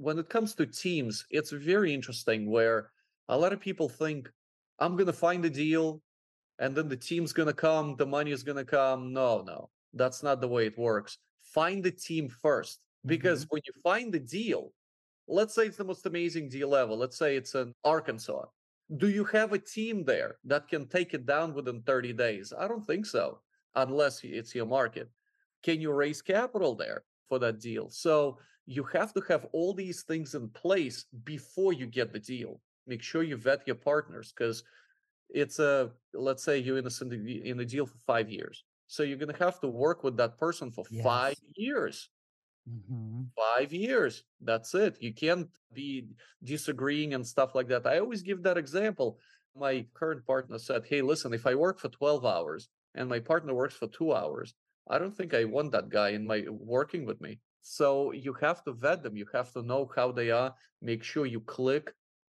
when 0.01 0.19
it 0.19 0.31
comes 0.31 0.55
to 0.55 0.65
teams, 0.65 1.27
it's 1.29 1.51
very 1.51 1.93
interesting 1.93 2.51
where 2.51 2.91
a 3.29 3.37
lot 3.37 3.53
of 3.53 3.61
people 3.61 3.87
think, 3.87 4.31
I'm 4.79 4.97
going 4.97 5.07
to 5.07 5.13
find 5.13 5.45
a 5.45 5.51
deal 5.51 6.01
and 6.59 6.75
then 6.75 6.89
the 6.89 6.97
team's 6.97 7.35
going 7.35 7.49
to 7.49 7.53
come, 7.53 7.97
the 7.97 8.07
money 8.07 8.31
is 8.31 8.43
going 8.43 8.57
to 8.57 8.65
come. 8.65 9.13
No, 9.13 9.43
no, 9.47 9.69
that's 9.93 10.23
not 10.23 10.41
the 10.41 10.49
way 10.49 10.65
it 10.65 10.79
works. 10.79 11.19
Find 11.43 11.85
the 11.85 11.91
team 11.91 12.31
first 12.31 12.81
because 13.05 13.45
mm-hmm. 13.45 13.57
when 13.57 13.63
you 13.67 13.75
find 13.83 14.11
the 14.11 14.21
deal, 14.21 14.73
let's 15.29 15.55
say 15.55 15.67
it's 15.67 15.77
the 15.77 15.85
most 15.85 16.07
amazing 16.07 16.49
deal 16.49 16.75
ever. 16.75 16.95
Let's 16.95 17.19
say 17.19 17.37
it's 17.37 17.55
in 17.55 17.75
Arkansas. 17.85 18.47
Do 18.97 19.11
you 19.11 19.25
have 19.25 19.53
a 19.53 19.59
team 19.59 20.05
there 20.05 20.37
that 20.47 20.67
can 20.67 20.87
take 20.89 21.13
it 21.13 21.27
down 21.27 21.53
within 21.53 21.83
30 21.83 22.15
days? 22.15 22.55
I 22.59 22.69
don't 22.69 22.87
think 22.87 23.05
so, 23.05 23.41
unless 23.75 24.25
it's 24.25 24.55
your 24.55 24.67
market. 24.67 25.11
Can 25.63 25.79
you 25.79 25.93
raise 25.93 26.23
capital 26.23 26.75
there 26.75 27.05
for 27.29 27.39
that 27.41 27.61
deal? 27.61 27.91
So 27.91 28.39
you 28.71 28.85
have 28.85 29.13
to 29.13 29.21
have 29.29 29.47
all 29.53 29.75
these 29.75 30.03
things 30.03 30.37
in 30.37 30.49
place 30.51 31.07
before 31.25 31.73
you 31.73 31.87
get 31.87 32.13
the 32.13 32.21
deal. 32.21 32.61
Make 32.87 33.03
sure 33.03 33.25
you 33.25 33.37
vet 33.37 33.67
your 33.67 33.75
partners 33.75 34.33
because 34.33 34.63
it's 35.29 35.59
a 35.59 35.91
let's 36.15 36.45
say 36.45 36.59
you're 36.59 36.79
in 36.79 36.87
a 36.87 37.49
in 37.51 37.59
a 37.59 37.65
deal 37.65 37.85
for 37.85 37.99
five 38.07 38.31
years, 38.31 38.63
so 38.87 39.03
you're 39.03 39.19
gonna 39.19 39.45
have 39.47 39.59
to 39.63 39.67
work 39.67 40.05
with 40.05 40.17
that 40.19 40.39
person 40.39 40.71
for 40.71 40.85
yes. 40.89 41.03
five 41.03 41.39
years. 41.57 42.11
Mm-hmm. 42.71 43.23
Five 43.37 43.73
years. 43.73 44.23
That's 44.41 44.73
it. 44.77 44.99
You 45.01 45.15
can't 45.15 45.49
be 45.73 46.07
disagreeing 46.45 47.15
and 47.15 47.27
stuff 47.27 47.57
like 47.57 47.67
that. 47.69 47.89
I 47.89 47.99
always 47.99 48.23
give 48.23 48.45
that 48.45 48.57
example. 48.57 49.19
My 49.57 49.85
current 49.95 50.25
partner 50.25 50.59
said, 50.59 50.85
Hey, 50.89 51.03
listen, 51.03 51.35
if 51.35 51.45
I 51.45 51.57
work 51.57 51.81
for 51.81 51.89
12 51.89 52.25
hours 52.25 52.69
and 52.95 53.09
my 53.09 53.19
partner 53.19 53.53
works 53.53 53.75
for 53.75 53.89
two 53.89 54.13
hours, 54.15 54.55
I 54.89 54.99
don't 54.99 55.17
think 55.17 55.35
I 55.35 55.45
want 55.45 55.73
that 55.73 55.89
guy 55.89 56.11
in 56.11 56.25
my 56.25 56.45
working 56.49 57.05
with 57.05 57.21
me 57.21 57.41
So 57.63 58.13
you 58.13 58.33
have 58.35 58.63
to 58.65 58.73
vet 58.73 59.03
them. 59.03 59.17
You 59.17 59.27
have 59.33 59.53
to 59.53 59.63
know 59.63 59.91
how 59.95 60.13
they 60.13 60.31
are, 60.31 60.55
make 60.81 61.03
sure 61.03 61.27
you 61.27 61.41
click, 61.41 61.93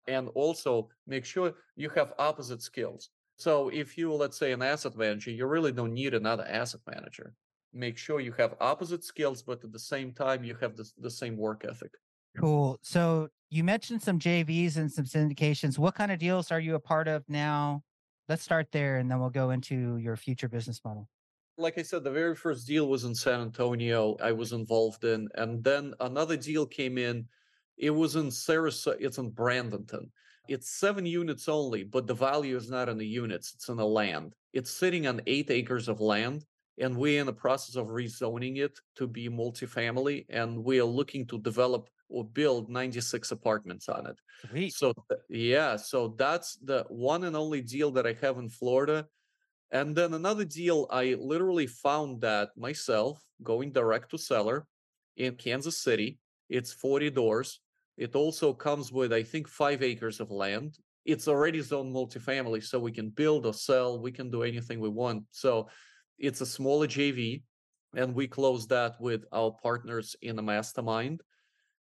and 0.07 0.29
also 0.35 0.89
make 1.07 1.25
sure 1.25 1.53
you 1.75 1.89
have 1.89 2.13
opposite 2.19 2.61
skills. 2.61 3.09
So 3.37 3.69
if 3.69 3.97
you, 3.97 4.13
let's 4.13 4.37
say, 4.37 4.51
an 4.51 4.61
asset 4.61 4.95
manager, 4.95 5.31
you 5.31 5.45
really 5.45 5.71
don't 5.71 5.93
need 5.93 6.13
another 6.13 6.45
asset 6.47 6.81
manager. 6.87 7.33
Make 7.73 7.97
sure 7.97 8.19
you 8.19 8.33
have 8.33 8.55
opposite 8.61 9.03
skills, 9.03 9.41
but 9.41 9.63
at 9.63 9.71
the 9.71 9.79
same 9.79 10.11
time, 10.11 10.43
you 10.43 10.55
have 10.61 10.75
the, 10.75 10.89
the 10.99 11.09
same 11.09 11.35
work 11.37 11.65
ethic. 11.67 11.91
Cool. 12.37 12.79
So 12.83 13.29
you 13.49 13.63
mentioned 13.63 14.01
some 14.01 14.19
JVs 14.19 14.77
and 14.77 14.91
some 14.91 15.05
syndications. 15.05 15.77
What 15.77 15.95
kind 15.95 16.11
of 16.11 16.19
deals 16.19 16.51
are 16.51 16.59
you 16.59 16.75
a 16.75 16.79
part 16.79 17.07
of 17.07 17.23
now? 17.27 17.83
Let's 18.29 18.43
start 18.43 18.67
there 18.71 18.97
and 18.97 19.09
then 19.09 19.19
we'll 19.19 19.29
go 19.29 19.49
into 19.49 19.97
your 19.97 20.15
future 20.15 20.47
business 20.47 20.81
model. 20.85 21.09
Like 21.57 21.77
I 21.77 21.83
said, 21.83 22.03
the 22.03 22.11
very 22.11 22.35
first 22.35 22.65
deal 22.65 22.87
was 22.87 23.03
in 23.03 23.13
San 23.13 23.41
Antonio, 23.41 24.17
I 24.21 24.31
was 24.31 24.53
involved 24.53 25.03
in. 25.03 25.27
And 25.35 25.63
then 25.63 25.93
another 25.99 26.35
deal 26.35 26.65
came 26.65 26.97
in. 26.97 27.25
It 27.77 27.91
was 27.91 28.15
in 28.15 28.27
Sarasota, 28.27 28.97
it's 28.99 29.17
in 29.17 29.31
Bradenton. 29.31 30.09
It's 30.47 30.77
seven 30.79 31.05
units 31.05 31.47
only, 31.47 31.83
but 31.83 32.05
the 32.05 32.13
value 32.13 32.57
is 32.57 32.69
not 32.69 32.89
in 32.89 32.97
the 32.97 33.07
units, 33.07 33.53
it's 33.53 33.69
in 33.69 33.77
the 33.77 33.85
land. 33.85 34.33
It's 34.51 34.71
sitting 34.71 35.07
on 35.07 35.21
eight 35.25 35.49
acres 35.49 35.87
of 35.87 36.01
land, 36.01 36.45
and 36.79 36.97
we're 36.97 37.21
in 37.21 37.27
the 37.27 37.33
process 37.33 37.75
of 37.75 37.87
rezoning 37.87 38.57
it 38.57 38.77
to 38.95 39.07
be 39.07 39.29
multifamily, 39.29 40.25
and 40.29 40.63
we 40.63 40.81
are 40.81 40.85
looking 40.85 41.25
to 41.27 41.39
develop 41.39 41.89
or 42.09 42.25
build 42.25 42.69
96 42.69 43.31
apartments 43.31 43.87
on 43.89 44.05
it. 44.05 44.19
Sweet. 44.49 44.73
So, 44.73 44.93
yeah, 45.29 45.77
so 45.77 46.15
that's 46.17 46.57
the 46.57 46.85
one 46.89 47.23
and 47.23 47.35
only 47.35 47.61
deal 47.61 47.91
that 47.91 48.05
I 48.05 48.15
have 48.21 48.37
in 48.37 48.49
Florida. 48.49 49.07
And 49.73 49.95
then 49.95 50.13
another 50.13 50.45
deal, 50.45 50.85
I 50.91 51.15
literally 51.19 51.65
found 51.65 52.21
that 52.21 52.49
myself 52.55 53.19
going 53.41 53.71
direct 53.71 54.11
to 54.11 54.19
seller 54.19 54.67
in 55.17 55.35
Kansas 55.35 55.81
City. 55.81 56.19
It's 56.47 56.71
40 56.71 57.09
doors. 57.09 57.59
It 57.97 58.15
also 58.15 58.53
comes 58.53 58.91
with, 58.91 59.11
I 59.11 59.23
think, 59.23 59.47
five 59.47 59.81
acres 59.81 60.19
of 60.19 60.29
land. 60.29 60.77
It's 61.05 61.27
already 61.27 61.59
zoned 61.61 61.93
multifamily, 61.93 62.63
so 62.63 62.79
we 62.79 62.91
can 62.91 63.09
build 63.09 63.47
or 63.47 63.53
sell. 63.53 63.99
We 63.99 64.11
can 64.11 64.29
do 64.29 64.43
anything 64.43 64.79
we 64.79 64.89
want. 64.89 65.23
So 65.31 65.67
it's 66.19 66.41
a 66.41 66.45
smaller 66.45 66.87
JV, 66.87 67.41
and 67.95 68.13
we 68.13 68.27
close 68.27 68.67
that 68.67 69.01
with 69.01 69.25
our 69.31 69.51
partners 69.63 70.15
in 70.21 70.35
the 70.35 70.43
mastermind. 70.43 71.21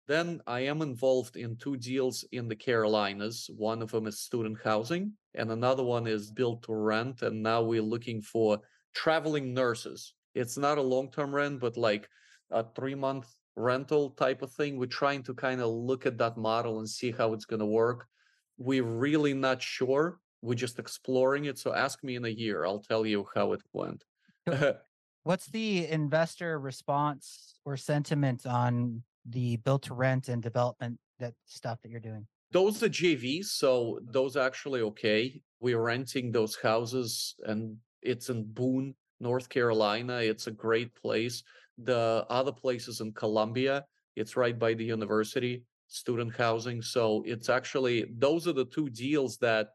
Then 0.07 0.41
I 0.47 0.61
am 0.61 0.81
involved 0.81 1.37
in 1.37 1.55
two 1.57 1.77
deals 1.77 2.25
in 2.31 2.47
the 2.47 2.55
Carolinas. 2.55 3.49
One 3.55 3.81
of 3.81 3.91
them 3.91 4.07
is 4.07 4.19
student 4.19 4.57
housing, 4.63 5.13
and 5.35 5.51
another 5.51 5.83
one 5.83 6.07
is 6.07 6.31
built 6.31 6.63
to 6.63 6.73
rent. 6.73 7.21
And 7.21 7.41
now 7.43 7.61
we're 7.61 7.81
looking 7.81 8.21
for 8.21 8.59
traveling 8.93 9.53
nurses. 9.53 10.13
It's 10.33 10.57
not 10.57 10.77
a 10.77 10.81
long 10.81 11.11
term 11.11 11.33
rent, 11.33 11.59
but 11.59 11.77
like 11.77 12.09
a 12.49 12.65
three 12.75 12.95
month 12.95 13.33
rental 13.55 14.11
type 14.11 14.41
of 14.41 14.51
thing. 14.51 14.77
We're 14.77 14.87
trying 14.87 15.23
to 15.23 15.33
kind 15.33 15.61
of 15.61 15.69
look 15.69 16.05
at 16.05 16.17
that 16.17 16.37
model 16.37 16.79
and 16.79 16.89
see 16.89 17.11
how 17.11 17.33
it's 17.33 17.45
going 17.45 17.59
to 17.59 17.65
work. 17.65 18.07
We're 18.57 18.83
really 18.83 19.33
not 19.33 19.61
sure. 19.61 20.19
We're 20.41 20.55
just 20.55 20.79
exploring 20.79 21.45
it. 21.45 21.59
So 21.59 21.73
ask 21.73 22.03
me 22.03 22.15
in 22.15 22.25
a 22.25 22.29
year. 22.29 22.65
I'll 22.65 22.79
tell 22.79 23.05
you 23.05 23.27
how 23.35 23.53
it 23.53 23.61
went. 23.73 24.03
What's 25.23 25.47
the 25.47 25.87
investor 25.87 26.59
response 26.59 27.59
or 27.63 27.77
sentiment 27.77 28.47
on 28.47 29.03
the 29.29 29.57
built 29.57 29.83
to 29.83 29.93
rent 29.93 30.29
and 30.29 30.41
development 30.41 30.99
that 31.19 31.33
stuff 31.45 31.79
that 31.81 31.89
you're 31.89 31.99
doing? 31.99 32.25
Those 32.51 32.83
are 32.83 32.89
JVs, 32.89 33.45
so 33.45 33.99
those 34.03 34.35
are 34.35 34.45
actually 34.45 34.81
okay. 34.81 35.41
We're 35.59 35.81
renting 35.81 36.31
those 36.31 36.55
houses 36.55 37.35
and 37.45 37.77
it's 38.01 38.29
in 38.29 38.43
Boone, 38.43 38.93
North 39.19 39.47
Carolina. 39.47 40.17
It's 40.17 40.47
a 40.47 40.51
great 40.51 40.93
place. 40.95 41.43
The 41.77 42.25
other 42.29 42.51
places 42.51 42.99
in 42.99 43.13
Columbia, 43.13 43.85
it's 44.15 44.35
right 44.35 44.57
by 44.57 44.73
the 44.73 44.83
university, 44.83 45.63
student 45.87 46.35
housing. 46.35 46.81
So 46.81 47.23
it's 47.25 47.49
actually, 47.49 48.05
those 48.17 48.47
are 48.47 48.53
the 48.53 48.65
two 48.65 48.89
deals 48.89 49.37
that 49.37 49.69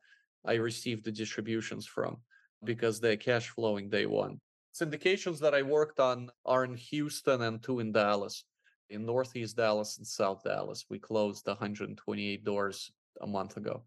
I 0.45 0.55
received 0.55 1.05
the 1.05 1.13
distributions 1.13 1.87
from 1.87 2.19
because 2.65 3.01
they're 3.01 3.17
cash 3.17 3.49
flowing 3.49 3.89
day 3.89 4.07
one. 4.07 4.41
Syndications 4.75 5.39
that 5.41 5.55
I 5.55 5.63
worked 5.63 6.01
on 6.01 6.31
are 6.45 6.65
in 6.65 6.75
Houston 6.75 7.43
and 7.43 7.63
two 7.63 7.81
in 7.81 7.93
Dallas. 7.93 8.45
In 8.90 9.05
Northeast 9.05 9.57
Dallas 9.57 9.99
and 9.99 10.07
South 10.07 10.42
Dallas, 10.44 10.85
we 10.88 10.99
closed 10.99 11.46
128 11.46 12.44
doors 12.44 12.90
a 13.20 13.27
month 13.27 13.57
ago. 13.57 13.83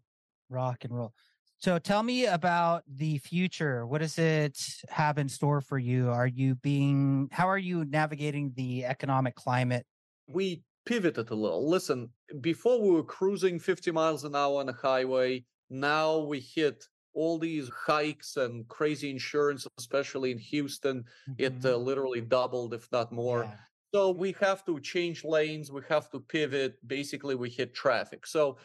Rock 0.48 0.84
and 0.84 0.94
roll. 0.94 1.12
So 1.58 1.78
tell 1.78 2.02
me 2.02 2.26
about 2.26 2.84
the 2.88 3.18
future. 3.18 3.86
What 3.86 4.00
does 4.00 4.18
it 4.18 4.58
have 4.88 5.18
in 5.18 5.28
store 5.28 5.60
for 5.60 5.78
you? 5.78 6.08
Are 6.08 6.26
you 6.26 6.54
being, 6.56 7.28
how 7.32 7.48
are 7.48 7.58
you 7.58 7.84
navigating 7.84 8.52
the 8.56 8.84
economic 8.84 9.34
climate? 9.34 9.84
We 10.26 10.62
pivoted 10.86 11.30
a 11.30 11.34
little. 11.34 11.68
Listen, 11.68 12.08
before 12.40 12.80
we 12.80 12.90
were 12.90 13.04
cruising 13.04 13.58
50 13.58 13.90
miles 13.90 14.24
an 14.24 14.34
hour 14.34 14.60
on 14.60 14.66
the 14.66 14.72
highway. 14.72 15.44
Now 15.68 16.18
we 16.18 16.40
hit 16.40 16.84
all 17.14 17.38
these 17.38 17.68
hikes 17.68 18.36
and 18.36 18.66
crazy 18.68 19.10
insurance, 19.10 19.66
especially 19.78 20.30
in 20.30 20.38
Houston. 20.38 21.04
Mm-hmm. 21.28 21.32
It 21.38 21.64
uh, 21.64 21.76
literally 21.76 22.20
doubled, 22.20 22.74
if 22.74 22.90
not 22.90 23.12
more. 23.12 23.44
Yeah. 23.44 23.56
So 23.92 24.10
we 24.10 24.34
have 24.40 24.64
to 24.66 24.78
change 24.80 25.24
lanes. 25.24 25.72
We 25.72 25.82
have 25.88 26.10
to 26.10 26.20
pivot. 26.20 26.76
Basically, 26.86 27.34
we 27.34 27.50
hit 27.50 27.74
traffic. 27.74 28.26
So 28.26 28.56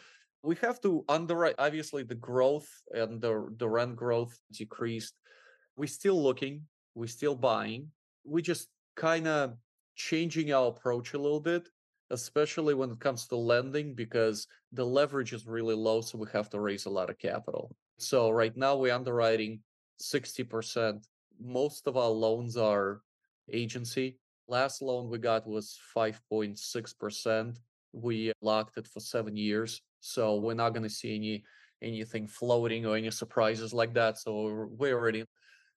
we 0.46 0.54
have 0.62 0.80
to 0.80 1.04
underwrite 1.08 1.56
obviously 1.58 2.04
the 2.04 2.14
growth 2.14 2.68
and 2.92 3.20
the, 3.20 3.48
the 3.58 3.68
rent 3.68 3.96
growth 3.96 4.38
decreased 4.52 5.14
we're 5.76 5.86
still 5.86 6.22
looking 6.22 6.62
we're 6.94 7.06
still 7.06 7.34
buying 7.34 7.88
we 8.24 8.40
just 8.40 8.68
kind 8.96 9.26
of 9.26 9.54
changing 9.96 10.52
our 10.52 10.68
approach 10.68 11.14
a 11.14 11.18
little 11.18 11.40
bit 11.40 11.68
especially 12.10 12.74
when 12.74 12.90
it 12.90 13.00
comes 13.00 13.26
to 13.26 13.36
lending 13.36 13.94
because 13.94 14.46
the 14.72 14.84
leverage 14.84 15.32
is 15.32 15.46
really 15.46 15.74
low 15.74 16.00
so 16.00 16.16
we 16.16 16.26
have 16.32 16.48
to 16.48 16.60
raise 16.60 16.86
a 16.86 16.90
lot 16.90 17.10
of 17.10 17.18
capital 17.18 17.74
so 17.98 18.30
right 18.30 18.56
now 18.56 18.76
we're 18.76 18.94
underwriting 18.94 19.58
60% 20.00 21.04
most 21.40 21.86
of 21.86 21.96
our 21.96 22.10
loans 22.10 22.56
are 22.56 23.00
agency 23.52 24.18
last 24.48 24.82
loan 24.82 25.08
we 25.08 25.18
got 25.18 25.46
was 25.46 25.78
5.6% 25.96 27.58
we 27.92 28.32
locked 28.42 28.76
it 28.76 28.86
for 28.86 29.00
seven 29.00 29.36
years 29.36 29.80
so 30.00 30.36
we're 30.36 30.54
not 30.54 30.70
going 30.70 30.82
to 30.82 30.90
see 30.90 31.16
any 31.16 31.44
anything 31.82 32.26
floating 32.26 32.86
or 32.86 32.96
any 32.96 33.10
surprises 33.10 33.72
like 33.72 33.94
that. 33.94 34.18
So 34.18 34.68
we're 34.78 34.94
already. 34.94 35.24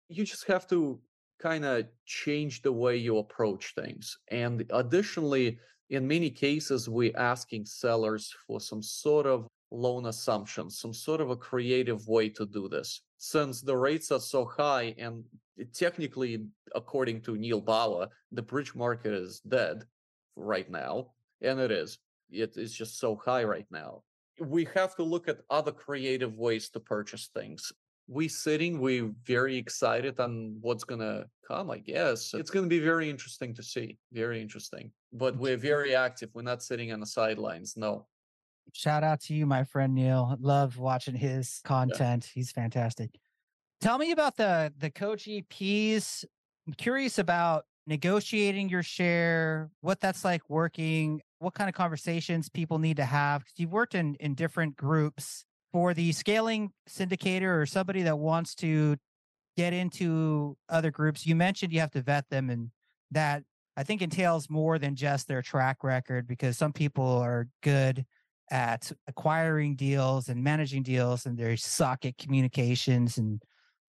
You 0.09 0.23
just 0.23 0.47
have 0.47 0.67
to 0.67 0.99
kind 1.39 1.65
of 1.65 1.85
change 2.05 2.61
the 2.61 2.71
way 2.71 2.97
you 2.97 3.17
approach 3.17 3.73
things. 3.75 4.17
And 4.29 4.65
additionally, 4.71 5.59
in 5.89 6.07
many 6.07 6.29
cases, 6.29 6.89
we're 6.89 7.17
asking 7.17 7.65
sellers 7.65 8.33
for 8.45 8.59
some 8.59 8.81
sort 8.81 9.25
of 9.25 9.47
loan 9.71 10.05
assumptions, 10.05 10.79
some 10.79 10.93
sort 10.93 11.21
of 11.21 11.29
a 11.29 11.35
creative 11.35 12.07
way 12.07 12.29
to 12.29 12.45
do 12.45 12.69
this. 12.69 13.01
Since 13.17 13.61
the 13.61 13.75
rates 13.75 14.11
are 14.11 14.19
so 14.19 14.45
high, 14.45 14.95
and 14.97 15.23
technically, 15.73 16.45
according 16.75 17.21
to 17.21 17.37
Neal 17.37 17.61
Bawa, 17.61 18.07
the 18.31 18.41
bridge 18.41 18.75
market 18.75 19.13
is 19.13 19.41
dead 19.41 19.83
right 20.35 20.69
now, 20.69 21.11
and 21.41 21.59
it 21.59 21.71
is. 21.71 21.99
It 22.29 22.57
is 22.57 22.73
just 22.73 22.99
so 22.99 23.15
high 23.15 23.43
right 23.43 23.65
now 23.71 24.03
we 24.39 24.67
have 24.75 24.95
to 24.95 25.03
look 25.03 25.27
at 25.27 25.39
other 25.49 25.71
creative 25.71 26.37
ways 26.37 26.69
to 26.69 26.79
purchase 26.79 27.29
things. 27.33 27.71
We 28.07 28.27
sitting, 28.27 28.79
we 28.79 29.11
very 29.25 29.57
excited 29.57 30.19
on 30.19 30.57
what's 30.61 30.83
gonna 30.83 31.25
come, 31.45 31.69
I 31.69 31.79
guess. 31.79 32.33
It's 32.33 32.49
gonna 32.49 32.67
be 32.67 32.79
very 32.79 33.09
interesting 33.09 33.53
to 33.55 33.63
see. 33.63 33.97
Very 34.13 34.41
interesting. 34.41 34.91
But 35.11 35.35
we're 35.37 35.57
very 35.57 35.95
active. 35.95 36.29
We're 36.33 36.43
not 36.43 36.63
sitting 36.63 36.93
on 36.93 36.99
the 36.99 37.05
sidelines. 37.05 37.75
No. 37.75 38.07
Shout 38.73 39.03
out 39.03 39.21
to 39.21 39.33
you, 39.33 39.45
my 39.45 39.63
friend 39.63 39.95
Neal. 39.95 40.37
Love 40.39 40.77
watching 40.77 41.15
his 41.15 41.61
content. 41.63 42.25
Yeah. 42.27 42.39
He's 42.39 42.51
fantastic. 42.51 43.11
Tell 43.81 43.97
me 43.97 44.11
about 44.11 44.37
the 44.37 44.73
the 44.77 44.89
co-GPs. 44.89 46.25
I'm 46.67 46.73
curious 46.73 47.17
about 47.17 47.65
negotiating 47.85 48.69
your 48.69 48.83
share, 48.83 49.69
what 49.81 49.99
that's 49.99 50.25
like 50.25 50.49
working 50.49 51.21
what 51.39 51.53
kind 51.53 51.69
of 51.69 51.75
conversations 51.75 52.49
people 52.49 52.79
need 52.79 52.97
to 52.97 53.05
have 53.05 53.41
because 53.41 53.53
you've 53.57 53.71
worked 53.71 53.95
in 53.95 54.15
in 54.15 54.33
different 54.33 54.75
groups 54.75 55.45
for 55.71 55.93
the 55.93 56.11
scaling 56.11 56.71
syndicator 56.89 57.61
or 57.61 57.65
somebody 57.65 58.03
that 58.03 58.17
wants 58.17 58.55
to 58.55 58.95
get 59.55 59.73
into 59.73 60.55
other 60.69 60.91
groups 60.91 61.25
you 61.25 61.35
mentioned 61.35 61.71
you 61.71 61.79
have 61.79 61.91
to 61.91 62.01
vet 62.01 62.27
them 62.29 62.49
and 62.49 62.69
that 63.11 63.43
i 63.75 63.83
think 63.83 64.01
entails 64.01 64.49
more 64.49 64.79
than 64.79 64.95
just 64.95 65.27
their 65.27 65.41
track 65.41 65.83
record 65.83 66.27
because 66.27 66.57
some 66.57 66.73
people 66.73 67.05
are 67.05 67.47
good 67.61 68.05
at 68.51 68.91
acquiring 69.07 69.75
deals 69.75 70.29
and 70.29 70.43
managing 70.43 70.83
deals 70.83 71.25
and 71.25 71.37
their 71.37 71.57
socket 71.57 72.17
communications 72.17 73.17
and 73.17 73.41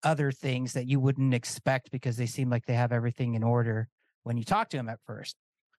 other 0.03 0.31
things 0.31 0.73
that 0.73 0.87
you 0.87 1.01
wouldn't 1.01 1.35
expect 1.35 1.91
because 1.91 2.17
they 2.17 2.27
seem 2.27 2.49
like 2.49 2.65
they 2.67 2.75
have 2.75 2.93
everything 2.93 3.35
in 3.35 3.43
order 3.43 3.89
when 4.23 4.37
you 4.37 4.45
talk 4.45 4.69
to 4.69 4.77
them 4.77 4.89
at 4.89 4.99
first 5.07 5.37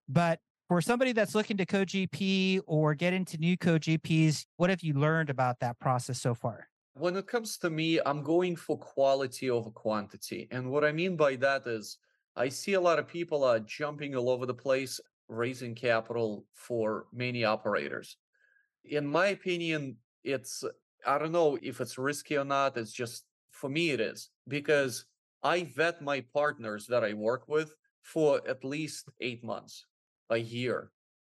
but 0.08 0.40
for 0.68 0.80
somebody 0.80 1.12
that's 1.12 1.34
looking 1.34 1.56
to 1.56 1.66
co-GP 1.66 2.60
or 2.66 2.94
get 2.94 3.12
into 3.12 3.38
new 3.38 3.56
co-GPs, 3.56 4.44
what 4.56 4.70
have 4.70 4.82
you 4.82 4.94
learned 4.94 5.30
about 5.30 5.58
that 5.60 5.78
process 5.78 6.20
so 6.20 6.34
far? 6.34 6.68
When 6.94 7.16
it 7.16 7.26
comes 7.26 7.58
to 7.58 7.70
me, 7.70 8.00
I'm 8.04 8.22
going 8.22 8.56
for 8.56 8.76
quality 8.76 9.50
over 9.50 9.70
quantity. 9.70 10.48
And 10.50 10.70
what 10.70 10.84
I 10.84 10.92
mean 10.92 11.16
by 11.16 11.36
that 11.36 11.66
is 11.66 11.98
I 12.36 12.48
see 12.48 12.74
a 12.74 12.80
lot 12.80 12.98
of 12.98 13.06
people 13.08 13.44
are 13.44 13.60
jumping 13.60 14.14
all 14.14 14.28
over 14.30 14.46
the 14.46 14.54
place. 14.54 15.00
raising 15.30 15.74
capital 15.74 16.46
for 16.54 17.04
many 17.12 17.44
operators. 17.44 18.16
In 18.88 19.06
my 19.06 19.28
opinion, 19.28 19.96
it's, 20.24 20.64
I 21.06 21.18
don't 21.18 21.32
know 21.32 21.58
if 21.62 21.80
it's 21.80 21.98
risky 21.98 22.36
or 22.36 22.44
not. 22.44 22.76
It's 22.76 22.92
just, 22.92 23.24
for 23.50 23.68
me, 23.68 23.90
it 23.90 24.00
is 24.00 24.30
because 24.48 25.04
I 25.42 25.64
vet 25.76 26.02
my 26.02 26.20
partners 26.32 26.86
that 26.86 27.04
I 27.04 27.14
work 27.14 27.48
with 27.48 27.74
for 28.02 28.40
at 28.48 28.64
least 28.64 29.08
eight 29.20 29.44
months, 29.44 29.84
a 30.30 30.38
year. 30.38 30.90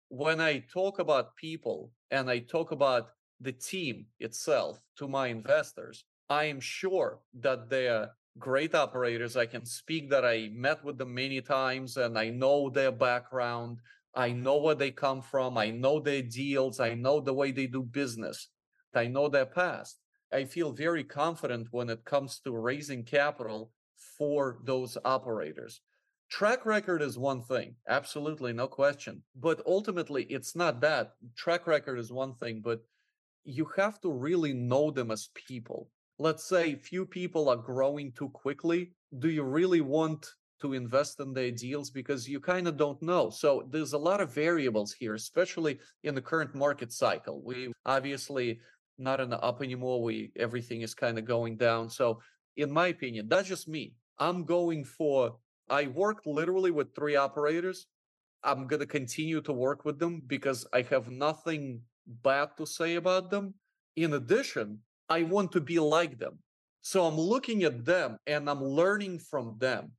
When 0.09 0.41
I 0.41 0.65
talk 0.73 0.99
about 0.99 1.37
people 1.37 1.91
and 2.11 2.31
I 2.31 2.41
talk 2.41 2.73
about 2.73 3.11
the 3.41 3.53
team 3.53 4.07
itself 4.21 4.81
to 4.99 5.09
my 5.09 5.29
investors, 5.29 6.05
I 6.29 6.45
am 6.45 6.61
sure 6.61 7.21
that 7.41 7.69
they're 7.69 8.11
great 8.39 8.75
operators. 8.75 9.37
I 9.37 9.47
can 9.47 9.65
speak 9.65 10.11
that 10.11 10.25
I 10.25 10.51
met 10.53 10.85
with 10.85 10.99
them 10.99 11.15
many 11.15 11.41
times 11.41 11.97
and 11.97 12.19
I 12.19 12.31
know 12.31 12.71
their 12.71 12.93
background. 12.93 13.79
I 14.17 14.33
know 14.33 14.59
where 14.59 14.75
they 14.75 14.91
come 14.91 15.23
from. 15.23 15.59
I 15.59 15.71
know 15.71 16.01
their 16.01 16.23
deals. 16.23 16.81
I 16.81 16.95
know 16.95 17.21
the 17.21 17.35
way 17.35 17.51
they 17.51 17.67
do 17.67 17.83
business. 17.83 18.49
I 18.95 19.07
know 19.07 19.29
their 19.29 19.47
past. 19.47 19.99
I 20.33 20.45
feel 20.45 20.73
very 20.73 21.05
confident 21.05 21.69
when 21.71 21.91
it 21.91 22.05
comes 22.05 22.41
to 22.41 22.57
raising 22.57 23.05
capital 23.05 23.73
for 24.19 24.59
those 24.65 24.97
operators. 25.05 25.81
Track 26.31 26.67
record 26.67 27.03
is 27.03 27.19
one 27.19 27.43
thing, 27.43 27.77
absolutely, 27.89 28.53
no 28.53 28.67
question. 28.67 29.23
But 29.37 29.63
ultimately, 29.67 30.25
it's 30.25 30.57
not 30.57 30.81
that. 30.81 31.15
Track 31.37 31.67
record 31.67 31.99
is 31.99 32.11
one 32.11 32.35
thing, 32.35 32.61
but 32.65 32.81
you 33.45 33.67
have 33.77 34.01
to 34.01 34.11
really 34.11 34.53
know 34.53 34.91
them 34.91 35.11
as 35.11 35.29
people. 35.35 35.91
Let's 36.19 36.45
say 36.49 36.77
few 36.77 37.07
people 37.07 37.49
are 37.49 37.57
growing 37.57 38.13
too 38.13 38.31
quickly. 38.31 38.93
Do 39.19 39.29
you 39.29 39.43
really 39.43 39.81
want 39.81 40.27
to 40.65 40.73
invest 40.73 41.21
in 41.21 41.35
their 41.35 41.51
deals 41.51 41.91
because 41.91 42.27
you 42.27 42.41
kind 42.41 42.67
of 42.67 42.79
don't 42.79 43.01
know. 43.03 43.29
So 43.29 43.69
there's 43.71 43.93
a 43.93 43.99
lot 43.99 44.23
of 44.23 44.33
variables 44.33 44.95
here, 44.95 45.13
especially 45.15 45.79
in 46.05 46.15
the 46.15 46.23
current 46.23 46.55
market 46.55 46.91
cycle. 46.91 47.43
We 47.45 47.71
obviously 47.85 48.61
not 48.97 49.21
in 49.21 49.29
the 49.29 49.39
up 49.41 49.63
anymore. 49.63 50.03
We 50.03 50.33
everything 50.37 50.81
is 50.81 50.95
kind 50.95 51.19
of 51.19 51.27
going 51.27 51.59
down. 51.59 51.91
So 51.91 52.21
in 52.57 52.71
my 52.71 52.87
opinion, 52.87 53.29
that's 53.29 53.47
just 53.47 53.69
me. 53.69 53.93
I'm 54.19 54.45
going 54.45 54.85
for 54.85 55.37
I 55.69 55.89
worked 55.89 56.27
literally 56.27 56.71
with 56.71 56.95
three 56.95 57.17
operators. 57.17 57.87
I'm 58.43 58.67
to 58.67 58.87
continue 58.87 59.43
to 59.43 59.53
work 59.53 59.85
with 59.85 59.99
them 59.99 60.23
because 60.27 60.67
I 60.73 60.81
have 60.89 61.11
nothing 61.11 61.83
bad 62.07 62.57
to 62.57 62.65
say 62.65 62.95
about 62.95 63.31
them. 63.31 63.53
In 63.97 64.15
addition, 64.15 64.79
I 65.11 65.25
want 65.25 65.53
to 65.53 65.61
be 65.61 65.79
like 65.79 66.19
them. 66.19 66.39
So 66.81 67.05
I'm 67.05 67.19
looking 67.19 67.65
at 67.65 67.85
them 67.85 68.17
and 68.27 68.49
I'm 68.49 68.65
learning 68.65 69.19
from 69.19 69.57
them 69.59 69.93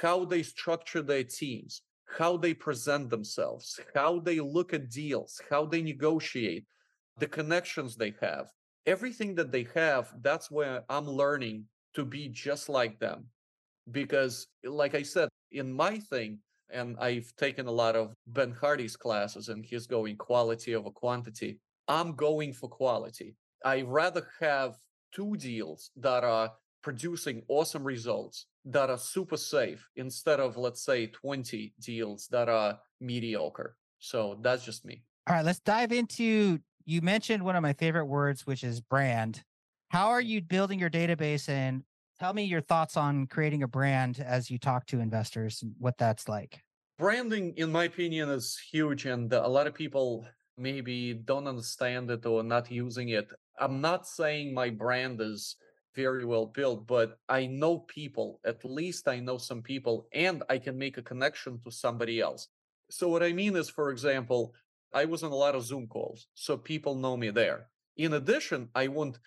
how 0.00 0.24
they 0.24 0.42
structure 0.42 1.02
their 1.02 1.24
teams, 1.24 1.82
how 2.18 2.36
they 2.36 2.54
present 2.54 3.10
themselves, 3.10 3.80
how 3.94 4.20
they 4.20 4.40
look 4.40 4.72
at 4.74 4.90
deals, 4.90 5.40
how 5.50 5.64
they 5.64 5.82
negotiate, 5.82 6.64
the 7.18 7.26
connections 7.26 7.96
they 7.96 8.14
have. 8.20 8.50
Everything 8.86 9.34
that 9.34 9.50
they 9.50 9.66
have, 9.74 10.12
that's 10.20 10.50
where 10.50 10.82
I'm 10.88 11.06
learning 11.06 11.64
to 11.94 12.04
be 12.04 12.28
just 12.28 12.68
like 12.68 12.98
them 12.98 13.26
because 13.92 14.46
like 14.64 14.94
i 14.94 15.02
said 15.02 15.28
in 15.52 15.72
my 15.72 15.98
thing 15.98 16.38
and 16.70 16.96
i've 16.98 17.30
taken 17.36 17.66
a 17.66 17.70
lot 17.70 17.94
of 17.94 18.14
ben 18.28 18.50
hardy's 18.50 18.96
classes 18.96 19.48
and 19.48 19.64
he's 19.64 19.86
going 19.86 20.16
quality 20.16 20.74
over 20.74 20.90
quantity 20.90 21.58
i'm 21.88 22.14
going 22.14 22.52
for 22.52 22.68
quality 22.68 23.34
i 23.64 23.82
rather 23.82 24.26
have 24.40 24.76
two 25.14 25.36
deals 25.36 25.90
that 25.96 26.24
are 26.24 26.50
producing 26.84 27.42
awesome 27.48 27.82
results 27.82 28.46
that 28.64 28.90
are 28.90 28.98
super 28.98 29.36
safe 29.36 29.88
instead 29.96 30.38
of 30.38 30.56
let's 30.56 30.84
say 30.84 31.08
20 31.08 31.74
deals 31.80 32.28
that 32.30 32.48
are 32.48 32.78
mediocre 33.00 33.76
so 33.98 34.38
that's 34.42 34.64
just 34.64 34.84
me 34.84 35.02
all 35.26 35.34
right 35.34 35.44
let's 35.44 35.60
dive 35.60 35.90
into 35.90 36.58
you 36.84 37.00
mentioned 37.00 37.42
one 37.42 37.56
of 37.56 37.62
my 37.62 37.72
favorite 37.72 38.06
words 38.06 38.46
which 38.46 38.62
is 38.62 38.80
brand 38.80 39.42
how 39.88 40.08
are 40.08 40.20
mm-hmm. 40.20 40.28
you 40.28 40.42
building 40.42 40.78
your 40.78 40.90
database 40.90 41.48
and 41.48 41.82
Tell 42.20 42.32
me 42.32 42.44
your 42.44 42.60
thoughts 42.60 42.96
on 42.96 43.26
creating 43.26 43.64
a 43.64 43.68
brand 43.68 44.24
as 44.24 44.48
you 44.48 44.58
talk 44.58 44.86
to 44.86 45.00
investors 45.00 45.60
and 45.62 45.74
what 45.78 45.98
that's 45.98 46.28
like. 46.28 46.62
Branding, 46.96 47.54
in 47.56 47.72
my 47.72 47.84
opinion, 47.84 48.28
is 48.30 48.56
huge, 48.70 49.04
and 49.06 49.32
a 49.32 49.48
lot 49.48 49.66
of 49.66 49.74
people 49.74 50.24
maybe 50.56 51.14
don't 51.14 51.48
understand 51.48 52.10
it 52.10 52.24
or 52.24 52.44
not 52.44 52.70
using 52.70 53.08
it. 53.08 53.32
I'm 53.58 53.80
not 53.80 54.06
saying 54.06 54.54
my 54.54 54.70
brand 54.70 55.20
is 55.20 55.56
very 55.94 56.24
well 56.24 56.46
built, 56.46 56.86
but 56.86 57.18
I 57.28 57.46
know 57.46 57.78
people, 57.78 58.40
at 58.44 58.64
least 58.64 59.08
I 59.08 59.20
know 59.20 59.38
some 59.38 59.62
people, 59.62 60.06
and 60.12 60.42
I 60.48 60.58
can 60.58 60.76
make 60.78 60.98
a 60.98 61.02
connection 61.02 61.60
to 61.64 61.70
somebody 61.70 62.20
else. 62.20 62.48
So, 62.90 63.08
what 63.08 63.22
I 63.22 63.32
mean 63.32 63.56
is, 63.56 63.68
for 63.68 63.90
example, 63.90 64.54
I 64.92 65.04
was 65.04 65.22
on 65.22 65.32
a 65.32 65.36
lot 65.36 65.54
of 65.54 65.64
Zoom 65.64 65.86
calls, 65.86 66.26
so 66.34 66.56
people 66.56 66.94
know 66.94 67.16
me 67.16 67.30
there. 67.30 67.68
In 67.96 68.14
addition, 68.14 68.68
I 68.74 68.88
want 68.88 69.18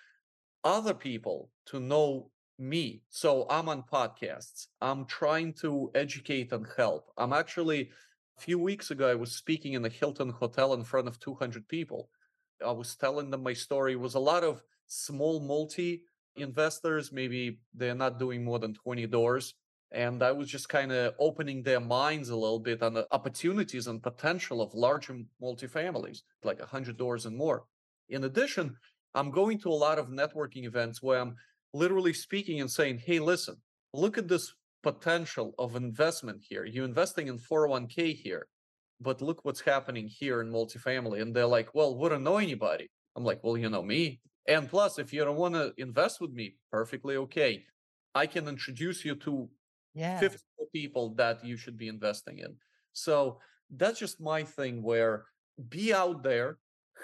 other 0.63 0.93
people 0.93 1.49
to 1.67 1.79
know 1.79 2.31
me. 2.59 3.01
So 3.09 3.45
I'm 3.49 3.69
on 3.69 3.83
podcasts. 3.83 4.67
I'm 4.81 5.05
trying 5.05 5.53
to 5.61 5.91
educate 5.95 6.51
and 6.51 6.65
help. 6.75 7.11
I'm 7.17 7.33
actually, 7.33 7.89
a 8.37 8.41
few 8.41 8.59
weeks 8.59 8.91
ago, 8.91 9.09
I 9.09 9.15
was 9.15 9.31
speaking 9.31 9.73
in 9.73 9.85
a 9.85 9.89
Hilton 9.89 10.29
hotel 10.29 10.73
in 10.73 10.83
front 10.83 11.07
of 11.07 11.19
200 11.19 11.67
people. 11.67 12.09
I 12.65 12.71
was 12.71 12.95
telling 12.95 13.29
them 13.29 13.43
my 13.43 13.53
story. 13.53 13.93
It 13.93 13.99
was 13.99 14.15
a 14.15 14.19
lot 14.19 14.43
of 14.43 14.61
small 14.87 15.39
multi 15.39 16.03
investors. 16.41 17.11
Maybe 17.11 17.59
they're 17.73 17.95
not 17.95 18.19
doing 18.19 18.43
more 18.43 18.59
than 18.59 18.73
20 18.73 19.07
doors. 19.07 19.53
And 19.91 20.21
I 20.21 20.31
was 20.31 20.49
just 20.49 20.67
kind 20.67 20.91
of 20.91 21.13
opening 21.17 21.63
their 21.63 21.79
minds 21.79 22.29
a 22.29 22.35
little 22.35 22.59
bit 22.59 22.83
on 22.83 22.93
the 22.93 23.07
opportunities 23.11 23.87
and 23.87 24.03
potential 24.03 24.61
of 24.61 24.73
larger 24.73 25.17
multifamilies, 25.41 26.19
like 26.43 26.59
100 26.59 26.97
doors 26.97 27.25
and 27.25 27.37
more. 27.37 27.63
In 28.09 28.25
addition, 28.25 28.75
I'm 29.15 29.31
going 29.31 29.59
to 29.59 29.69
a 29.69 29.71
lot 29.71 29.97
of 29.97 30.09
networking 30.09 30.65
events 30.65 31.01
where 31.01 31.19
I'm 31.19 31.35
literally 31.73 32.13
speaking 32.13 32.59
and 32.59 32.69
saying, 32.69 32.99
hey, 33.05 33.19
listen, 33.19 33.55
look 33.93 34.17
at 34.17 34.27
this 34.27 34.53
potential 34.83 35.53
of 35.57 35.75
investment 35.75 36.41
here. 36.47 36.65
You're 36.65 36.85
investing 36.85 37.27
in 37.27 37.39
401k 37.39 38.15
here, 38.15 38.47
but 38.99 39.21
look 39.21 39.43
what's 39.43 39.61
happening 39.61 40.07
here 40.07 40.41
in 40.41 40.51
multifamily. 40.51 41.21
And 41.21 41.33
they're 41.33 41.45
like, 41.45 41.73
well, 41.73 41.97
wouldn't 41.97 42.23
know 42.23 42.37
anybody. 42.37 42.89
I'm 43.15 43.23
like, 43.23 43.39
well, 43.43 43.57
you 43.57 43.69
know 43.69 43.81
me. 43.81 44.19
And 44.47 44.69
plus, 44.69 44.97
if 44.97 45.11
you 45.11 45.23
don't 45.25 45.37
want 45.37 45.55
to 45.55 45.73
invest 45.77 46.21
with 46.21 46.31
me, 46.31 46.55
perfectly 46.71 47.17
okay. 47.17 47.65
I 48.15 48.25
can 48.25 48.47
introduce 48.47 49.03
you 49.03 49.15
to 49.15 49.49
yeah. 49.93 50.19
50 50.19 50.37
people 50.73 51.13
that 51.15 51.43
you 51.43 51.57
should 51.57 51.77
be 51.77 51.87
investing 51.87 52.39
in. 52.39 52.55
So 52.93 53.39
that's 53.69 53.99
just 53.99 54.21
my 54.21 54.43
thing 54.43 54.81
where 54.81 55.25
be 55.69 55.93
out 55.93 56.23
there, 56.23 56.59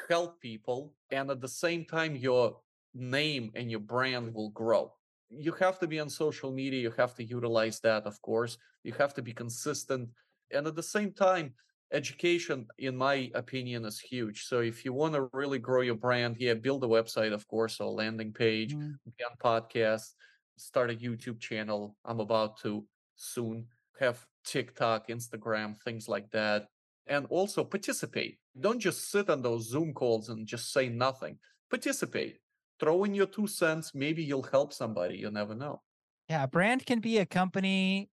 help 0.10 0.40
people, 0.40 0.94
and 1.12 1.30
at 1.30 1.42
the 1.42 1.48
same 1.48 1.86
time, 1.86 2.16
you're 2.16 2.56
name 2.94 3.52
and 3.56 3.70
your 3.70 3.80
brand 3.80 4.34
will 4.34 4.50
grow. 4.50 4.94
You 5.30 5.52
have 5.54 5.80
to 5.80 5.88
be 5.88 6.00
on 6.00 6.10
social 6.10 6.52
media, 6.52 6.80
you 6.82 6.92
have 6.92 7.16
to 7.16 7.24
utilize 7.24 7.80
that, 7.82 8.04
of 8.04 8.22
course. 8.22 8.58
You 8.84 8.94
have 8.94 9.14
to 9.16 9.22
be 9.22 9.34
consistent. 9.34 10.10
And 10.52 10.68
at 10.68 10.76
the 10.76 10.84
same 10.84 11.12
time, 11.12 11.54
education, 11.94 12.68
in 12.78 12.98
my 12.98 13.32
opinion, 13.36 13.86
is 13.86 14.00
huge. 14.00 14.46
So 14.46 14.60
if 14.60 14.84
you 14.84 14.94
want 14.94 15.14
to 15.14 15.30
really 15.32 15.60
grow 15.60 15.82
your 15.82 15.96
brand, 15.96 16.38
yeah, 16.40 16.56
build 16.56 16.84
a 16.84 16.88
website, 16.88 17.34
of 17.34 17.48
course, 17.48 17.80
or 17.80 17.90
landing 17.92 18.34
page, 18.34 18.74
mm-hmm. 18.74 18.92
be 19.18 19.24
on 19.24 19.38
podcast, 19.40 20.10
start 20.58 20.92
a 20.92 20.96
YouTube 20.96 21.40
channel. 21.40 21.96
I'm 22.04 22.20
about 22.20 22.58
to 22.62 22.86
soon 23.16 23.68
have 24.00 24.26
TikTok, 24.46 25.08
Instagram, 25.08 25.78
things 25.84 26.10
like 26.10 26.30
that. 26.32 26.68
And 27.08 27.26
also 27.30 27.64
participate. 27.64 28.38
Don't 28.60 28.80
just 28.80 29.12
sit 29.12 29.30
on 29.30 29.42
those 29.42 29.70
Zoom 29.70 29.94
calls 29.94 30.30
and 30.30 30.48
just 30.48 30.72
say 30.74 30.90
nothing. 30.90 31.38
Participate 31.70 32.38
throw 32.80 33.04
in 33.04 33.14
your 33.14 33.26
two 33.26 33.48
cents. 33.48 33.92
Maybe 33.94 34.24
you'll 34.24 34.44
help 34.44 34.74
somebody. 34.74 35.18
You 35.18 35.32
never 35.32 35.56
know. 35.56 35.82
Yeah, 36.30 36.46
brand 36.46 36.86
can 36.86 37.00
be 37.00 37.18
a 37.20 37.26
company. 37.26 38.10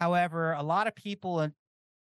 However, 0.00 0.52
a 0.52 0.62
lot 0.62 0.86
of 0.86 0.94
people 0.94 1.40
and 1.40 1.52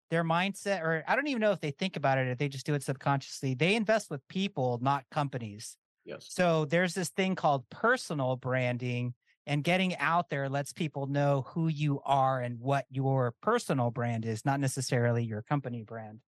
their 0.09 0.23
mindset, 0.23 0.81
or 0.81 1.03
I 1.07 1.15
don't 1.15 1.27
even 1.27 1.41
know 1.41 1.51
if 1.51 1.61
they 1.61 1.71
think 1.71 1.95
about 1.95 2.17
it, 2.17 2.27
if 2.27 2.37
they 2.37 2.49
just 2.49 2.65
do 2.65 2.73
it 2.73 2.83
subconsciously, 2.83 3.53
they 3.55 3.75
invest 3.75 4.09
with 4.09 4.27
people, 4.27 4.79
not 4.81 5.05
companies. 5.11 5.77
Yes. 6.05 6.27
So 6.29 6.65
there's 6.65 6.93
this 6.93 7.09
thing 7.09 7.35
called 7.35 7.69
personal 7.69 8.35
branding, 8.35 9.13
and 9.45 9.63
getting 9.63 9.95
out 9.97 10.29
there 10.29 10.49
lets 10.49 10.71
people 10.71 11.07
know 11.07 11.45
who 11.49 11.67
you 11.67 12.01
are 12.05 12.41
and 12.41 12.59
what 12.59 12.85
your 12.89 13.33
personal 13.41 13.91
brand 13.91 14.25
is, 14.25 14.45
not 14.45 14.59
necessarily 14.59 15.23
your 15.23 15.41
company 15.41 15.83
brand. 15.83 16.19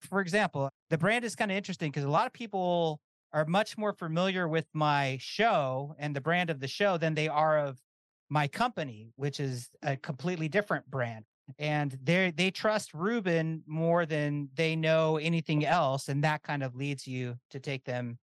For 0.00 0.20
example, 0.20 0.70
the 0.90 0.98
brand 0.98 1.24
is 1.24 1.36
kind 1.36 1.50
of 1.50 1.56
interesting 1.56 1.90
because 1.90 2.04
a 2.04 2.10
lot 2.10 2.26
of 2.26 2.32
people 2.32 3.00
are 3.32 3.44
much 3.46 3.78
more 3.78 3.92
familiar 3.92 4.48
with 4.48 4.66
my 4.74 5.18
show 5.20 5.94
and 5.98 6.14
the 6.14 6.20
brand 6.20 6.50
of 6.50 6.60
the 6.60 6.68
show 6.68 6.98
than 6.98 7.14
they 7.14 7.28
are 7.28 7.58
of 7.58 7.78
my 8.28 8.48
company, 8.48 9.12
which 9.16 9.40
is 9.40 9.68
a 9.82 9.96
completely 9.96 10.48
different 10.48 10.90
brand. 10.90 11.24
And 11.58 11.98
they 12.02 12.32
they 12.34 12.50
trust 12.50 12.94
Ruben 12.94 13.62
more 13.66 14.06
than 14.06 14.48
they 14.54 14.76
know 14.76 15.16
anything 15.16 15.66
else, 15.66 16.08
and 16.08 16.22
that 16.24 16.42
kind 16.42 16.62
of 16.62 16.74
leads 16.74 17.06
you 17.06 17.36
to 17.50 17.60
take 17.60 17.84
them 17.84 18.18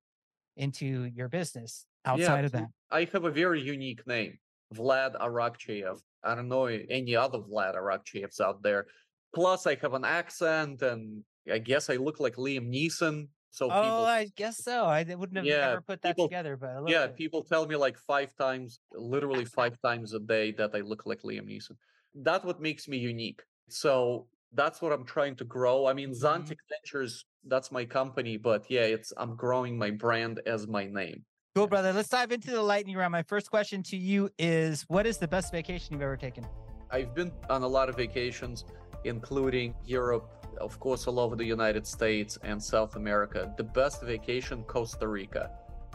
into 0.55 1.09
your 1.13 1.29
business 1.29 1.85
outside 2.05 2.39
yeah, 2.39 2.45
of 2.45 2.51
that. 2.53 2.67
I 2.91 3.07
have 3.13 3.25
a 3.25 3.31
very 3.31 3.61
unique 3.61 4.05
name, 4.07 4.37
Vlad 4.73 5.19
Arakcheyev. 5.19 5.99
I 6.23 6.35
don't 6.35 6.49
know 6.49 6.65
any 6.65 7.15
other 7.15 7.39
Vlad 7.39 7.75
Arakcheyevs 7.75 8.41
out 8.41 8.61
there. 8.61 8.87
Plus, 9.33 9.67
I 9.67 9.75
have 9.75 9.93
an 9.93 10.05
accent 10.05 10.81
and 10.81 11.23
I 11.51 11.59
guess 11.59 11.89
I 11.89 11.95
look 11.95 12.19
like 12.19 12.35
Liam 12.35 12.69
Neeson. 12.69 13.27
So 13.51 13.65
oh, 13.65 13.81
people, 13.81 14.05
I 14.05 14.27
guess 14.35 14.63
so. 14.63 14.85
I 14.85 15.03
wouldn't 15.03 15.37
have 15.37 15.45
Yeah, 15.45 15.71
ever 15.71 15.81
put 15.81 16.01
that 16.01 16.15
people- 16.15 16.27
together, 16.27 16.55
but 16.55 16.87
yeah, 16.87 17.05
it. 17.05 17.15
people 17.15 17.43
tell 17.43 17.65
me 17.65 17.75
like 17.75 17.97
five 17.97 18.35
times, 18.35 18.79
literally 18.93 19.45
five 19.45 19.79
times 19.81 20.13
a 20.13 20.19
day 20.19 20.51
that 20.53 20.71
I 20.75 20.79
look 20.79 21.05
like 21.05 21.21
Liam 21.23 21.47
Neeson. 21.47 21.75
That's 22.15 22.45
what 22.45 22.61
makes 22.61 22.87
me 22.87 22.97
unique. 22.97 23.41
So 23.69 24.27
that's 24.53 24.81
what 24.81 24.91
I'm 24.91 25.05
trying 25.05 25.35
to 25.37 25.45
grow. 25.45 25.85
I 25.87 25.93
mean. 25.93 26.09
Mm-hmm. 26.09 26.25
Zantic 26.25 26.57
Ventures, 26.69 27.25
that's 27.45 27.71
my 27.71 27.85
company, 27.85 28.37
but 28.37 28.65
yeah, 28.69 28.81
it's 28.81 29.13
I'm 29.17 29.35
growing 29.35 29.77
my 29.77 29.91
brand 29.91 30.41
as 30.45 30.67
my 30.67 30.85
name. 30.85 31.23
Cool, 31.55 31.67
brother. 31.67 31.91
Let's 31.93 32.09
dive 32.09 32.31
into 32.31 32.51
the 32.51 32.61
lightning 32.61 32.95
round. 32.95 33.11
My 33.11 33.23
first 33.23 33.49
question 33.49 33.83
to 33.83 33.97
you 33.97 34.29
is 34.37 34.85
what 34.87 35.05
is 35.05 35.17
the 35.17 35.27
best 35.27 35.51
vacation 35.51 35.93
you've 35.93 36.01
ever 36.01 36.17
taken? 36.17 36.45
I've 36.91 37.13
been 37.13 37.31
on 37.49 37.63
a 37.63 37.67
lot 37.67 37.89
of 37.89 37.95
vacations, 37.95 38.65
including 39.03 39.75
Europe, 39.85 40.29
of 40.59 40.79
course, 40.79 41.07
all 41.07 41.19
over 41.19 41.35
the 41.35 41.45
United 41.45 41.85
States 41.85 42.37
and 42.43 42.61
South 42.61 42.95
America. 42.95 43.53
The 43.57 43.63
best 43.63 44.03
vacation, 44.03 44.63
Costa 44.63 45.07
Rica. 45.07 45.51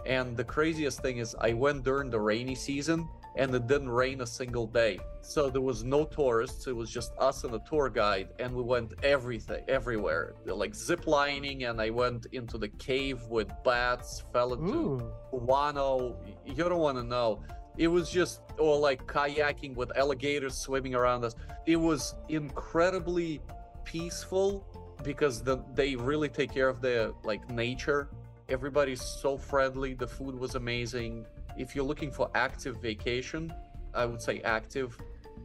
And 0.06 0.36
the 0.36 0.44
craziest 0.44 1.00
thing 1.00 1.18
is, 1.18 1.34
I 1.40 1.52
went 1.52 1.84
during 1.84 2.10
the 2.10 2.20
rainy 2.20 2.54
season 2.54 3.08
and 3.36 3.54
it 3.54 3.66
didn't 3.66 3.88
rain 3.88 4.20
a 4.20 4.26
single 4.26 4.66
day. 4.66 4.98
So 5.20 5.50
there 5.50 5.60
was 5.60 5.84
no 5.84 6.04
tourists, 6.04 6.66
it 6.66 6.76
was 6.76 6.90
just 6.90 7.12
us 7.18 7.44
and 7.44 7.54
a 7.54 7.60
tour 7.68 7.88
guide, 7.88 8.28
and 8.38 8.54
we 8.54 8.62
went 8.62 8.94
everything, 9.02 9.64
everywhere, 9.68 10.34
like 10.44 10.74
zip 10.74 11.06
lining, 11.06 11.64
and 11.64 11.80
I 11.80 11.90
went 11.90 12.26
into 12.32 12.58
the 12.58 12.68
cave 12.68 13.22
with 13.28 13.50
bats, 13.64 14.22
fell 14.32 14.54
into 14.54 15.10
guano. 15.30 16.16
You 16.44 16.54
don't 16.54 16.78
want 16.78 16.98
to 16.98 17.04
know. 17.04 17.42
It 17.76 17.88
was 17.88 18.08
just, 18.08 18.40
or 18.58 18.78
like 18.78 19.04
kayaking 19.06 19.74
with 19.74 19.96
alligators 19.96 20.56
swimming 20.56 20.94
around 20.94 21.24
us. 21.24 21.34
It 21.66 21.76
was 21.76 22.14
incredibly 22.28 23.40
peaceful 23.84 24.64
because 25.02 25.42
the, 25.42 25.64
they 25.74 25.96
really 25.96 26.28
take 26.28 26.52
care 26.52 26.68
of 26.68 26.80
their 26.80 27.10
like 27.24 27.50
nature. 27.50 28.10
Everybody's 28.48 29.02
so 29.02 29.36
friendly. 29.36 29.94
The 29.94 30.06
food 30.06 30.38
was 30.38 30.54
amazing. 30.54 31.26
If 31.56 31.74
you're 31.74 31.84
looking 31.84 32.10
for 32.10 32.30
active 32.34 32.80
vacation, 32.80 33.52
I 33.94 34.06
would 34.06 34.20
say 34.20 34.40
active. 34.40 34.98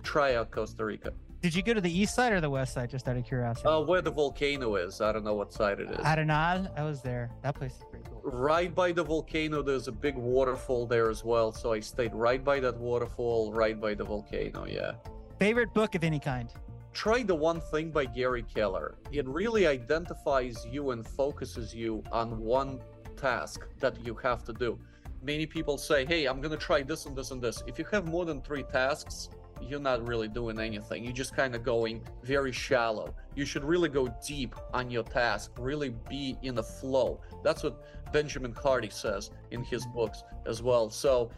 Try 0.04 0.36
out 0.36 0.52
Costa 0.52 0.86
Rica. 0.86 1.14
Did 1.42 1.56
you 1.56 1.64
go 1.64 1.74
to 1.74 1.80
the 1.80 1.92
east 1.92 2.16
side 2.16 2.34
or 2.34 2.42
the 2.42 2.50
west 2.50 2.74
side? 2.74 2.90
Just 2.90 3.08
out 3.08 3.16
of 3.16 3.26
curiosity. 3.26 3.68
Uh, 3.68 3.80
where 3.80 4.02
the 4.02 4.12
volcano 4.12 4.76
is, 4.76 5.00
I 5.00 5.14
don't 5.14 5.24
know 5.24 5.36
what 5.36 5.54
side 5.54 5.80
it 5.80 5.90
is. 5.90 5.98
Arenal. 6.00 6.70
I 6.78 6.84
was 6.84 7.02
there. 7.02 7.32
That 7.44 7.56
place 7.56 7.76
is 7.76 7.84
pretty 7.90 8.06
cool. 8.10 8.22
Right 8.24 8.74
by 8.74 8.92
the 8.92 9.04
volcano, 9.04 9.62
there's 9.62 9.88
a 9.88 9.92
big 9.92 10.16
waterfall 10.16 10.86
there 10.86 11.10
as 11.10 11.24
well. 11.24 11.54
So 11.54 11.72
I 11.72 11.80
stayed 11.80 12.14
right 12.14 12.44
by 12.44 12.60
that 12.60 12.78
waterfall, 12.78 13.54
right 13.54 13.80
by 13.80 13.94
the 13.94 14.04
volcano. 14.04 14.66
Yeah. 14.66 14.94
Favorite 15.38 15.74
book 15.74 15.96
of 15.96 16.04
any 16.04 16.20
kind? 16.20 16.52
Try 16.92 17.24
the 17.24 17.36
one 17.36 17.62
thing 17.72 17.92
by 17.92 18.04
Gary 18.04 18.44
Keller. 18.44 18.96
It 19.12 19.26
really 19.28 19.66
identifies 19.66 20.66
you 20.70 20.92
and 20.92 21.08
focuses 21.08 21.74
you 21.74 22.04
on 22.12 22.38
one 22.40 22.82
task 23.16 23.66
that 23.80 24.06
you 24.06 24.16
have 24.16 24.44
to 24.46 24.54
do. 24.54 24.78
Many 25.22 25.46
people 25.46 25.78
say, 25.78 26.06
Hey, 26.06 26.26
I'm 26.26 26.42
going 26.42 26.52
to 26.52 26.58
try 26.58 26.82
this 26.82 27.06
and 27.06 27.16
this 27.16 27.32
and 27.32 27.42
this. 27.42 27.64
If 27.68 27.78
you 27.78 27.86
have 27.92 28.08
more 28.08 28.26
than 28.26 28.42
three 28.42 28.64
tasks, 28.64 29.30
you're 29.62 29.80
not 29.80 30.08
really 30.08 30.28
doing 30.28 30.60
anything. 30.60 31.04
You're 31.04 31.14
just 31.14 31.36
kind 31.36 31.56
of 31.56 31.64
going 31.64 32.02
very 32.24 32.52
shallow. 32.52 33.14
You 33.36 33.46
should 33.46 33.64
really 33.64 33.90
go 33.90 34.08
deep 34.26 34.56
on 34.74 34.90
your 34.90 35.04
task, 35.04 35.52
really 35.60 35.90
be 36.10 36.38
in 36.42 36.58
a 36.58 36.64
flow. 36.64 37.20
That's 37.44 37.64
what 37.64 38.12
Benjamin 38.14 38.54
Hardy 38.54 38.90
says 38.90 39.32
in 39.52 39.64
his 39.64 39.84
mm-hmm. 39.86 39.96
books 39.96 40.24
as 40.46 40.64
well. 40.64 40.90
So 40.90 41.32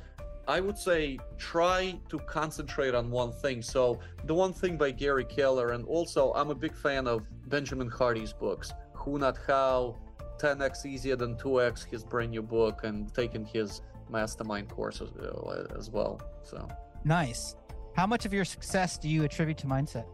I 0.47 0.59
would 0.59 0.77
say 0.77 1.19
try 1.37 1.99
to 2.09 2.19
concentrate 2.19 2.95
on 2.95 3.09
one 3.09 3.31
thing. 3.31 3.61
So 3.61 3.99
the 4.25 4.33
one 4.33 4.53
thing 4.53 4.77
by 4.77 4.91
Gary 4.91 5.25
Keller, 5.25 5.71
and 5.71 5.85
also 5.85 6.33
I'm 6.33 6.49
a 6.49 6.55
big 6.55 6.75
fan 6.75 7.07
of 7.07 7.25
Benjamin 7.47 7.89
Hardy's 7.89 8.33
books, 8.33 8.73
Who 8.93 9.17
Not 9.19 9.37
How, 9.47 9.97
10x 10.41 10.85
Easier 10.85 11.15
Than 11.15 11.35
2x, 11.35 11.85
his 11.85 12.03
brand 12.03 12.31
new 12.31 12.41
book, 12.41 12.83
and 12.83 13.13
taking 13.13 13.45
his 13.45 13.81
mastermind 14.09 14.69
course 14.69 15.01
as, 15.01 15.09
uh, 15.11 15.89
well. 15.91 16.19
So 16.43 16.67
Nice. 17.03 17.55
How 17.95 18.07
much 18.07 18.25
of 18.25 18.33
your 18.33 18.45
success 18.45 18.97
do 18.97 19.09
you 19.09 19.23
attribute 19.23 19.57
to 19.59 19.67
mindset? 19.67 20.05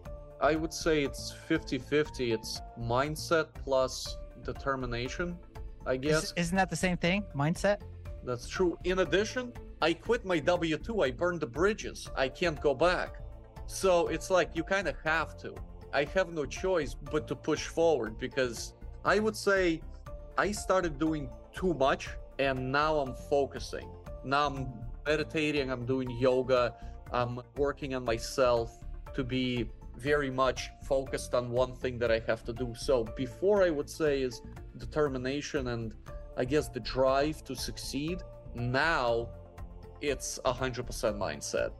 I 0.42 0.56
would 0.56 0.74
say 0.74 1.04
it's 1.04 1.32
50 1.32 1.78
50. 1.80 2.32
It's 2.32 2.62
mindset 2.80 3.48
plus 3.64 4.18
determination, 4.44 5.38
I 5.86 5.94
Is- 5.94 6.00
guess. 6.00 6.34
Isn't 6.36 6.58
that 6.58 6.70
the 6.70 6.76
same 6.76 6.98
thing? 6.98 7.24
Mindset? 7.36 7.82
That's 8.24 8.48
true. 8.48 8.78
In 8.84 9.00
addition, 9.00 9.54
I 9.82 9.94
quit 9.94 10.26
my 10.26 10.40
W 10.40 10.78
2. 10.78 11.02
I 11.04 11.12
burned 11.12 11.40
the 11.40 11.48
bridges. 11.48 12.10
I 12.16 12.28
can't 12.30 12.60
go 12.62 12.74
back. 12.74 13.22
So 13.68 14.08
it's 14.08 14.30
like 14.30 14.50
you 14.56 14.64
kind 14.64 14.88
of 14.88 14.96
have 15.04 15.38
to. 15.42 15.56
I 15.94 16.04
have 16.16 16.30
no 16.34 16.46
choice 16.46 16.94
but 16.94 17.28
to 17.28 17.36
push 17.36 17.68
forward 17.68 18.18
because 18.18 18.74
I 19.06 19.20
would 19.20 19.36
say 19.36 19.82
I 20.38 20.52
started 20.52 21.00
doing 21.00 21.30
too 21.54 21.74
much 21.74 22.10
and 22.38 22.72
now 22.72 23.00
I'm 23.00 23.16
focusing. 23.16 23.90
Now 24.24 24.46
I'm 24.46 24.68
meditating, 25.06 25.72
I'm 25.72 25.86
doing 25.86 26.12
yoga, 26.12 26.76
I'm 27.12 27.40
working 27.56 27.96
on 27.96 28.06
myself 28.06 28.78
to 29.16 29.24
be 29.24 29.70
very 29.98 30.30
much 30.30 30.70
focused 30.84 31.34
on 31.34 31.50
one 31.50 31.74
thing 31.76 31.98
that 31.98 32.12
I 32.12 32.20
have 32.28 32.44
to 32.44 32.54
do. 32.54 32.76
So 32.78 33.04
before 33.04 33.64
I 33.64 33.72
would 33.72 33.90
say 33.90 34.22
is 34.22 34.44
determination 34.78 35.70
and 35.70 35.94
I 36.38 36.46
guess 36.46 36.70
the 36.70 36.82
drive 36.82 37.44
to 37.46 37.56
succeed. 37.56 38.22
Now 38.54 39.30
it's 40.02 40.40
a 40.46 40.54
hundred 40.54 40.86
percent 40.86 41.18
mindset. 41.18 41.72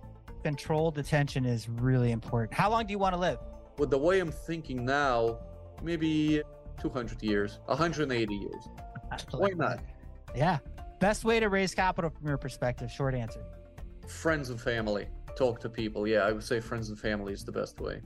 Controlled 0.44 0.98
attention 0.98 1.46
is 1.46 1.70
really 1.70 2.12
important. 2.12 2.58
How 2.58 2.72
long 2.72 2.88
do 2.88 2.92
you 2.92 2.98
want 2.98 3.14
to 3.14 3.20
live? 3.20 3.38
With 3.78 3.92
the 3.92 4.00
way 4.00 4.20
I'm 4.20 4.32
thinking 4.32 4.84
now, 4.84 5.38
maybe 5.84 6.42
200 6.80 7.22
years, 7.24 7.60
180 7.66 8.34
years. 8.34 8.70
Why 9.32 9.50
not? 9.50 9.80
Yeah. 10.36 10.60
Best 11.00 11.24
way 11.26 11.40
to 11.40 11.50
raise 11.50 11.76
capital 11.76 12.10
from 12.10 12.28
your 12.28 12.38
perspective. 12.38 12.92
Short 12.92 13.14
answer. 13.14 13.44
Friends 14.08 14.50
and 14.50 14.60
family. 14.60 15.08
Talk 15.36 15.60
to 15.62 15.70
people. 15.70 16.08
Yeah, 16.08 16.20
I 16.20 16.32
would 16.32 16.44
say 16.44 16.60
friends 16.60 16.90
and 16.90 17.00
family 17.00 17.34
is 17.34 17.44
the 17.44 17.52
best 17.52 17.80
way. 17.80 18.02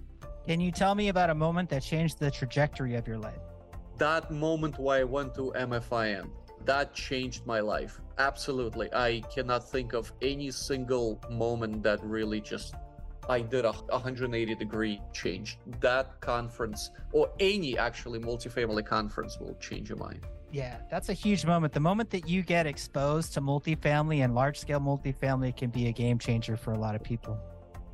Can 0.48 0.60
you 0.60 0.72
tell 0.72 0.96
me 0.96 1.10
about 1.10 1.30
a 1.30 1.36
moment 1.36 1.70
that 1.70 1.84
changed 1.84 2.20
the 2.20 2.30
trajectory 2.32 2.96
of 2.96 3.08
your 3.08 3.18
life? 3.18 3.40
That 3.98 4.32
moment 4.32 4.78
why 4.80 5.00
I 5.00 5.04
went 5.04 5.36
to 5.36 5.54
MFIN, 5.56 6.30
that 6.66 6.94
changed 6.94 7.46
my 7.46 7.60
life. 7.60 8.02
Absolutely. 8.18 8.94
I 8.94 9.22
cannot 9.34 9.70
think 9.70 9.94
of 9.94 10.12
any 10.22 10.52
single 10.52 11.22
moment 11.30 11.84
that 11.84 12.04
really 12.04 12.42
just 12.42 12.76
I 13.32 13.40
did 13.40 13.64
a 13.64 13.72
180 13.72 14.56
degree 14.56 15.00
change. 15.14 15.58
That 15.80 16.20
conference 16.20 16.92
or 17.14 17.32
any 17.40 17.78
actually 17.78 18.20
multifamily 18.20 18.86
conference 18.86 19.40
will 19.40 19.56
change 19.56 19.88
your 19.88 19.98
mind. 19.98 20.20
Yeah, 20.52 20.80
that's 20.92 21.08
a 21.08 21.14
huge 21.14 21.46
moment. 21.46 21.72
The 21.72 21.80
moment 21.80 22.10
that 22.10 22.28
you 22.28 22.42
get 22.42 22.68
exposed 22.68 23.34
to 23.36 23.42
multifamily 23.42 24.22
and 24.22 24.36
large 24.36 24.60
scale 24.60 24.82
multifamily 24.82 25.56
can 25.56 25.70
be 25.70 25.88
a 25.88 25.94
game 25.94 26.20
changer 26.20 26.58
for 26.58 26.74
a 26.74 26.78
lot 26.78 26.94
of 26.94 27.04
people. 27.04 27.40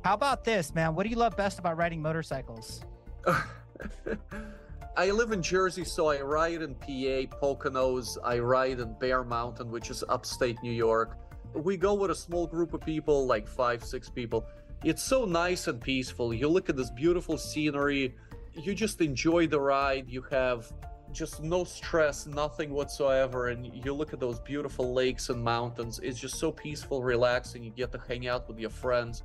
How 0.02 0.14
about 0.14 0.42
this, 0.42 0.74
man? 0.74 0.96
What 0.96 1.04
do 1.04 1.08
you 1.08 1.16
love 1.16 1.36
best 1.36 1.60
about 1.60 1.76
riding 1.76 2.02
motorcycles? 2.02 2.82
I 4.96 5.12
live 5.12 5.30
in 5.30 5.40
Jersey, 5.40 5.84
so 5.84 6.08
I 6.08 6.20
ride 6.20 6.62
in 6.62 6.74
PA, 6.74 7.38
Poconos. 7.40 8.18
I 8.24 8.40
ride 8.40 8.80
in 8.80 8.92
Bear 8.94 9.22
Mountain, 9.22 9.70
which 9.70 9.88
is 9.88 10.02
upstate 10.08 10.60
New 10.64 10.72
York. 10.72 11.16
We 11.54 11.76
go 11.76 11.94
with 11.94 12.10
a 12.10 12.14
small 12.16 12.48
group 12.48 12.74
of 12.74 12.80
people, 12.80 13.24
like 13.24 13.46
five, 13.46 13.84
six 13.84 14.10
people. 14.10 14.44
It's 14.84 15.02
so 15.02 15.24
nice 15.24 15.66
and 15.66 15.80
peaceful. 15.80 16.32
You 16.32 16.48
look 16.48 16.68
at 16.68 16.76
this 16.76 16.90
beautiful 16.90 17.36
scenery, 17.36 18.14
you 18.54 18.74
just 18.74 19.00
enjoy 19.00 19.48
the 19.48 19.60
ride. 19.60 20.08
You 20.08 20.22
have 20.30 20.72
just 21.12 21.42
no 21.42 21.64
stress, 21.64 22.26
nothing 22.26 22.70
whatsoever. 22.70 23.48
And 23.48 23.66
you 23.66 23.92
look 23.92 24.12
at 24.12 24.20
those 24.20 24.38
beautiful 24.38 24.94
lakes 24.94 25.30
and 25.30 25.42
mountains. 25.42 25.98
It's 26.00 26.20
just 26.20 26.36
so 26.36 26.52
peaceful, 26.52 27.02
relaxing. 27.02 27.64
You 27.64 27.70
get 27.70 27.90
to 27.92 28.00
hang 28.06 28.28
out 28.28 28.46
with 28.46 28.60
your 28.60 28.70
friends 28.70 29.24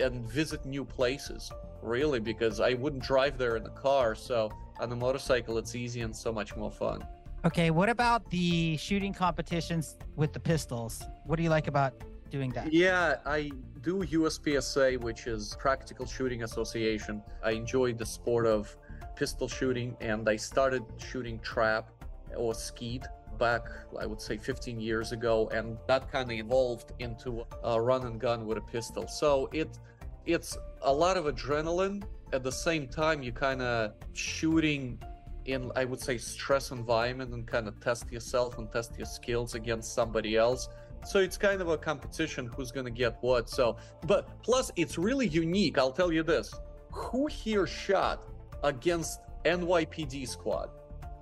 and 0.00 0.26
visit 0.30 0.64
new 0.64 0.84
places, 0.84 1.52
really, 1.82 2.20
because 2.20 2.58
I 2.60 2.72
wouldn't 2.72 3.02
drive 3.02 3.36
there 3.36 3.56
in 3.56 3.66
a 3.66 3.70
car. 3.70 4.14
So 4.14 4.50
on 4.80 4.90
a 4.90 4.96
motorcycle, 4.96 5.58
it's 5.58 5.74
easy 5.74 6.00
and 6.00 6.16
so 6.16 6.32
much 6.32 6.56
more 6.56 6.70
fun. 6.70 7.06
Okay, 7.44 7.70
what 7.70 7.90
about 7.90 8.30
the 8.30 8.78
shooting 8.78 9.12
competitions 9.12 9.98
with 10.16 10.32
the 10.32 10.40
pistols? 10.40 11.04
What 11.24 11.36
do 11.36 11.42
you 11.42 11.50
like 11.50 11.68
about 11.68 11.92
doing 12.30 12.50
that? 12.52 12.72
Yeah, 12.72 13.16
I 13.24 13.50
do 13.82 14.04
USPSA, 14.04 15.00
which 15.00 15.26
is 15.26 15.56
Practical 15.58 16.06
Shooting 16.06 16.42
Association. 16.42 17.22
I 17.42 17.52
enjoy 17.52 17.94
the 17.94 18.06
sport 18.06 18.46
of 18.46 18.76
pistol 19.14 19.48
shooting, 19.48 19.96
and 20.00 20.28
I 20.28 20.36
started 20.36 20.82
shooting 20.98 21.38
trap 21.40 21.90
or 22.36 22.54
skeet 22.54 23.04
back, 23.38 23.62
I 23.98 24.06
would 24.06 24.20
say, 24.20 24.36
15 24.36 24.80
years 24.80 25.12
ago, 25.12 25.48
and 25.52 25.78
that 25.88 26.10
kind 26.10 26.30
of 26.30 26.38
evolved 26.38 26.92
into 26.98 27.44
a 27.62 27.80
run 27.80 28.06
and 28.06 28.20
gun 28.20 28.46
with 28.46 28.58
a 28.58 28.62
pistol. 28.62 29.06
So 29.06 29.48
it 29.52 29.78
it's 30.24 30.58
a 30.82 30.92
lot 30.92 31.16
of 31.16 31.24
adrenaline. 31.26 32.02
At 32.32 32.42
the 32.42 32.50
same 32.50 32.88
time, 32.88 33.22
you 33.22 33.32
kind 33.32 33.62
of 33.62 33.92
shooting 34.12 34.98
in, 35.44 35.70
I 35.76 35.84
would 35.84 36.00
say, 36.00 36.18
stress 36.18 36.72
environment 36.72 37.32
and 37.32 37.46
kind 37.46 37.68
of 37.68 37.78
test 37.80 38.10
yourself 38.10 38.58
and 38.58 38.70
test 38.70 38.96
your 38.96 39.06
skills 39.06 39.54
against 39.54 39.94
somebody 39.94 40.36
else. 40.36 40.68
So 41.06 41.20
it's 41.20 41.38
kind 41.38 41.60
of 41.60 41.68
a 41.68 41.78
competition 41.78 42.46
who's 42.46 42.72
going 42.72 42.84
to 42.84 42.90
get 42.90 43.16
what. 43.20 43.48
So, 43.48 43.76
but 44.06 44.42
plus 44.42 44.72
it's 44.74 44.98
really 44.98 45.28
unique. 45.28 45.78
I'll 45.78 45.92
tell 45.92 46.12
you 46.12 46.24
this. 46.24 46.52
Who 46.90 47.28
here 47.28 47.66
shot 47.66 48.24
against 48.64 49.20
NYPD 49.44 50.26
squad? 50.26 50.70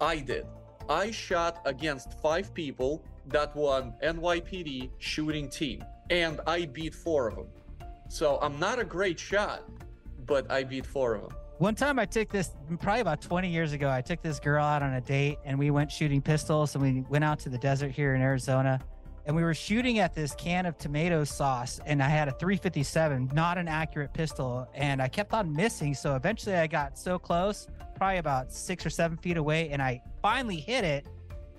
I 0.01 0.20
did. 0.20 0.47
I 0.89 1.11
shot 1.11 1.61
against 1.66 2.18
five 2.20 2.55
people 2.55 3.05
that 3.26 3.55
won 3.55 3.95
NYPD 4.03 4.91
shooting 4.99 5.51
team, 5.51 5.85
and 6.09 6.41
I 6.47 6.64
beat 6.64 6.95
four 6.95 7.28
of 7.28 7.37
them. 7.37 7.47
So 8.09 8.39
I'm 8.41 8.59
not 8.59 8.78
a 8.78 8.85
great 8.85 9.18
shot, 9.18 9.64
but 10.24 10.51
I 10.51 10.64
beat 10.64 10.87
four 10.87 11.14
of 11.14 11.22
them. 11.22 11.39
One 11.59 11.74
time 11.74 11.99
I 11.99 12.07
took 12.07 12.30
this 12.30 12.53
probably 12.80 13.01
about 13.01 13.20
20 13.20 13.49
years 13.49 13.72
ago. 13.72 13.91
I 13.91 14.01
took 14.01 14.22
this 14.22 14.41
girl 14.41 14.64
out 14.64 14.82
on 14.82 14.95
a 14.95 15.01
date 15.01 15.39
and 15.45 15.59
we 15.59 15.70
went 15.70 15.91
shooting 15.93 16.20
pistols 16.20 16.74
and 16.74 16.82
we 16.82 17.05
went 17.09 17.22
out 17.22 17.39
to 17.41 17.49
the 17.49 17.59
desert 17.59 17.91
here 17.93 18.14
in 18.14 18.20
Arizona 18.20 18.80
and 19.26 19.34
we 19.34 19.42
were 19.42 19.54
shooting 19.54 19.98
at 19.98 20.14
this 20.14 20.34
can 20.34 20.66
of 20.66 20.76
tomato 20.76 21.24
sauce 21.24 21.80
and 21.86 22.02
I 22.02 22.08
had 22.08 22.28
a 22.28 22.32
357, 22.32 23.30
not 23.32 23.56
an 23.56 23.68
accurate 23.68 24.12
pistol. 24.12 24.68
And 24.74 25.00
I 25.00 25.08
kept 25.08 25.32
on 25.32 25.52
missing. 25.52 25.94
So 25.94 26.14
eventually 26.14 26.56
I 26.56 26.66
got 26.66 26.98
so 26.98 27.18
close, 27.18 27.66
probably 27.96 28.18
about 28.18 28.52
six 28.52 28.84
or 28.84 28.90
seven 28.90 29.16
feet 29.16 29.36
away, 29.36 29.70
and 29.70 29.80
I 29.80 30.02
finally 30.20 30.56
hit 30.56 30.84
it 30.84 31.06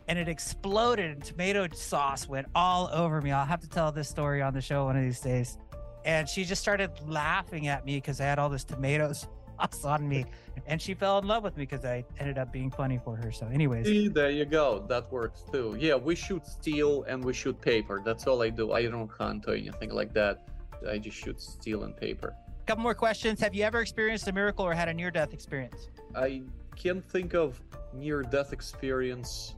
and 0.07 0.19
it 0.19 0.29
exploded 0.29 1.11
and 1.11 1.23
tomato 1.23 1.67
sauce 1.73 2.27
went 2.27 2.47
all 2.53 2.89
over 2.93 3.21
me. 3.21 3.31
I'll 3.31 3.45
have 3.45 3.61
to 3.61 3.69
tell 3.69 3.91
this 3.91 4.07
story 4.07 4.41
on 4.41 4.53
the 4.53 4.61
show 4.61 4.85
one 4.85 4.95
of 4.95 5.03
these 5.03 5.19
days. 5.19 5.57
And 6.05 6.29
she 6.29 6.45
just 6.45 6.61
started 6.61 6.91
laughing 7.07 7.67
at 7.67 7.83
me 7.83 7.95
because 7.95 8.21
I 8.21 8.25
had 8.25 8.37
all 8.37 8.49
this 8.49 8.63
tomatoes 8.63 9.27
on 9.85 10.07
me. 10.07 10.25
And 10.67 10.81
she 10.81 10.93
fell 10.93 11.17
in 11.19 11.27
love 11.27 11.43
with 11.43 11.57
me 11.57 11.65
because 11.65 11.85
i 11.85 12.03
ended 12.19 12.37
up 12.37 12.51
being 12.51 12.71
funny 12.71 12.99
for 13.03 13.15
her. 13.15 13.31
So 13.31 13.47
anyways. 13.47 13.85
See, 13.85 14.07
there 14.07 14.31
you 14.31 14.45
go. 14.45 14.85
That 14.87 15.11
works 15.11 15.43
too. 15.51 15.75
Yeah 15.79 15.95
we 15.95 16.15
shoot 16.15 16.45
steel 16.45 17.03
and 17.03 17.23
we 17.23 17.33
shoot 17.33 17.59
paper. 17.61 18.01
That's 18.03 18.27
all 18.27 18.41
i 18.41 18.49
do. 18.49 18.71
I 18.71 18.83
don't 18.83 19.11
hunt 19.11 19.45
or 19.47 19.55
anything 19.55 19.91
like 19.91 20.13
that. 20.13 20.47
I 20.89 20.97
just 20.97 21.17
shoot 21.17 21.41
steel 21.41 21.83
and 21.83 21.95
paper. 21.95 22.35
Couple 22.65 22.83
more 22.83 22.95
questions. 22.95 23.39
Have 23.41 23.53
you 23.53 23.63
ever 23.63 23.81
experienced 23.81 24.27
a 24.27 24.31
miracle 24.31 24.65
or 24.65 24.73
had 24.73 24.89
a 24.89 24.93
near-death 24.93 25.33
experience? 25.33 25.89
I 26.15 26.41
can't 26.75 27.07
think 27.07 27.35
of 27.35 27.61
near-death 27.93 28.53
experience 28.53 29.55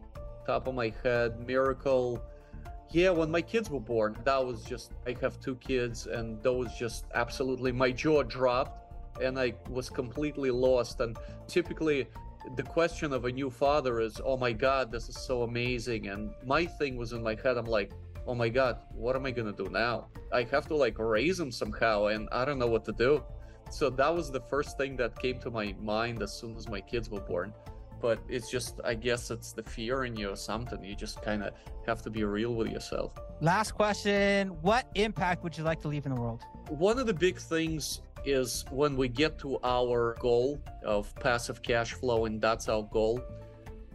top 0.48 0.68
of 0.68 0.74
my 0.74 0.94
head. 1.04 1.46
Miracle. 1.46 2.24
Yeah 2.90 3.10
when 3.10 3.30
my 3.30 3.42
kids 3.42 3.70
were 3.70 3.82
born 3.82 4.16
that 4.24 4.44
was 4.46 4.64
just 4.64 4.94
i 5.06 5.14
have 5.22 5.42
two 5.42 5.56
kids 5.56 6.08
and 6.08 6.42
that 6.42 6.54
was 6.54 6.74
just 6.74 7.04
absolutely 7.16 7.74
my 7.74 7.92
jaw 7.92 8.24
dropped 8.24 8.87
and 9.22 9.40
I 9.40 9.54
was 9.70 9.90
completely 9.90 10.52
lost. 10.52 11.00
And 11.00 11.18
typically, 11.48 12.08
the 12.56 12.64
question 12.64 13.14
of 13.14 13.26
a 13.26 13.32
new 13.32 13.50
father 13.50 14.00
is, 14.00 14.22
oh 14.24 14.38
my 14.38 14.54
God, 14.54 14.92
this 14.92 15.10
is 15.10 15.18
so 15.18 15.44
amazing. 15.44 16.08
And 16.08 16.32
my 16.46 16.66
thing 16.66 16.98
was 16.98 17.14
in 17.14 17.22
my 17.22 17.36
head, 17.36 17.58
I'm 17.58 17.66
like, 17.66 17.92
oh 18.26 18.36
my 18.36 18.50
God, 18.50 18.80
what 18.92 19.16
am 19.16 19.26
I 19.26 19.32
going 19.32 19.54
to 19.54 19.64
do 19.64 19.70
now? 19.70 20.08
I 20.34 20.44
have 20.44 20.68
to 20.68 20.76
like 20.76 21.00
raise 21.00 21.40
him 21.40 21.52
somehow, 21.52 22.08
and 22.08 22.28
I 22.32 22.46
don't 22.46 22.60
know 22.60 22.68
what 22.68 22.86
to 22.86 22.92
do. 22.92 23.24
So 23.70 23.90
that 23.90 24.14
was 24.14 24.32
the 24.32 24.40
first 24.40 24.78
thing 24.78 24.96
that 24.98 25.20
came 25.20 25.40
to 25.40 25.52
my 25.52 25.76
mind 25.82 26.22
as 26.22 26.34
soon 26.34 26.56
as 26.56 26.68
my 26.70 26.82
kids 26.82 27.10
were 27.10 27.22
born. 27.22 27.54
But 28.00 28.20
it's 28.30 28.50
just, 28.50 28.80
I 28.86 28.94
guess 28.94 29.32
it's 29.32 29.54
the 29.54 29.64
fear 29.64 30.06
in 30.06 30.16
you 30.16 30.30
or 30.30 30.36
something. 30.36 30.84
You 30.84 30.96
just 30.96 31.22
kind 31.22 31.44
of 31.44 31.54
have 31.88 32.02
to 32.04 32.10
be 32.10 32.24
real 32.24 32.54
with 32.54 32.68
yourself. 32.68 33.14
Last 33.42 33.72
question 33.72 34.50
What 34.62 34.88
impact 34.96 35.44
would 35.44 35.58
you 35.58 35.64
like 35.64 35.82
to 35.82 35.88
leave 35.88 36.06
in 36.06 36.14
the 36.14 36.22
world? 36.22 36.44
One 36.70 37.00
of 37.00 37.08
the 37.08 37.14
big 37.14 37.38
things 37.38 38.02
is 38.28 38.66
when 38.70 38.98
we 38.98 39.08
get 39.08 39.40
to 39.40 39.58
our 39.64 40.16
goal 40.20 40.62
of 40.84 41.14
passive 41.16 41.62
cash 41.62 41.94
flow, 41.94 42.26
and 42.26 42.42
that's 42.42 42.68
our 42.68 42.84
goal. 42.84 43.22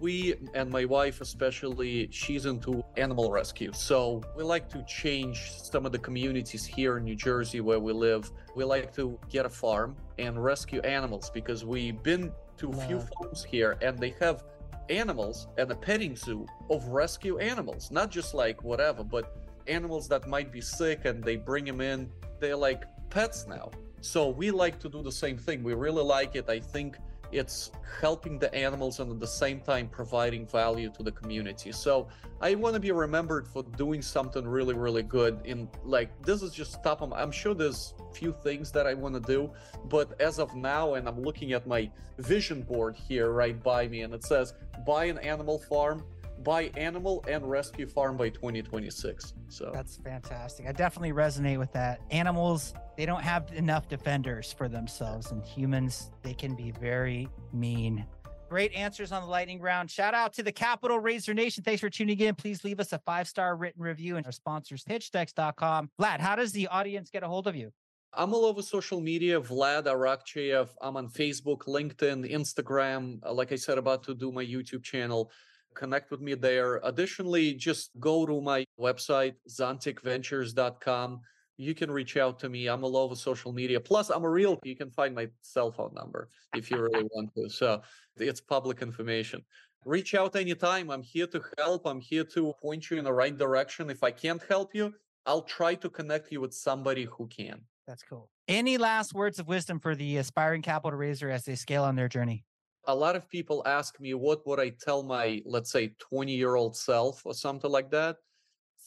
We 0.01 0.35
and 0.55 0.69
my 0.71 0.85
wife, 0.85 1.21
especially, 1.21 2.09
she's 2.11 2.47
into 2.47 2.83
animal 2.97 3.31
rescue. 3.31 3.71
So 3.73 4.23
we 4.37 4.43
like 4.43 4.69
to 4.71 4.83
change 4.85 5.53
some 5.53 5.87
of 5.87 5.93
the 5.93 5.99
communities 5.99 6.65
here 6.65 6.97
in 6.97 7.05
New 7.05 7.15
Jersey 7.15 7.61
where 7.61 7.79
we 7.79 7.93
live. 7.93 8.33
We 8.57 8.65
like 8.65 8.93
to 8.97 9.17
get 9.29 9.47
a 9.47 9.51
farm 9.51 9.97
and 10.19 10.43
rescue 10.43 10.81
animals 10.81 11.31
because 11.31 11.65
we've 11.65 12.03
been 12.03 12.33
to 12.57 12.71
a 12.71 12.77
few 12.87 13.01
farms 13.01 13.45
here 13.45 13.79
and 13.81 13.97
they 13.97 14.15
have 14.21 14.45
animals 14.89 15.47
and 15.57 15.71
a 15.71 15.77
petting 15.77 16.17
zoo 16.17 16.47
of 16.69 16.85
rescue 16.89 17.39
animals, 17.39 17.91
not 17.93 18.11
just 18.11 18.35
like 18.35 18.63
whatever, 18.65 19.05
but 19.05 19.37
animals 19.69 20.09
that 20.09 20.27
might 20.27 20.51
be 20.51 20.61
sick 20.61 21.05
and 21.05 21.23
they 21.23 21.37
bring 21.37 21.65
them 21.65 21.81
in. 21.81 22.11
They're 22.41 22.57
like 22.57 22.83
pets 23.11 23.47
now. 23.47 23.71
So 24.03 24.29
we 24.29 24.51
like 24.51 24.81
to 24.81 24.89
do 24.89 25.01
the 25.01 25.13
same 25.13 25.39
thing. 25.39 25.63
We 25.63 25.75
really 25.75 26.03
like 26.03 26.35
it. 26.35 26.51
I 26.51 26.59
think 26.59 26.97
it's 27.31 27.71
helping 28.01 28.37
the 28.37 28.53
animals 28.53 28.99
and 28.99 29.11
at 29.13 29.21
the 29.21 29.27
same 29.27 29.61
time 29.61 29.89
providing 29.89 30.45
value 30.45 30.91
to 30.91 31.05
the 31.05 31.13
community. 31.13 31.71
So 31.71 32.09
I 32.41 32.57
want 32.57 32.75
to 32.75 32.81
be 32.81 32.91
remembered 32.91 33.47
for 33.47 33.63
doing 33.63 34.03
something 34.03 34.45
really, 34.45 34.75
really 34.75 35.05
good. 35.05 35.41
In 35.45 35.69
like 35.85 36.11
this 36.23 36.43
is 36.43 36.53
just 36.53 36.83
top 36.83 37.01
of. 37.01 37.13
I'm 37.13 37.31
sure 37.31 37.55
there's 37.55 37.95
few 38.13 38.35
things 38.43 38.73
that 38.73 38.89
I 38.89 38.95
want 38.95 39.15
to 39.15 39.21
do, 39.21 39.51
but 39.89 40.21
as 40.21 40.41
of 40.41 40.55
now, 40.57 40.95
and 40.95 41.09
I'm 41.09 41.23
looking 41.23 41.53
at 41.53 41.65
my 41.67 41.89
vision 42.19 42.63
board 42.63 42.97
here 42.97 43.31
right 43.31 43.63
by 43.63 43.87
me, 43.87 44.03
and 44.03 44.13
it 44.13 44.25
says 44.25 44.55
buy 44.85 45.05
an 45.05 45.19
animal 45.19 45.61
farm 45.61 46.05
by 46.43 46.71
Animal 46.77 47.25
and 47.29 47.49
Rescue 47.49 47.87
Farm 47.87 48.17
by 48.17 48.31
2026. 48.31 49.35
So 49.49 49.71
that's 49.73 49.97
fantastic. 49.97 50.67
I 50.67 50.73
definitely 50.73 51.13
resonate 51.13 51.59
with 51.59 51.73
that. 51.73 52.01
Animals, 52.11 52.75
they 52.97 53.07
don't 53.07 53.23
have 53.23 53.53
enough 53.53 53.89
defenders 53.89 54.53
for 54.53 54.69
themselves, 54.69 55.31
and 55.31 55.45
humans, 55.45 56.11
they 56.23 56.35
can 56.35 56.55
be 56.55 56.71
very 56.73 57.29
mean. 57.53 58.07
Great 58.49 58.75
answers 58.75 59.13
on 59.13 59.23
the 59.23 59.29
lightning 59.29 59.61
round. 59.61 59.91
Shout 59.91 60.13
out 60.13 60.35
to 60.35 60.43
the 60.43 60.53
Capital 60.53 60.99
Raiser 60.99 61.33
Nation. 61.33 61.65
Thanks 61.65 61.81
for 61.81 61.89
tuning 61.89 62.21
in. 62.21 62.35
Please 62.35 62.65
leave 62.65 62.81
us 62.81 62.93
a 62.93 62.99
five 62.99 63.27
star 63.27 63.57
written 63.57 63.83
review 63.83 64.19
and 64.19 64.27
our 64.27 64.33
sponsors, 64.33 64.85
pitchdex.com. 64.85 65.91
Vlad, 65.99 66.21
how 66.21 66.37
does 66.37 66.53
the 66.53 66.69
audience 66.69 67.09
get 67.09 67.23
a 67.23 67.29
hold 67.29 67.47
of 67.47 67.57
you? 67.57 67.73
I'm 68.15 68.35
all 68.35 68.45
over 68.45 68.61
social 68.61 69.01
media, 69.01 69.41
Vlad 69.41 69.85
Arakcheyev. 69.85 70.69
I'm 70.83 70.99
on 70.99 71.09
Facebook, 71.09 71.61
LinkedIn, 71.61 72.31
Instagram. 72.31 73.21
Like 73.27 73.53
I 73.53 73.57
said, 73.57 73.79
about 73.79 74.03
to 74.03 74.15
do 74.15 74.31
my 74.31 74.45
YouTube 74.45 74.83
channel 74.83 75.31
connect 75.75 76.11
with 76.11 76.21
me 76.21 76.35
there. 76.35 76.81
Additionally, 76.85 77.55
just 77.55 77.91
go 78.01 78.27
to 78.27 78.41
my 78.41 78.65
website, 78.79 79.35
zonticventures.com. 79.49 81.21
You 81.59 81.75
can 81.75 81.91
reach 81.91 82.17
out 82.17 82.39
to 82.41 82.49
me. 82.49 82.67
I'm 82.67 82.83
all 82.83 82.97
over 82.97 83.15
social 83.15 83.53
media. 83.53 83.79
Plus, 83.79 84.11
I'm 84.11 84.25
a 84.25 84.31
real. 84.31 84.59
You 84.65 84.75
can 84.75 84.91
find 84.91 85.15
my 85.15 85.29
cell 85.43 85.71
phone 85.71 85.93
number 85.95 86.29
if 86.55 86.71
you 86.71 86.79
really 86.79 87.05
want 87.15 87.35
to. 87.37 87.49
So 87.49 87.83
it's 88.17 88.41
public 88.41 88.83
information. 88.83 89.43
Reach 89.85 90.15
out 90.15 90.37
anytime. 90.37 90.91
I'm 90.91 91.03
here 91.03 91.27
to 91.29 91.43
help. 91.59 91.87
I'm 91.87 92.01
here 92.01 92.25
to 92.25 92.53
point 92.63 92.91
you 92.91 92.99
in 92.99 93.05
the 93.05 93.13
right 93.13 93.37
direction. 93.37 93.91
If 93.91 94.03
I 94.03 94.11
can't 94.11 94.43
help 94.49 94.75
you, 94.75 94.95
I'll 95.27 95.43
try 95.43 95.75
to 95.77 95.91
connect 95.91 96.33
you 96.33 96.41
with 96.41 96.55
somebody 96.55 97.05
who 97.05 97.27
can. 97.27 97.61
That's 97.87 98.03
cool. 98.03 98.29
Any 98.49 98.79
last 98.79 99.15
words 99.15 99.39
of 99.39 99.49
wisdom 99.49 99.81
for 99.81 99.95
the 99.95 100.17
aspiring 100.17 100.63
capital 100.63 100.99
raiser 100.99 101.31
as 101.31 101.45
they 101.45 101.55
scale 101.55 101.85
on 101.85 101.97
their 101.97 102.09
journey? 102.09 102.45
A 102.87 102.95
lot 102.95 103.17
of 103.17 103.29
people 103.29 103.63
ask 103.67 104.01
me 104.01 104.15
what 104.15 104.47
would 104.47 104.59
I 104.59 104.71
tell 104.71 105.03
my 105.03 105.43
let's 105.45 105.71
say 105.71 105.95
20 105.99 106.33
year 106.33 106.57
old 106.57 106.77
self 106.77 107.25
or 107.25 107.35
something 107.35 107.71
like 107.71 107.91
that. 107.91 108.17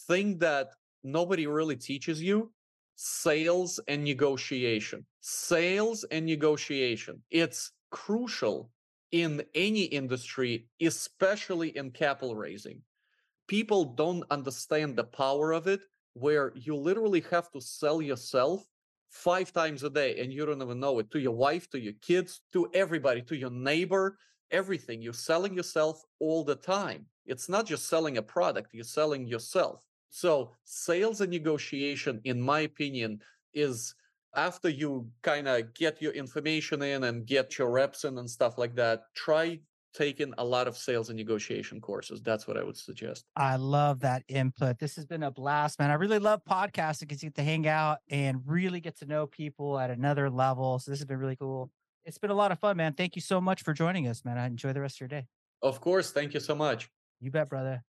Thing 0.08 0.38
that 0.40 0.70
nobody 1.04 1.48
really 1.48 1.76
teaches 1.76 2.22
you 2.22 2.52
sales 2.96 3.80
and 3.88 4.04
negotiation. 4.04 5.06
Sales 5.22 6.04
and 6.12 6.26
negotiation. 6.26 7.22
It's 7.30 7.72
crucial 7.92 8.72
in 9.12 9.44
any 9.54 9.84
industry, 9.84 10.68
especially 10.82 11.76
in 11.78 11.92
capital 11.92 12.36
raising. 12.36 12.82
People 13.48 13.86
don't 13.86 14.24
understand 14.32 14.96
the 14.96 15.04
power 15.04 15.52
of 15.52 15.68
it, 15.68 15.82
where 16.14 16.52
you 16.56 16.76
literally 16.76 17.24
have 17.30 17.52
to 17.52 17.62
sell 17.62 18.02
yourself 18.02 18.66
five 19.16 19.54
times 19.54 19.84
a 19.84 19.90
day 19.90 20.20
and 20.20 20.32
you 20.32 20.46
don't 20.46 20.62
even 20.62 20.80
know 20.80 21.00
it 21.00 21.10
to 21.10 21.20
your 21.20 21.32
wife, 21.32 21.70
to 21.70 21.80
your 21.80 21.94
kids, 22.02 22.42
to 22.52 22.70
everybody, 22.74 23.22
to 23.22 23.38
your 23.38 23.50
neighbor, 23.50 24.18
everything. 24.52 25.02
You're 25.02 25.14
selling 25.14 25.56
yourself 25.56 26.04
all 26.20 26.44
the 26.44 26.56
time. 26.56 27.06
It's 27.26 27.48
not 27.48 27.66
just 27.66 27.88
selling 27.88 28.18
a 28.18 28.22
product, 28.22 28.74
you're 28.74 28.84
selling 28.84 29.26
yourself. 29.26 29.80
So, 30.10 30.52
sales 30.66 31.22
and 31.22 31.32
negotiation, 31.32 32.22
in 32.26 32.42
my 32.42 32.62
opinion, 32.62 33.22
is 33.54 33.96
after 34.36 34.70
you 34.70 35.08
kind 35.24 35.48
of 35.48 35.74
get 35.74 36.02
your 36.02 36.12
information 36.12 36.82
in 36.82 37.06
and 37.06 37.26
get 37.26 37.58
your 37.58 37.72
reps 37.72 38.04
in 38.04 38.18
and 38.18 38.30
stuff 38.30 38.58
like 38.58 38.76
that, 38.76 39.04
try 39.16 39.60
taken 39.96 40.34
a 40.38 40.44
lot 40.44 40.68
of 40.68 40.78
sales 40.78 41.10
and 41.10 41.18
negotiation 41.18 41.80
courses. 41.80 42.22
That's 42.22 42.48
what 42.48 42.58
I 42.58 42.64
would 42.64 42.78
suggest. 42.78 43.26
I 43.36 43.56
love 43.56 44.02
that 44.02 44.24
input. 44.28 44.78
This 44.78 44.96
has 44.98 45.06
been 45.06 45.24
a 45.24 45.32
blast, 45.32 45.80
man. 45.80 45.90
I 45.90 45.96
really 45.96 46.20
love 46.20 46.42
podcasting 46.48 47.02
because 47.02 47.24
you 47.24 47.30
get 47.30 47.36
to 47.36 47.44
hang 47.44 47.68
out 47.68 48.00
and 48.10 48.42
really 48.46 48.82
get 48.82 48.98
to 49.00 49.06
know 49.06 49.26
people 49.26 49.80
at 49.80 49.90
another 49.90 50.30
level. 50.30 50.80
So 50.80 50.92
this 50.92 51.00
has 51.00 51.06
been 51.06 51.20
really 51.20 51.38
cool. 51.38 51.72
It's 52.04 52.18
been 52.18 52.30
a 52.30 52.36
lot 52.36 52.52
of 52.52 52.60
fun, 52.60 52.78
man. 52.78 52.94
Thank 52.94 53.16
you 53.16 53.22
so 53.22 53.42
much 53.42 53.64
for 53.64 53.74
joining 53.74 54.08
us, 54.08 54.24
man. 54.24 54.38
I 54.38 54.46
enjoy 54.46 54.74
the 54.74 54.82
rest 54.82 54.98
of 54.98 55.02
your 55.02 55.08
day. 55.08 55.28
Of 55.62 55.82
course. 55.82 56.12
Thank 56.12 56.34
you 56.34 56.40
so 56.40 56.54
much. 56.54 56.90
You 57.20 57.32
bet, 57.32 57.50
brother. 57.50 57.84